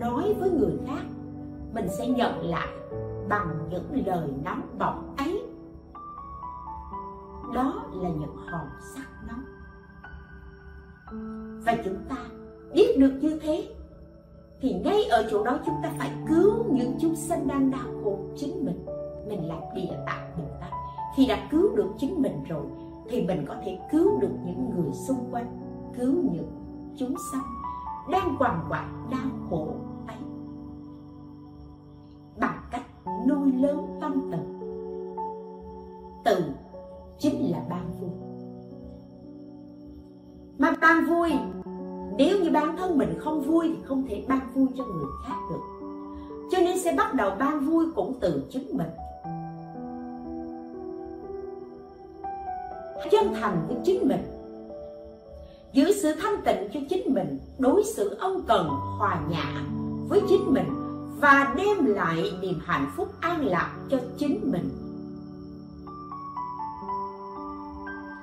nói 0.00 0.34
với 0.40 0.50
người 0.50 0.72
khác, 0.86 1.02
mình 1.72 1.88
sẽ 1.98 2.08
nhận 2.08 2.50
lại 2.50 2.68
bằng 3.28 3.68
những 3.70 4.06
lời 4.06 4.28
nóng 4.44 4.62
bỏng 4.78 5.14
ấy. 5.16 5.42
Đó 7.54 7.84
là 7.92 8.08
những 8.08 8.36
hòn 8.36 8.66
sắt 8.94 9.06
nóng. 9.28 9.44
Và 11.64 11.76
chúng 11.84 11.96
ta 12.08 12.16
biết 12.72 12.98
được 12.98 13.12
như 13.20 13.38
thế, 13.42 13.68
thì 14.60 14.74
ngay 14.84 15.04
ở 15.04 15.28
chỗ 15.30 15.44
đó 15.44 15.58
chúng 15.66 15.74
ta 15.82 15.92
phải 15.98 16.10
cứu 16.28 16.64
những 16.70 16.96
chúng 17.00 17.16
sanh 17.16 17.48
đang 17.48 17.70
đau 17.70 17.86
khổ 18.04 18.18
chính 18.36 18.64
mình. 18.64 18.86
Mình 19.28 19.48
làm 19.48 19.58
địa 19.74 19.96
tạng 20.06 20.30
bồ 20.38 20.44
tát. 20.60 20.70
Khi 21.16 21.26
đã 21.26 21.48
cứu 21.50 21.76
được 21.76 21.88
chính 21.98 22.22
mình 22.22 22.44
rồi 22.48 22.64
thì 23.08 23.26
mình 23.26 23.44
có 23.48 23.54
thể 23.64 23.78
cứu 23.90 24.20
được 24.20 24.32
những 24.46 24.70
người 24.76 24.92
xung 24.92 25.28
quanh, 25.30 25.60
cứu 25.98 26.14
những 26.32 26.50
chúng 26.96 27.14
sanh 27.32 27.42
đang 28.10 28.36
quằn 28.38 28.60
quại, 28.68 28.86
đau 29.10 29.30
khổ 29.50 29.68
ấy. 30.06 30.16
Bằng 32.40 32.58
cách 32.70 32.86
nuôi 33.28 33.52
lớn 33.52 33.98
tâm 34.00 34.30
từ. 34.32 34.38
Từ 36.24 36.44
chính 37.18 37.50
là 37.50 37.62
ban 37.70 37.90
vui. 38.00 38.10
Mà 40.58 40.74
ban 40.80 41.04
vui, 41.04 41.32
nếu 42.18 42.38
như 42.42 42.50
bản 42.50 42.76
thân 42.76 42.98
mình 42.98 43.18
không 43.18 43.42
vui 43.42 43.72
thì 43.76 43.82
không 43.82 44.06
thể 44.08 44.24
ban 44.28 44.40
vui 44.54 44.66
cho 44.76 44.84
người 44.84 45.06
khác 45.26 45.36
được. 45.50 45.60
Cho 46.50 46.58
nên 46.58 46.78
sẽ 46.78 46.94
bắt 46.96 47.14
đầu 47.14 47.30
ban 47.38 47.60
vui 47.60 47.86
cũng 47.96 48.14
từ 48.20 48.46
chính 48.50 48.76
mình. 48.76 48.88
Chân 53.10 53.34
thành 53.34 53.64
với 53.68 53.76
chính 53.84 54.08
mình. 54.08 54.22
Giữ 55.72 55.92
sự 55.92 56.12
thanh 56.12 56.42
tịnh 56.44 56.68
cho 56.74 56.80
chính 56.90 57.14
mình, 57.14 57.38
đối 57.58 57.84
xử 57.84 58.16
ân 58.20 58.42
cần, 58.48 58.68
hòa 58.98 59.20
nhã 59.30 59.62
với 60.08 60.20
chính 60.28 60.54
mình 60.54 60.66
và 61.20 61.54
đem 61.56 61.84
lại 61.84 62.32
niềm 62.40 62.60
hạnh 62.64 62.90
phúc 62.96 63.08
an 63.20 63.46
lạc 63.46 63.76
cho 63.90 63.98
chính 64.18 64.40
mình. 64.52 64.70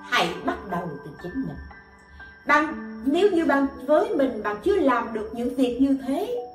Hãy 0.02 0.30
bắt 0.46 0.58
đầu 0.70 0.88
từ 1.06 1.12
chính 1.24 1.42
mình. 1.48 1.58
Bạn, 2.48 2.76
nếu 3.06 3.32
như 3.32 3.46
bạn 3.46 3.68
với 3.88 4.16
mình 4.16 4.44
bạn 4.44 4.58
chưa 4.64 4.76
làm 4.76 5.14
được 5.14 5.30
những 5.34 5.56
việc 5.56 5.78
như 5.82 5.98
thế, 6.08 6.48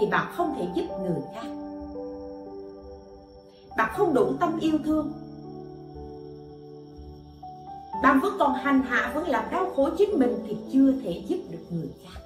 thì 0.00 0.06
bạn 0.06 0.32
không 0.36 0.54
thể 0.58 0.68
giúp 0.74 0.84
người 1.02 1.22
khác. 1.34 1.46
Bạn 3.76 3.90
không 3.96 4.14
đủ 4.14 4.32
tâm 4.40 4.58
yêu 4.60 4.78
thương 4.84 5.12
bạn 8.02 8.20
vẫn 8.20 8.36
còn 8.38 8.54
hành 8.54 8.82
hạ 8.82 9.12
vẫn 9.14 9.28
làm 9.28 9.44
đau 9.50 9.70
khổ 9.76 9.90
chính 9.98 10.18
mình 10.18 10.44
thì 10.48 10.56
chưa 10.72 10.92
thể 11.04 11.22
giúp 11.28 11.38
được 11.50 11.64
người 11.70 11.88
khác. 12.04 12.20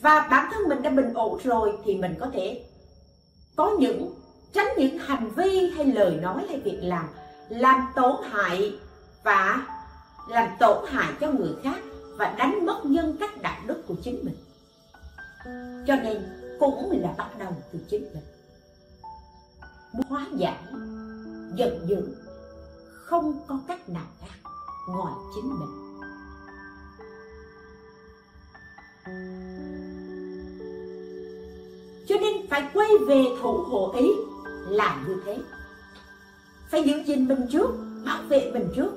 Và 0.00 0.28
bản 0.30 0.50
thân 0.52 0.68
mình 0.68 0.82
đã 0.82 0.90
bình 0.90 1.14
ổn 1.14 1.38
rồi 1.44 1.72
thì 1.84 1.96
mình 1.96 2.14
có 2.20 2.26
thể 2.32 2.64
có 3.56 3.76
những, 3.78 4.14
tránh 4.52 4.66
những 4.78 4.98
hành 4.98 5.30
vi 5.36 5.70
hay 5.76 5.86
lời 5.86 6.16
nói 6.22 6.46
hay 6.48 6.60
việc 6.60 6.78
làm 6.82 7.08
làm 7.48 7.80
tổn 7.94 8.16
hại 8.30 8.78
và 9.22 9.66
làm 10.28 10.48
tổn 10.58 10.84
hại 10.88 11.12
cho 11.20 11.30
người 11.32 11.52
khác 11.62 11.78
và 12.16 12.34
đánh 12.38 12.66
mất 12.66 12.80
nhân 12.84 13.16
cách 13.20 13.42
đạo 13.42 13.60
đức 13.66 13.82
của 13.88 13.94
chính 14.02 14.24
mình. 14.24 14.36
Cho 15.86 15.96
nên 15.96 16.22
cũng 16.60 17.02
là 17.02 17.14
bắt 17.18 17.38
đầu 17.38 17.52
từ 17.72 17.78
chính 17.88 18.02
mình 18.02 18.33
hóa 20.08 20.26
giải, 20.36 20.64
giận 21.56 21.86
dữ, 21.86 22.16
không 23.04 23.40
có 23.46 23.60
cách 23.68 23.88
nào 23.88 24.06
khác 24.20 24.50
ngoài 24.88 25.14
chính 25.34 25.50
mình. 25.60 25.84
Cho 32.08 32.16
nên 32.20 32.48
phải 32.50 32.70
quay 32.74 32.88
về 33.08 33.24
thủ 33.42 33.52
hộ 33.52 33.94
ý 33.98 34.10
làm 34.68 35.08
như 35.08 35.22
thế. 35.24 35.38
Phải 36.70 36.82
giữ 36.82 37.02
gìn 37.06 37.28
mình 37.28 37.46
trước, 37.52 37.70
bảo 38.06 38.22
vệ 38.28 38.50
mình 38.52 38.68
trước. 38.76 38.90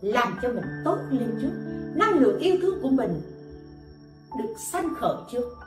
Làm 0.00 0.38
cho 0.42 0.48
mình 0.48 0.64
tốt 0.84 0.98
lên 1.10 1.38
trước. 1.42 1.52
Năng 1.94 2.18
lượng 2.18 2.38
yêu 2.38 2.56
thương 2.62 2.82
của 2.82 2.90
mình 2.90 3.22
được 4.38 4.54
sanh 4.72 4.94
khởi 4.94 5.16
trước. 5.32 5.61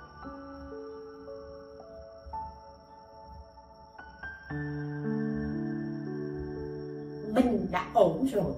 Đã 7.76 7.86
ổn 7.94 8.28
rồi, 8.34 8.54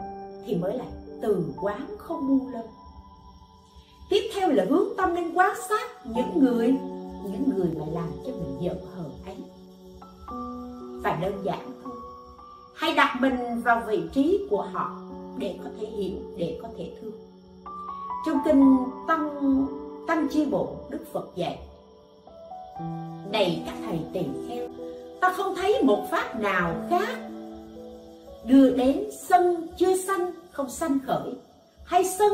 thì 0.45 0.55
mới 0.55 0.77
lại 0.77 0.87
từ 1.21 1.53
quán 1.61 1.95
không 1.97 2.27
buông 2.27 2.53
lên 2.53 2.65
tiếp 4.09 4.21
theo 4.33 4.49
là 4.49 4.65
hướng 4.69 4.87
tâm 4.97 5.15
lên 5.15 5.33
quan 5.33 5.55
sát 5.69 6.05
những 6.05 6.39
người 6.39 6.67
những 7.23 7.49
người 7.55 7.71
mà 7.79 7.85
làm 7.93 8.09
cho 8.25 8.31
mình 8.31 8.57
giận 8.61 8.77
hờn 8.95 9.11
ấy. 9.25 9.35
Và 11.03 11.19
đơn 11.21 11.33
giản 11.43 11.71
thôi, 11.83 11.95
hãy 12.75 12.93
đặt 12.95 13.17
mình 13.19 13.61
vào 13.61 13.83
vị 13.87 14.03
trí 14.13 14.47
của 14.49 14.61
họ 14.61 14.95
để 15.37 15.59
có 15.63 15.69
thể 15.79 15.87
hiểu, 15.87 16.17
để 16.37 16.59
có 16.61 16.67
thể 16.77 16.91
thương. 17.01 17.13
Trong 18.25 18.37
kinh 18.45 18.77
tăng 19.07 19.29
tăng 20.07 20.27
chi 20.31 20.45
bộ, 20.45 20.75
đức 20.89 21.05
phật 21.13 21.29
dạy, 21.35 21.59
này 23.31 23.63
các 23.65 23.75
thầy 23.85 23.99
tỳ 24.13 24.25
kheo, 24.49 24.67
ta 25.21 25.33
không 25.37 25.55
thấy 25.55 25.83
một 25.83 26.07
pháp 26.11 26.39
nào 26.39 26.75
khác 26.89 27.19
đưa 28.47 28.69
đến 28.69 29.03
sân 29.11 29.67
chưa 29.77 29.97
sanh, 29.97 30.31
không 30.51 30.69
sanh 30.69 30.99
khởi. 31.05 31.35
Hay 31.83 32.05
sân 32.05 32.33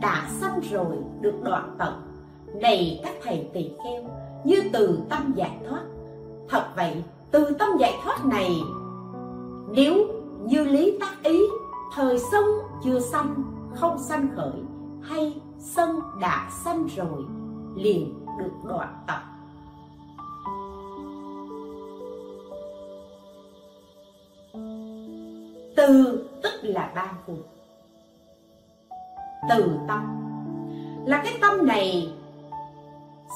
đã 0.00 0.28
sanh 0.40 0.60
rồi, 0.72 0.96
được 1.20 1.34
đoạn 1.42 1.74
tận. 1.78 1.94
Này 2.60 3.00
các 3.04 3.14
thầy 3.22 3.48
tỳ 3.52 3.70
kheo, 3.84 4.02
như 4.44 4.56
từ 4.72 4.98
tâm 5.08 5.32
giải 5.36 5.58
thoát. 5.68 5.82
Thật 6.48 6.64
vậy, 6.76 7.02
từ 7.30 7.50
tâm 7.58 7.68
giải 7.78 7.94
thoát 8.04 8.24
này, 8.24 8.50
nếu 9.70 10.06
như 10.44 10.64
lý 10.64 10.98
tác 11.00 11.22
ý, 11.22 11.40
thời 11.94 12.18
sân 12.30 12.44
chưa 12.84 13.00
sanh, 13.00 13.34
không 13.74 13.98
sanh 13.98 14.28
khởi, 14.36 14.62
hay 15.02 15.40
sân 15.58 16.00
đã 16.20 16.50
sanh 16.64 16.86
rồi, 16.96 17.24
liền 17.74 18.26
được 18.38 18.52
đoạn 18.68 19.04
tập 19.06 19.33
từ 25.76 26.24
tức 26.42 26.52
là 26.62 26.92
ba 26.94 27.12
phần 27.26 27.42
từ 29.48 29.78
tâm. 29.88 30.20
Là 31.06 31.22
cái 31.24 31.34
tâm 31.40 31.66
này 31.66 32.12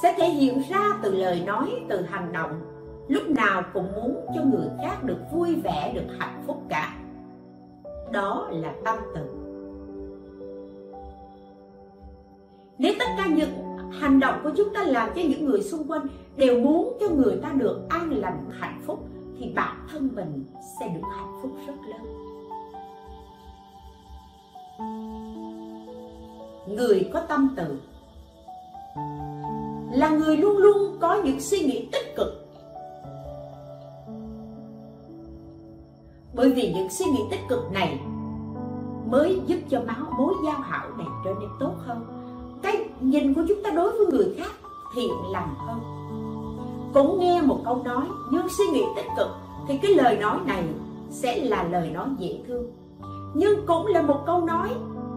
sẽ 0.03 0.15
thể 0.19 0.29
hiện 0.29 0.63
ra 0.71 0.99
từ 1.03 1.15
lời 1.15 1.43
nói, 1.47 1.71
từ 1.89 2.03
hành 2.03 2.33
động. 2.33 2.61
Lúc 3.09 3.31
nào 3.31 3.63
cũng 3.75 3.93
muốn 3.93 4.27
cho 4.35 4.43
người 4.45 4.69
khác 4.83 5.05
được 5.05 5.19
vui 5.33 5.55
vẻ, 5.55 5.93
được 5.95 6.15
hạnh 6.19 6.43
phúc 6.47 6.63
cả. 6.69 6.97
Đó 8.13 8.49
là 8.53 8.73
tâm 8.85 8.97
từ. 9.15 9.21
Nếu 12.79 12.93
tất 12.99 13.09
cả 13.17 13.27
những 13.27 13.79
hành 14.01 14.21
động 14.21 14.41
của 14.43 14.51
chúng 14.57 14.75
ta 14.75 14.83
làm 14.83 15.09
cho 15.15 15.21
những 15.29 15.45
người 15.45 15.63
xung 15.63 15.91
quanh 15.91 16.07
đều 16.37 16.61
muốn 16.61 16.97
cho 17.01 17.09
người 17.09 17.39
ta 17.43 17.53
được 17.53 17.81
an 17.89 18.11
lành, 18.11 18.51
hạnh 18.51 18.81
phúc, 18.87 18.99
thì 19.39 19.53
bản 19.55 19.77
thân 19.93 20.09
mình 20.15 20.45
sẽ 20.81 20.89
được 20.89 21.09
hạnh 21.17 21.39
phúc 21.43 21.51
rất 21.67 21.75
lớn 21.89 22.28
người 26.69 27.11
có 27.13 27.21
tâm 27.21 27.55
từ 27.57 27.79
là 29.93 30.09
người 30.09 30.37
luôn 30.37 30.57
luôn 30.57 30.97
có 31.01 31.15
những 31.15 31.41
suy 31.41 31.59
nghĩ 31.59 31.89
tích 31.93 32.17
cực. 32.17 32.47
Bởi 36.35 36.53
vì 36.53 36.73
những 36.75 36.91
suy 36.91 37.05
nghĩ 37.07 37.21
tích 37.31 37.41
cực 37.49 37.73
này 37.73 38.01
mới 39.11 39.41
giúp 39.47 39.59
cho 39.71 39.83
máu 39.87 40.13
mối 40.19 40.35
giao 40.45 40.61
hảo 40.61 40.89
này 40.99 41.07
trở 41.25 41.35
nên 41.41 41.49
tốt 41.61 41.73
hơn. 41.77 42.05
Cái 42.63 42.89
nhìn 43.01 43.35
của 43.35 43.43
chúng 43.49 43.63
ta 43.65 43.71
đối 43.71 43.91
với 43.91 44.07
người 44.07 44.35
khác 44.39 44.53
thiện 44.95 45.11
lành 45.33 45.55
hơn. 45.59 45.81
Cũng 46.95 47.21
nghe 47.21 47.43
một 47.43 47.61
câu 47.65 47.83
nói 47.85 48.05
nhưng 48.31 48.49
suy 48.59 48.65
nghĩ 48.67 48.83
tích 48.97 49.09
cực, 49.17 49.29
thì 49.69 49.79
cái 49.83 49.95
lời 49.95 50.17
nói 50.17 50.39
này 50.47 50.65
sẽ 51.11 51.45
là 51.45 51.63
lời 51.63 51.91
nói 51.91 52.09
dễ 52.19 52.39
thương 52.47 52.67
nhưng 53.35 53.67
cũng 53.67 53.87
là 53.87 54.03
một 54.03 54.23
câu 54.27 54.47
nói. 54.47 54.71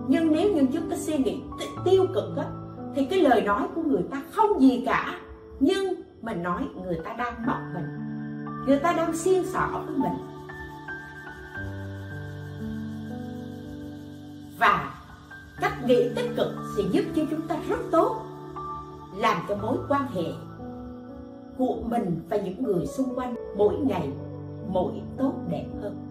Nhưng 0.07 0.31
nếu 0.31 0.53
như 0.53 0.61
chúng 0.73 0.89
ta 0.89 0.97
suy 0.97 1.17
nghĩ 1.17 1.41
tiêu 1.85 2.05
cực 2.13 2.37
á, 2.37 2.45
thì 2.95 3.05
cái 3.05 3.19
lời 3.19 3.41
nói 3.41 3.67
của 3.75 3.81
người 3.81 4.03
ta 4.11 4.21
không 4.31 4.61
gì 4.61 4.83
cả. 4.85 5.19
Nhưng 5.59 5.93
mình 6.21 6.43
nói 6.43 6.67
người 6.83 6.99
ta 7.03 7.13
đang 7.13 7.45
móc 7.45 7.57
mình. 7.73 7.85
Người 8.67 8.79
ta 8.79 8.93
đang 8.93 9.17
xiên 9.17 9.45
xỏ 9.45 9.83
với 9.85 9.95
mình. 9.97 10.13
Và 14.59 14.93
cách 15.61 15.85
nghĩ 15.85 16.09
tích 16.15 16.29
cực 16.37 16.47
sẽ 16.77 16.83
giúp 16.91 17.03
cho 17.15 17.21
chúng 17.29 17.47
ta 17.47 17.57
rất 17.69 17.79
tốt. 17.91 18.21
Làm 19.15 19.37
cho 19.49 19.57
mối 19.61 19.77
quan 19.89 20.07
hệ 20.13 20.25
của 21.57 21.75
mình 21.85 22.21
và 22.29 22.37
những 22.37 22.63
người 22.63 22.85
xung 22.85 23.15
quanh 23.15 23.35
mỗi 23.57 23.77
ngày 23.77 24.09
mỗi 24.67 24.93
tốt 25.17 25.33
đẹp 25.49 25.65
hơn. 25.81 26.10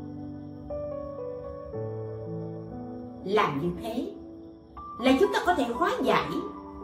Làm 3.25 3.61
như 3.63 3.71
thế 3.83 4.13
là 5.01 5.13
chúng 5.21 5.33
ta 5.33 5.39
có 5.47 5.55
thể 5.55 5.65
hóa 5.65 5.93
giải 6.03 6.31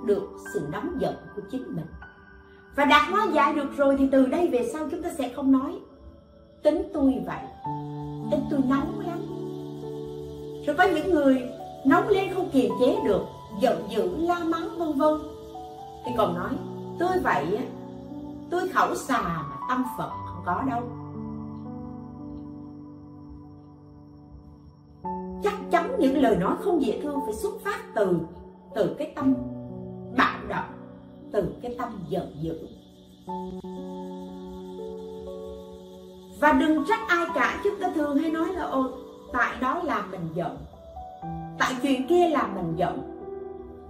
được 0.04 0.28
sự 0.54 0.68
nóng 0.72 1.00
giận 1.00 1.14
của 1.36 1.42
chính 1.50 1.62
mình. 1.76 1.86
Và 2.76 2.84
đạt 2.84 3.08
hóa 3.10 3.26
giải 3.32 3.54
được 3.54 3.76
rồi 3.76 3.96
thì 3.98 4.08
từ 4.12 4.26
đây 4.26 4.48
về 4.48 4.70
sau 4.72 4.88
chúng 4.90 5.02
ta 5.02 5.10
sẽ 5.18 5.32
không 5.36 5.52
nói, 5.52 5.78
tính 6.62 6.82
tôi 6.94 7.22
vậy, 7.26 7.42
tính 8.30 8.40
tôi 8.50 8.60
nóng 8.68 9.00
lắm. 9.00 9.18
Rồi 10.66 10.76
có 10.76 10.84
những 10.84 11.10
người 11.10 11.42
nóng 11.86 12.08
lên 12.08 12.34
không 12.34 12.50
kiềm 12.52 12.70
chế 12.80 12.96
được, 13.04 13.22
giận 13.60 13.82
dữ, 13.90 14.16
la 14.16 14.38
mắng, 14.38 14.78
vân 14.78 14.92
vân. 14.92 15.14
Thì 16.06 16.12
còn 16.16 16.34
nói, 16.34 16.50
tôi 16.98 17.18
vậy 17.22 17.56
á, 17.56 17.64
tôi 18.50 18.68
khẩu 18.68 18.94
xà 18.94 19.22
mà 19.22 19.56
tâm 19.68 19.84
phật 19.98 20.10
không 20.26 20.42
có 20.46 20.62
đâu. 20.70 20.82
Những 25.98 26.18
lời 26.18 26.36
nói 26.36 26.55
không 26.60 26.82
dễ 26.82 27.01
thương 27.02 27.20
phải 27.24 27.35
xuất 27.35 27.52
phát 27.64 27.94
từ 27.94 28.18
từ 28.74 28.94
cái 28.98 29.12
tâm 29.16 29.35
bạo 30.16 30.39
động, 30.48 30.64
từ 31.32 31.55
cái 31.62 31.74
tâm 31.78 31.89
giận 32.09 32.36
dữ. 32.40 32.59
Và 36.40 36.52
đừng 36.52 36.85
trách 36.89 37.01
ai 37.09 37.27
cả 37.35 37.60
chúng 37.64 37.74
ta 37.81 37.89
thường 37.94 38.18
hay 38.18 38.31
nói 38.31 38.48
là 38.55 38.62
ô 38.62 38.90
tại 39.32 39.56
đó 39.60 39.81
là 39.85 40.05
mình 40.10 40.28
giận, 40.35 40.59
tại 41.59 41.74
chuyện 41.82 42.09
kia 42.09 42.28
là 42.28 42.48
mình 42.55 42.74
giận. 42.77 43.12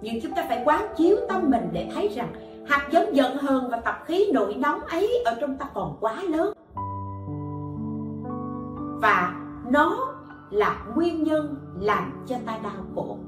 Nhưng 0.00 0.20
chúng 0.22 0.32
ta 0.32 0.44
phải 0.48 0.62
quán 0.64 0.82
chiếu 0.96 1.16
tâm 1.28 1.50
mình 1.50 1.68
để 1.72 1.90
thấy 1.94 2.08
rằng 2.08 2.28
hạt 2.68 2.88
giống 2.92 3.16
giận 3.16 3.36
hờn 3.36 3.68
và 3.70 3.80
tập 3.80 4.02
khí 4.04 4.26
nội 4.32 4.54
nóng 4.54 4.80
ấy 4.80 5.22
ở 5.24 5.36
trong 5.40 5.56
ta 5.56 5.66
còn 5.74 5.96
quá 6.00 6.22
lớn. 6.22 6.52
Và 9.02 9.34
nó 9.70 10.15
là 10.50 10.84
nguyên 10.94 11.24
nhân 11.24 11.56
làm 11.80 12.24
cho 12.26 12.36
ta 12.46 12.58
đau 12.62 12.84
khổ. 12.94 13.18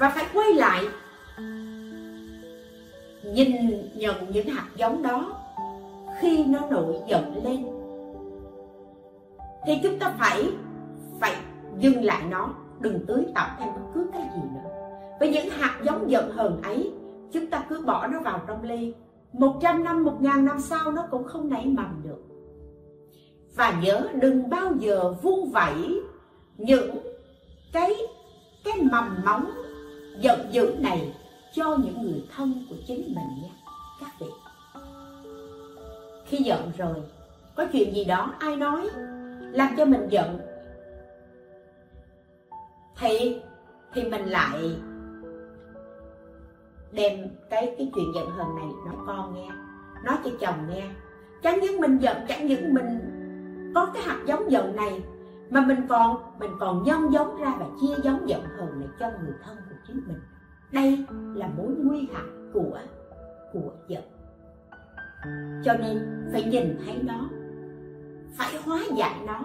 Và 0.00 0.10
phải 0.14 0.26
quay 0.34 0.52
lại, 0.52 0.88
nhìn 3.34 3.52
nhận 3.96 4.16
những 4.32 4.48
hạt 4.48 4.66
giống 4.76 5.02
đó 5.02 5.38
khi 6.20 6.44
nó 6.44 6.60
nổi 6.70 6.94
giận 7.06 7.44
lên. 7.44 7.66
Thì 9.66 9.80
chúng 9.82 9.98
ta 9.98 10.14
phải 10.18 10.52
phải 11.20 11.36
dừng 11.78 12.04
lại 12.04 12.22
nó, 12.30 12.50
đừng 12.80 13.06
tưới 13.06 13.24
tạo 13.34 13.48
thêm 13.58 13.68
bất 13.74 13.90
cứ 13.94 14.06
cái 14.12 14.28
gì 14.34 14.42
nữa. 14.54 14.70
Với 15.20 15.28
những 15.28 15.48
hạt 15.50 15.80
giống 15.82 16.10
giận 16.10 16.30
hờn 16.32 16.62
ấy, 16.62 16.92
chúng 17.32 17.46
ta 17.46 17.64
cứ 17.68 17.82
bỏ 17.86 18.06
nó 18.06 18.20
vào 18.20 18.40
trong 18.46 18.62
ly. 18.62 18.94
Một 19.32 19.58
trăm 19.60 19.84
năm, 19.84 20.04
một 20.04 20.16
ngàn 20.20 20.44
năm 20.44 20.60
sau 20.60 20.92
nó 20.92 21.06
cũng 21.10 21.24
không 21.24 21.48
nảy 21.48 21.66
mầm 21.66 22.00
được 22.02 22.31
và 23.54 23.80
nhớ 23.82 24.08
đừng 24.14 24.50
bao 24.50 24.72
giờ 24.78 25.14
vung 25.22 25.50
vẩy 25.50 26.00
những 26.58 26.98
cái 27.72 27.96
cái 28.64 28.74
mầm 28.92 29.16
móng 29.24 29.50
giận 30.18 30.40
dữ 30.50 30.74
này 30.78 31.14
cho 31.54 31.76
những 31.84 32.02
người 32.02 32.24
thân 32.36 32.66
của 32.70 32.76
chính 32.86 33.02
mình 33.06 33.42
nha, 33.42 33.50
các 34.00 34.10
vị. 34.20 34.26
Khi 36.26 36.36
giận 36.38 36.72
rồi, 36.78 36.96
có 37.56 37.66
chuyện 37.72 37.94
gì 37.94 38.04
đó 38.04 38.34
ai 38.38 38.56
nói 38.56 38.88
làm 39.52 39.74
cho 39.76 39.84
mình 39.84 40.08
giận? 40.10 40.38
Thì 42.98 43.40
thì 43.94 44.02
mình 44.02 44.26
lại 44.26 44.76
đem 46.92 47.28
cái 47.50 47.74
cái 47.78 47.90
chuyện 47.94 48.12
giận 48.14 48.30
hờn 48.30 48.56
này 48.56 48.66
nói 48.86 48.94
con 49.06 49.34
nghe, 49.34 49.48
nói 50.04 50.16
cho 50.24 50.30
chồng 50.40 50.68
nghe. 50.70 50.82
Chẳng 51.42 51.60
những 51.60 51.80
mình 51.80 51.98
giận, 51.98 52.16
chẳng 52.28 52.46
những 52.46 52.74
mình 52.74 52.98
có 53.74 53.86
cái 53.94 54.02
hạt 54.02 54.18
giống 54.26 54.50
giận 54.50 54.76
này, 54.76 55.04
mà 55.50 55.60
mình 55.60 55.86
còn 55.88 56.16
mình 56.38 56.50
còn 56.60 56.82
nhân 56.82 57.12
giống 57.12 57.36
ra 57.36 57.54
và 57.58 57.66
chia 57.80 57.94
giống 58.02 58.28
giận 58.28 58.42
hờn 58.56 58.80
này 58.80 58.88
cho 59.00 59.10
người 59.22 59.34
thân 59.44 59.56
của 59.56 59.76
chính 59.86 60.00
mình. 60.06 60.20
Đây 60.72 61.04
là 61.34 61.48
mối 61.56 61.74
nguy 61.78 62.08
hại 62.12 62.24
của 62.52 62.78
của 63.52 63.72
giận 63.88 64.02
cho 65.64 65.74
nên 65.74 66.28
phải 66.32 66.44
nhìn 66.44 66.78
thấy 66.84 67.02
nó, 67.02 67.28
phải 68.36 68.62
hóa 68.64 68.80
giải 68.94 69.20
nó, 69.26 69.40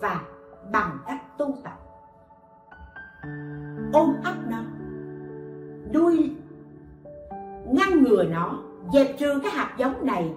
và 0.00 0.20
bằng 0.72 0.98
cách 1.06 1.38
tu 1.38 1.58
tập. 1.64 1.78
Ôm 3.92 4.14
ấp 4.24 4.34
nó, 4.50 4.58
đuôi, 5.92 6.36
ngăn 7.66 8.04
ngừa 8.04 8.24
nó 8.24 8.58
dẹp 8.92 9.18
trừ 9.18 9.40
cái 9.42 9.52
hạt 9.52 9.74
giống 9.78 10.06
này 10.06 10.34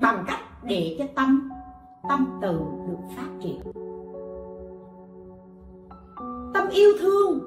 bằng 0.00 0.24
cách 0.26 0.40
để 0.62 0.96
cho 0.98 1.04
tâm 1.14 1.50
tâm 2.08 2.38
từ 2.42 2.60
được 2.88 2.98
phát 3.16 3.28
triển. 3.40 3.60
Tâm 6.54 6.68
yêu 6.70 6.92
thương, 7.00 7.38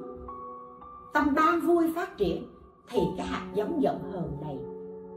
tâm 1.14 1.34
ban 1.36 1.60
vui 1.60 1.92
phát 1.94 2.16
triển, 2.16 2.46
thì 2.88 3.00
cái 3.16 3.26
hạt 3.26 3.46
giống 3.54 3.82
giận 3.82 3.98
hờn 4.12 4.36
này 4.40 4.58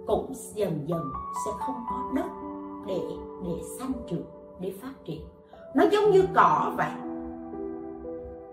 cũng 0.07 0.33
dần 0.55 0.83
dần 0.87 1.01
sẽ 1.45 1.51
không 1.59 1.75
có 1.89 2.11
đất 2.15 2.29
để 2.87 3.01
để 3.45 3.61
sanh 3.79 3.91
trưởng, 4.09 4.25
để 4.59 4.73
phát 4.81 4.93
triển. 5.05 5.21
Nó 5.75 5.83
giống 5.91 6.11
như 6.11 6.23
cỏ 6.33 6.71
vậy. 6.77 6.91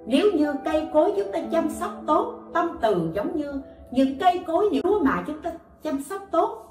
Nếu 0.07 0.27
như 0.35 0.55
cây 0.65 0.89
cối 0.93 1.13
chúng 1.17 1.33
ta 1.33 1.39
chăm 1.53 1.71
sóc 1.71 1.91
tốt, 2.07 2.35
tâm 2.53 2.79
từ 2.81 3.11
giống 3.15 3.37
như 3.37 3.63
những 3.93 4.19
cây 4.21 4.45
cối 4.47 4.69
những 4.73 4.87
lúa 4.87 5.01
mạ 5.01 5.25
chúng 5.27 5.43
ta 5.43 5.53
chăm 5.83 6.03
sóc 6.03 6.23
tốt 6.31 6.70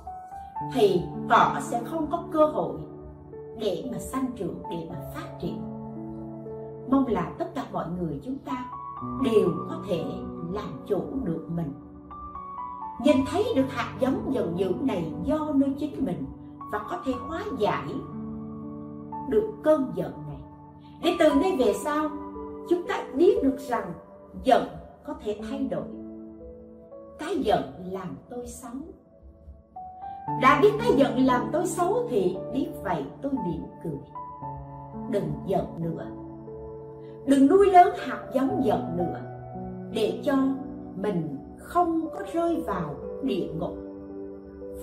thì 0.73 1.01
cỏ 1.29 1.55
sẽ 1.61 1.81
không 1.83 2.07
có 2.11 2.23
cơ 2.31 2.45
hội 2.45 2.77
để 3.59 3.89
mà 3.91 3.99
sanh 3.99 4.25
trưởng 4.35 4.55
để 4.71 4.87
mà 4.89 4.95
phát 5.15 5.39
triển. 5.39 5.61
Mong 6.89 7.07
là 7.07 7.31
tất 7.37 7.55
cả 7.55 7.65
mọi 7.71 7.85
người 7.99 8.19
chúng 8.23 8.37
ta 8.37 8.65
đều 9.23 9.49
có 9.69 9.75
thể 9.87 10.03
làm 10.51 10.69
chủ 10.87 11.01
được 11.23 11.47
mình. 11.55 11.73
Nhìn 13.03 13.17
thấy 13.31 13.45
được 13.55 13.65
hạt 13.69 13.97
giống 13.99 14.33
dần 14.33 14.59
dữ 14.59 14.73
này 14.81 15.13
do 15.23 15.51
nơi 15.55 15.75
chính 15.79 16.05
mình 16.05 16.25
và 16.71 16.79
có 16.89 17.01
thể 17.05 17.11
hóa 17.27 17.43
giải 17.57 17.87
được 19.29 19.51
cơn 19.63 19.91
giận 19.95 20.13
này. 20.27 20.41
Để 21.03 21.15
từ 21.19 21.33
nay 21.35 21.55
về 21.59 21.73
sau, 21.73 22.09
chúng 22.69 22.87
ta 22.87 23.03
biết 23.13 23.43
được 23.43 23.57
rằng 23.59 23.93
giận 24.43 24.63
có 25.05 25.15
thể 25.23 25.39
thay 25.49 25.67
đổi. 25.67 25.83
Cái 27.19 27.37
giận 27.37 27.61
làm 27.91 28.17
tôi 28.29 28.47
sống 28.47 28.81
đã 30.41 30.59
biết 30.61 30.71
cái 30.79 30.93
giận 30.97 31.25
làm 31.25 31.49
tôi 31.51 31.67
xấu 31.67 32.07
thì 32.09 32.37
biết 32.53 32.67
vậy 32.83 33.05
tôi 33.21 33.31
mỉm 33.31 33.63
cười. 33.83 33.99
Đừng 35.09 35.31
giận 35.45 35.65
nữa. 35.77 36.05
Đừng 37.25 37.47
nuôi 37.47 37.65
lớn 37.65 37.87
hạt 37.97 38.23
giống 38.33 38.61
giận 38.63 38.97
nữa, 38.97 39.19
để 39.91 40.21
cho 40.25 40.33
mình 40.95 41.37
không 41.57 42.09
có 42.13 42.19
rơi 42.33 42.63
vào 42.67 42.95
địa 43.23 43.47
ngục. 43.59 43.77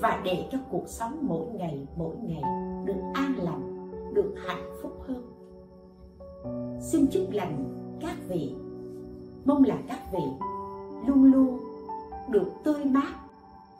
Và 0.00 0.20
để 0.24 0.48
cho 0.52 0.58
cuộc 0.70 0.88
sống 0.88 1.18
mỗi 1.20 1.46
ngày 1.46 1.86
mỗi 1.96 2.16
ngày 2.22 2.42
được 2.84 3.00
an 3.14 3.34
lành, 3.38 3.90
được 4.14 4.34
hạnh 4.46 4.64
phúc 4.82 4.92
hơn. 5.06 5.22
Xin 6.80 7.06
chúc 7.10 7.22
lành 7.30 7.64
các 8.00 8.16
vị. 8.28 8.54
Mong 9.44 9.64
là 9.64 9.76
các 9.88 9.98
vị 10.12 10.24
luôn 11.06 11.24
luôn 11.24 11.58
được 12.30 12.52
tươi 12.64 12.84
mát, 12.84 13.12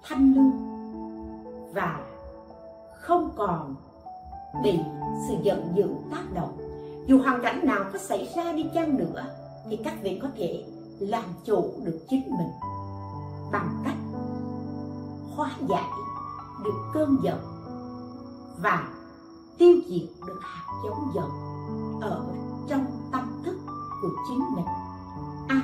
thanh 0.02 0.34
lương 0.34 0.65
và 1.77 2.01
không 3.01 3.31
còn 3.36 3.74
bị 4.62 4.81
sự 5.28 5.35
giận 5.43 5.73
dữ 5.74 5.89
tác 6.11 6.32
động 6.35 6.59
dù 7.07 7.19
hoàn 7.19 7.43
cảnh 7.43 7.66
nào 7.66 7.85
có 7.93 7.98
xảy 7.98 8.32
ra 8.36 8.53
đi 8.53 8.66
chăng 8.74 8.97
nữa, 8.97 9.24
thì 9.70 9.77
các 9.77 9.94
vị 10.03 10.19
có 10.23 10.28
thể 10.36 10.65
làm 10.98 11.24
chủ 11.44 11.73
được 11.85 11.98
chính 12.09 12.23
mình 12.39 12.51
bằng 13.53 13.82
cách 13.85 13.97
hóa 15.36 15.51
giải 15.69 15.90
được 16.65 16.90
cơn 16.94 17.16
giận 17.23 17.39
và 18.62 18.89
tiêu 19.59 19.74
diệt 19.89 20.09
được 20.27 20.40
hạt 20.43 20.66
giống 20.85 21.12
giận 21.15 21.31
ở 22.01 22.24
trong 22.69 22.86
tâm 23.12 23.43
thức 23.44 23.57
của 24.03 24.11
chính 24.28 24.40
mình. 24.57 24.66
Ai 25.48 25.61